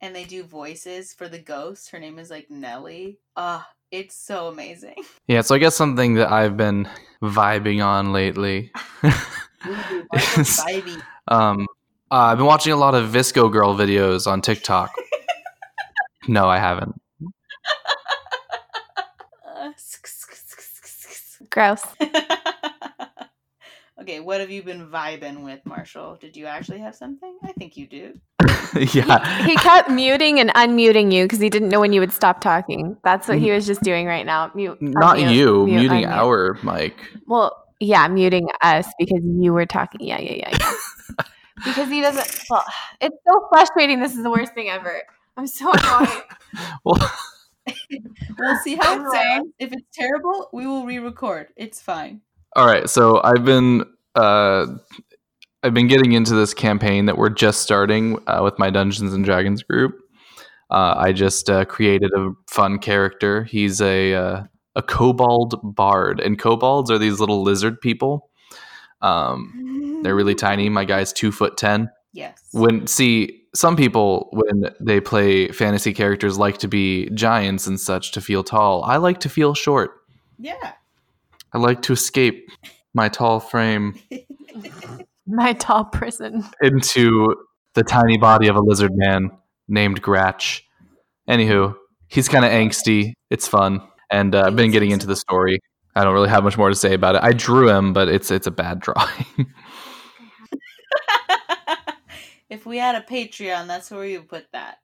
And 0.03 0.13
they 0.13 0.25
do 0.25 0.43
voices 0.43 1.13
for 1.13 1.29
the 1.29 1.39
ghost. 1.39 1.89
Her 1.91 1.97
name 1.97 2.19
is 2.19 2.29
like 2.29 2.51
Nellie. 2.51 3.19
Ah, 3.37 3.65
it's 3.89 4.13
so 4.15 4.47
amazing. 4.49 4.95
Yeah, 5.27 5.39
so 5.39 5.55
I 5.55 5.59
guess 5.59 5.75
something 5.75 6.15
that 6.15 6.29
I've 6.29 6.57
been 6.57 6.89
vibing 7.21 7.83
on 7.83 8.11
lately. 8.11 8.73
Is- 10.37 10.61
um, 11.29 11.65
uh, 12.11 12.15
I've 12.15 12.37
been 12.37 12.45
watching 12.45 12.73
a 12.73 12.75
lot 12.75 12.95
of 12.95 13.11
VSCO 13.11 13.49
Girl 13.49 13.73
videos 13.75 14.29
on 14.29 14.41
TikTok. 14.41 14.91
no, 16.27 16.47
I 16.47 16.59
haven't. 16.59 16.99
Gross. 21.49 21.85
Okay, 24.03 24.19
what 24.19 24.41
have 24.41 24.51
you 24.51 24.61
been 24.61 24.87
vibing 24.89 25.43
with, 25.43 25.65
Marshall? 25.65 26.17
Did 26.19 26.35
you 26.35 26.45
actually 26.45 26.79
have 26.79 26.93
something? 26.95 27.37
I 27.43 27.53
think 27.53 27.77
you 27.77 27.87
do. 27.87 28.19
yeah. 28.93 29.45
He 29.45 29.55
kept 29.55 29.89
muting 29.89 30.39
and 30.39 30.49
unmuting 30.51 31.11
you 31.11 31.23
because 31.23 31.39
he 31.39 31.49
didn't 31.49 31.69
know 31.69 31.79
when 31.79 31.93
you 31.93 32.01
would 32.01 32.11
stop 32.11 32.41
talking. 32.41 32.97
That's 33.03 33.27
what 33.27 33.39
he 33.39 33.47
mm. 33.47 33.55
was 33.55 33.65
just 33.65 33.81
doing 33.81 34.05
right 34.05 34.25
now. 34.25 34.51
Mute. 34.53 34.81
Not 34.81 35.17
unmute, 35.17 35.35
you, 35.35 35.65
mute, 35.65 35.79
muting 35.79 36.03
unmute. 36.03 36.11
our 36.11 36.59
mic. 36.63 36.95
Well, 37.27 37.65
yeah, 37.79 38.07
muting 38.09 38.47
us 38.61 38.87
because 38.99 39.21
you 39.23 39.53
were 39.53 39.65
talking. 39.65 40.05
Yeah, 40.05 40.19
yeah, 40.19 40.35
yeah, 40.35 40.57
yeah. 40.59 41.25
because 41.65 41.89
he 41.89 42.01
doesn't. 42.01 42.43
Well, 42.49 42.65
it's 42.99 43.17
so 43.25 43.47
frustrating. 43.49 44.01
This 44.01 44.15
is 44.15 44.23
the 44.23 44.31
worst 44.31 44.53
thing 44.53 44.69
ever. 44.69 45.01
I'm 45.37 45.47
so 45.47 45.71
annoyed. 45.73 46.23
Well, 46.83 47.11
We'll 48.37 48.57
see 48.57 48.75
how 48.75 48.93
it 48.93 48.99
Anyway. 48.99 49.09
sounds. 49.13 49.53
If 49.57 49.71
it's 49.71 49.87
terrible, 49.93 50.49
we 50.51 50.67
will 50.67 50.85
re-record. 50.85 51.47
It's 51.55 51.81
fine. 51.81 52.21
All 52.55 52.65
right. 52.65 52.89
So 52.89 53.21
I've 53.23 53.45
been 53.45 53.85
uh, 54.15 54.67
I've 55.63 55.73
been 55.73 55.87
getting 55.87 56.11
into 56.11 56.35
this 56.35 56.53
campaign 56.53 57.05
that 57.05 57.17
we're 57.17 57.29
just 57.29 57.61
starting 57.61 58.19
uh, 58.27 58.41
with 58.43 58.59
my 58.59 58.69
Dungeons 58.69 59.13
and 59.13 59.23
Dragons 59.23 59.63
group. 59.63 59.95
Uh, 60.69 60.95
I 60.97 61.13
just 61.13 61.49
uh, 61.49 61.65
created 61.65 62.11
a 62.15 62.31
fun 62.47 62.79
character. 62.79 63.43
He's 63.43 63.81
a 63.81 64.13
uh, 64.13 64.43
a 64.75 64.81
kobold 64.81 65.59
bard, 65.63 66.19
and 66.19 66.37
kobolds 66.39 66.89
are 66.91 66.97
these 66.97 67.19
little 67.19 67.43
lizard 67.43 67.79
people. 67.81 68.29
Um, 69.01 70.01
they're 70.03 70.15
really 70.15 70.35
tiny. 70.35 70.69
My 70.69 70.85
guy's 70.85 71.13
two 71.13 71.31
foot 71.31 71.57
ten. 71.57 71.89
Yes. 72.15 72.39
when 72.51 72.85
see 72.85 73.41
some 73.55 73.75
people 73.75 74.29
when 74.33 74.69
they 74.79 75.01
play 75.01 75.47
fantasy 75.47 75.93
characters 75.93 76.37
like 76.37 76.59
to 76.59 76.67
be 76.67 77.09
giants 77.09 77.65
and 77.65 77.79
such 77.79 78.11
to 78.11 78.21
feel 78.21 78.43
tall 78.43 78.83
i 78.83 78.97
like 78.97 79.19
to 79.21 79.29
feel 79.29 79.55
short 79.55 79.93
yeah. 80.37 80.73
I 81.53 81.57
like 81.57 81.81
to 81.81 81.93
escape 81.93 82.49
my 82.93 83.09
tall 83.09 83.39
frame 83.39 83.95
My 85.25 85.53
tall 85.53 85.85
prison. 85.85 86.43
into 86.61 87.35
the 87.75 87.83
tiny 87.83 88.17
body 88.17 88.47
of 88.49 88.55
a 88.57 88.59
lizard 88.59 88.91
man 88.93 89.31
named 89.67 90.01
gratch 90.01 90.65
anywho 91.29 91.75
he's 92.07 92.27
kind 92.27 92.43
of 92.45 92.51
angsty 92.51 93.13
it's 93.29 93.47
fun 93.47 93.81
and 94.11 94.35
uh, 94.35 94.43
i've 94.47 94.55
been 94.55 94.71
getting 94.71 94.91
into 94.91 95.07
the 95.07 95.15
story 95.15 95.59
i 95.95 96.03
don't 96.03 96.13
really 96.13 96.29
have 96.29 96.43
much 96.43 96.57
more 96.57 96.69
to 96.69 96.75
say 96.75 96.93
about 96.93 97.15
it 97.15 97.23
i 97.23 97.31
drew 97.31 97.69
him 97.69 97.93
but 97.93 98.09
it's 98.09 98.29
it's 98.31 98.47
a 98.47 98.51
bad 98.51 98.79
drawing 98.79 99.25
if 102.49 102.65
we 102.65 102.77
had 102.77 102.95
a 102.95 103.01
Patreon, 103.01 103.67
that's 103.67 103.89
where 103.89 104.01
we 104.01 104.17
would 104.17 104.29
put 104.29 104.45
that. 104.53 104.77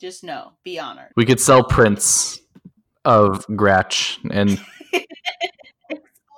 Just 0.00 0.22
know, 0.22 0.52
be 0.62 0.78
honored. 0.78 1.10
we 1.16 1.24
could 1.24 1.40
sell 1.40 1.64
prints 1.64 2.38
of 3.04 3.44
gratch 3.56 4.18
and 4.30 4.60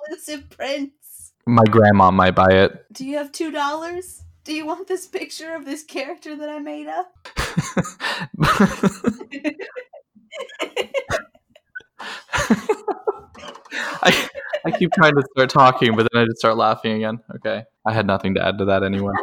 Exclusive 0.09 0.49
prints. 0.49 1.33
my 1.45 1.63
grandma 1.65 2.09
might 2.09 2.33
buy 2.33 2.47
it 2.49 2.85
Do 2.91 3.05
you 3.05 3.17
have 3.17 3.31
two 3.31 3.51
dollars? 3.51 4.23
Do 4.43 4.55
you 4.55 4.65
want 4.65 4.87
this 4.87 5.05
picture 5.05 5.53
of 5.53 5.65
this 5.65 5.83
character 5.83 6.35
that 6.35 6.49
I 6.49 6.57
made 6.57 6.87
up? 6.87 7.13
I, 14.01 14.29
I 14.65 14.71
keep 14.71 14.91
trying 14.93 15.13
to 15.13 15.23
start 15.35 15.49
talking, 15.51 15.95
but 15.95 16.07
then 16.11 16.23
I 16.23 16.25
just 16.25 16.37
start 16.39 16.57
laughing 16.57 16.93
again. 16.93 17.19
Okay. 17.35 17.63
I 17.85 17.93
had 17.93 18.07
nothing 18.07 18.33
to 18.35 18.43
add 18.45 18.57
to 18.57 18.65
that 18.65 18.83
anyway. 18.83 19.13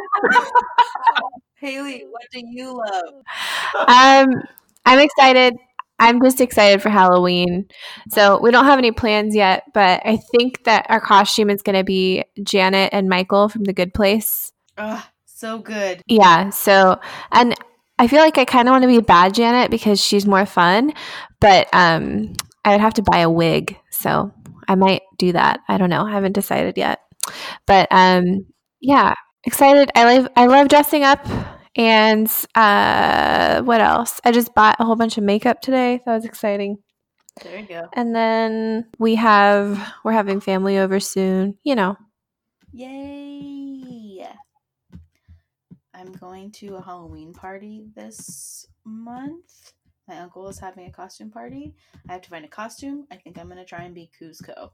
Hayley, 1.55 2.05
what 2.09 2.23
do 2.31 2.41
you 2.45 2.77
love? 2.77 3.13
Um, 3.87 4.29
I'm 4.85 4.99
excited. 4.99 5.55
I'm 5.99 6.21
just 6.21 6.41
excited 6.41 6.81
for 6.81 6.89
Halloween. 6.89 7.67
So 8.09 8.39
we 8.39 8.51
don't 8.51 8.65
have 8.65 8.77
any 8.77 8.91
plans 8.91 9.35
yet, 9.35 9.63
but 9.73 10.01
I 10.05 10.17
think 10.31 10.63
that 10.65 10.85
our 10.89 11.01
costume 11.01 11.49
is 11.49 11.61
going 11.61 11.77
to 11.77 11.83
be 11.83 12.23
Janet 12.43 12.89
and 12.93 13.09
Michael 13.09 13.49
from 13.49 13.63
The 13.63 13.73
Good 13.73 13.93
Place. 13.93 14.51
Ugh, 14.77 15.03
so 15.25 15.59
good. 15.59 16.01
Yeah. 16.07 16.51
So, 16.51 16.99
and 17.31 17.55
I 17.97 18.07
feel 18.07 18.19
like 18.19 18.37
I 18.37 18.45
kind 18.45 18.67
of 18.67 18.73
want 18.73 18.83
to 18.83 18.87
be 18.87 18.99
bad 18.99 19.33
Janet 19.33 19.71
because 19.71 19.99
she's 19.99 20.27
more 20.27 20.45
fun, 20.45 20.93
but 21.39 21.67
um, 21.73 22.35
I 22.63 22.71
would 22.71 22.81
have 22.81 22.93
to 22.95 23.01
buy 23.01 23.19
a 23.19 23.29
wig. 23.29 23.75
So 23.89 24.31
I 24.67 24.75
might 24.75 25.01
do 25.17 25.31
that. 25.31 25.61
I 25.67 25.77
don't 25.77 25.89
know. 25.89 26.05
I 26.05 26.11
haven't 26.11 26.33
decided 26.33 26.77
yet. 26.77 26.99
But 27.65 27.87
um, 27.89 28.45
yeah, 28.81 29.15
excited. 29.43 29.91
I 29.95 30.17
love 30.17 30.29
I 30.35 30.45
love 30.45 30.67
dressing 30.67 31.03
up. 31.03 31.25
And 31.77 32.29
uh, 32.55 33.61
what 33.61 33.79
else? 33.81 34.19
I 34.25 34.31
just 34.31 34.53
bought 34.55 34.77
a 34.79 34.85
whole 34.85 34.95
bunch 34.95 35.17
of 35.17 35.23
makeup 35.23 35.61
today. 35.61 36.01
That 36.05 36.15
was 36.15 36.25
exciting. 36.25 36.79
There 37.43 37.59
you 37.59 37.67
go. 37.67 37.87
And 37.93 38.15
then 38.15 38.87
we 38.97 39.15
have 39.15 39.93
we're 40.03 40.11
having 40.11 40.41
family 40.41 40.79
over 40.79 40.99
soon. 40.99 41.57
You 41.63 41.75
know. 41.75 41.95
Yay! 42.73 44.27
I'm 45.93 46.11
going 46.11 46.51
to 46.51 46.75
a 46.75 46.81
Halloween 46.81 47.33
party 47.33 47.87
this 47.95 48.67
month. 48.85 49.73
My 50.07 50.19
uncle 50.19 50.47
is 50.47 50.59
having 50.59 50.85
a 50.85 50.91
costume 50.91 51.31
party. 51.31 51.73
I 52.07 52.13
have 52.13 52.21
to 52.21 52.29
find 52.29 52.45
a 52.45 52.49
costume. 52.49 53.07
I 53.11 53.15
think 53.15 53.39
I'm 53.39 53.47
going 53.47 53.57
to 53.57 53.65
try 53.65 53.83
and 53.83 53.95
be 53.95 54.11
Kuzco. 54.19 54.69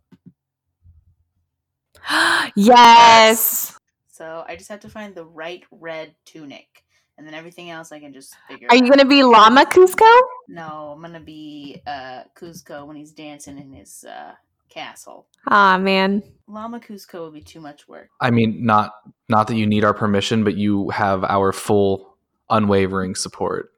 yes. 2.55 3.77
So 4.09 4.43
I 4.47 4.57
just 4.57 4.69
have 4.69 4.81
to 4.81 4.89
find 4.89 5.15
the 5.15 5.25
right 5.25 5.63
red 5.71 6.13
tunic. 6.25 6.82
And 7.17 7.27
then 7.27 7.33
everything 7.33 7.69
else 7.69 7.91
I 7.91 7.99
can 7.99 8.11
just 8.13 8.35
figure 8.47 8.67
out. 8.69 8.73
Are 8.73 8.83
you 8.83 8.89
gonna 8.89 9.05
be 9.05 9.23
Llama 9.23 9.65
Kuzco? 9.65 10.19
No, 10.47 10.93
I'm 10.93 10.99
going 10.99 11.13
to 11.13 11.19
be 11.19 11.81
uh, 11.87 12.23
Kuzco 12.35 12.85
when 12.85 12.95
he's 12.95 13.11
dancing 13.11 13.57
in 13.57 13.71
his 13.71 14.03
uh, 14.03 14.33
castle. 14.69 15.27
Ah 15.49 15.77
man. 15.77 16.23
Llama 16.47 16.79
Kuzco 16.79 17.23
would 17.23 17.33
be 17.33 17.41
too 17.41 17.61
much 17.61 17.87
work. 17.87 18.09
I 18.19 18.31
mean, 18.31 18.65
not 18.65 18.93
not 19.29 19.47
that 19.47 19.55
you 19.55 19.67
need 19.67 19.85
our 19.85 19.93
permission, 19.93 20.43
but 20.43 20.55
you 20.55 20.89
have 20.89 21.23
our 21.23 21.51
full, 21.51 22.17
unwavering 22.49 23.15
support. 23.15 23.71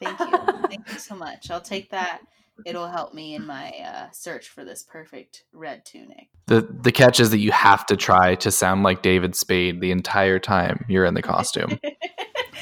Thank 0.00 0.18
you. 0.20 0.38
Thank 0.68 0.92
you 0.92 0.98
so 0.98 1.14
much. 1.14 1.50
I'll 1.50 1.60
take 1.60 1.90
that. 1.90 2.20
It'll 2.64 2.88
help 2.88 3.12
me 3.12 3.34
in 3.34 3.46
my 3.46 3.70
uh, 3.84 4.10
search 4.12 4.48
for 4.48 4.64
this 4.64 4.82
perfect 4.82 5.44
red 5.52 5.84
tunic. 5.84 6.28
the 6.46 6.62
The 6.62 6.92
catch 6.92 7.20
is 7.20 7.30
that 7.30 7.38
you 7.38 7.52
have 7.52 7.84
to 7.86 7.96
try 7.96 8.34
to 8.36 8.50
sound 8.50 8.82
like 8.82 9.02
David 9.02 9.36
Spade 9.36 9.82
the 9.82 9.90
entire 9.90 10.38
time 10.38 10.86
you're 10.88 11.04
in 11.04 11.12
the 11.12 11.22
costume. 11.22 11.78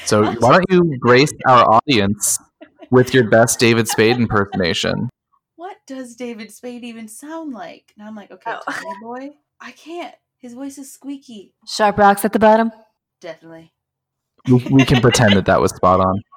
So 0.05 0.23
why 0.39 0.51
don't 0.59 0.65
you 0.69 0.97
grace 0.99 1.31
our 1.47 1.65
audience 1.73 2.39
with 2.91 3.13
your 3.13 3.29
best 3.29 3.59
David 3.59 3.87
Spade 3.87 4.17
impersonation? 4.17 5.09
what 5.55 5.77
does 5.87 6.15
David 6.15 6.51
Spade 6.51 6.83
even 6.83 7.07
sound 7.07 7.53
like? 7.53 7.91
And 7.97 8.07
I'm 8.07 8.15
like, 8.15 8.29
okay, 8.31 8.51
Oh. 8.53 8.71
tiny 8.71 8.95
boy. 9.01 9.29
I 9.59 9.71
can't. 9.71 10.13
His 10.37 10.53
voice 10.53 10.77
is 10.77 10.91
squeaky. 10.93 11.53
Sharp 11.67 11.97
rocks 11.97 12.23
at 12.25 12.33
the 12.33 12.39
bottom. 12.39 12.71
Definitely. 13.21 13.71
We, 14.47 14.55
we 14.69 14.85
can 14.85 15.01
pretend 15.01 15.35
that 15.35 15.45
that 15.45 15.59
was 15.61 15.71
spot 15.75 15.99
on. 16.01 16.21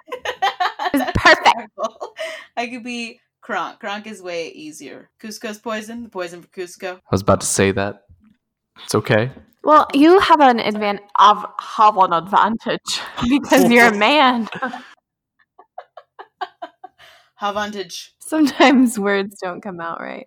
It's 0.94 1.12
perfect. 1.18 1.44
Terrible. 1.54 2.14
I 2.56 2.66
could 2.68 2.82
be 2.82 3.20
Kronk. 3.42 3.78
Kronk 3.80 4.06
is 4.06 4.22
way 4.22 4.48
easier. 4.48 5.10
Kuzco's 5.22 5.58
poison. 5.58 6.02
The 6.04 6.08
poison 6.08 6.40
for 6.40 6.48
Cusco. 6.48 6.96
I 6.96 7.00
was 7.12 7.20
about 7.20 7.42
to 7.42 7.46
say 7.46 7.72
that. 7.72 8.04
It's 8.84 8.94
okay. 8.94 9.30
Well, 9.64 9.86
you 9.92 10.18
have 10.20 10.40
an 10.40 10.58
advan- 10.58 11.00
of 11.18 11.44
have 11.60 11.96
an 11.96 12.12
advantage 12.12 13.00
because 13.28 13.70
you're 13.70 13.88
a 13.88 13.96
man. 13.96 14.48
Havantage. 17.36 18.14
Sometimes 18.18 18.98
words 18.98 19.38
don't 19.42 19.60
come 19.60 19.80
out 19.80 20.00
right. 20.00 20.26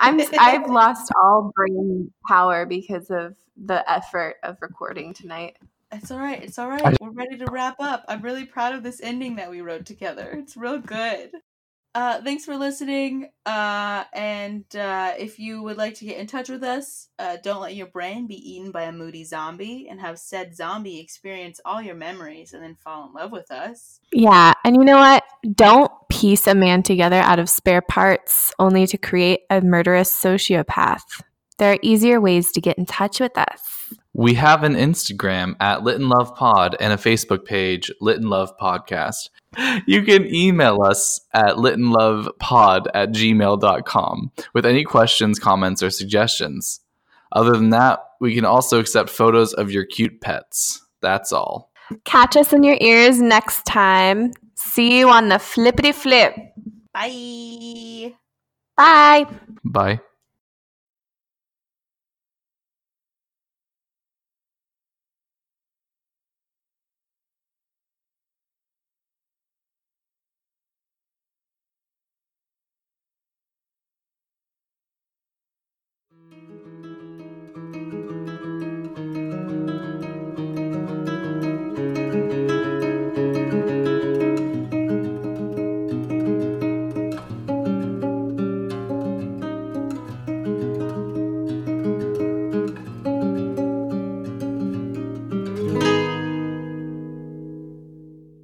I'm 0.00 0.20
I've 0.38 0.66
lost 0.70 1.12
all 1.22 1.52
brain 1.54 2.10
power 2.26 2.64
because 2.64 3.10
of 3.10 3.34
the 3.56 3.88
effort 3.90 4.36
of 4.42 4.56
recording 4.62 5.12
tonight. 5.12 5.56
It's 5.92 6.10
all 6.10 6.18
right. 6.18 6.42
It's 6.42 6.58
all 6.58 6.68
right. 6.68 6.96
We're 7.00 7.10
ready 7.10 7.36
to 7.38 7.46
wrap 7.50 7.76
up. 7.78 8.04
I'm 8.08 8.22
really 8.22 8.44
proud 8.44 8.74
of 8.74 8.82
this 8.82 9.00
ending 9.02 9.36
that 9.36 9.50
we 9.50 9.60
wrote 9.60 9.84
together. 9.84 10.30
It's 10.32 10.56
real 10.56 10.78
good. 10.78 11.30
Uh, 11.96 12.20
thanks 12.20 12.44
for 12.44 12.58
listening. 12.58 13.30
Uh, 13.46 14.04
and 14.12 14.64
uh, 14.76 15.14
if 15.18 15.38
you 15.38 15.62
would 15.62 15.78
like 15.78 15.94
to 15.94 16.04
get 16.04 16.18
in 16.18 16.26
touch 16.26 16.50
with 16.50 16.62
us, 16.62 17.08
uh, 17.18 17.38
don't 17.42 17.62
let 17.62 17.74
your 17.74 17.86
brain 17.86 18.26
be 18.26 18.34
eaten 18.34 18.70
by 18.70 18.82
a 18.82 18.92
moody 18.92 19.24
zombie 19.24 19.88
and 19.88 19.98
have 19.98 20.18
said 20.18 20.54
zombie 20.54 21.00
experience 21.00 21.58
all 21.64 21.80
your 21.80 21.94
memories 21.94 22.52
and 22.52 22.62
then 22.62 22.74
fall 22.74 23.06
in 23.08 23.14
love 23.14 23.32
with 23.32 23.50
us. 23.50 23.98
Yeah, 24.12 24.52
and 24.62 24.76
you 24.76 24.84
know 24.84 24.98
what? 24.98 25.24
Don't 25.54 25.90
piece 26.10 26.46
a 26.46 26.54
man 26.54 26.82
together 26.82 27.16
out 27.16 27.38
of 27.38 27.48
spare 27.48 27.80
parts 27.80 28.52
only 28.58 28.86
to 28.88 28.98
create 28.98 29.40
a 29.48 29.62
murderous 29.62 30.12
sociopath. 30.12 31.22
There 31.56 31.72
are 31.72 31.78
easier 31.80 32.20
ways 32.20 32.52
to 32.52 32.60
get 32.60 32.76
in 32.76 32.84
touch 32.84 33.20
with 33.20 33.38
us. 33.38 33.94
We 34.18 34.32
have 34.32 34.62
an 34.62 34.76
Instagram 34.76 35.56
at 35.60 35.84
Lit 35.84 35.96
and 35.96 36.08
Love 36.08 36.34
Pod 36.34 36.74
and 36.80 36.90
a 36.90 36.96
Facebook 36.96 37.44
page, 37.44 37.92
Lit 38.00 38.16
and 38.16 38.30
Love 38.30 38.56
Podcast. 38.56 39.28
You 39.86 40.02
can 40.04 40.26
email 40.34 40.82
us 40.82 41.20
at 41.34 41.56
litandlovepod 41.56 42.86
at 42.94 43.10
gmail.com 43.12 44.32
with 44.54 44.64
any 44.64 44.84
questions, 44.84 45.38
comments, 45.38 45.82
or 45.82 45.90
suggestions. 45.90 46.80
Other 47.32 47.52
than 47.52 47.70
that, 47.70 48.00
we 48.18 48.34
can 48.34 48.46
also 48.46 48.80
accept 48.80 49.10
photos 49.10 49.52
of 49.52 49.70
your 49.70 49.84
cute 49.84 50.22
pets. 50.22 50.82
That's 51.02 51.30
all. 51.30 51.70
Catch 52.04 52.38
us 52.38 52.54
in 52.54 52.62
your 52.62 52.78
ears 52.80 53.20
next 53.20 53.66
time. 53.66 54.32
See 54.54 54.98
you 54.98 55.10
on 55.10 55.28
the 55.28 55.38
flippity 55.38 55.92
flip. 55.92 56.34
Bye. 56.94 58.14
Bye. 58.78 59.26
Bye. 59.62 60.00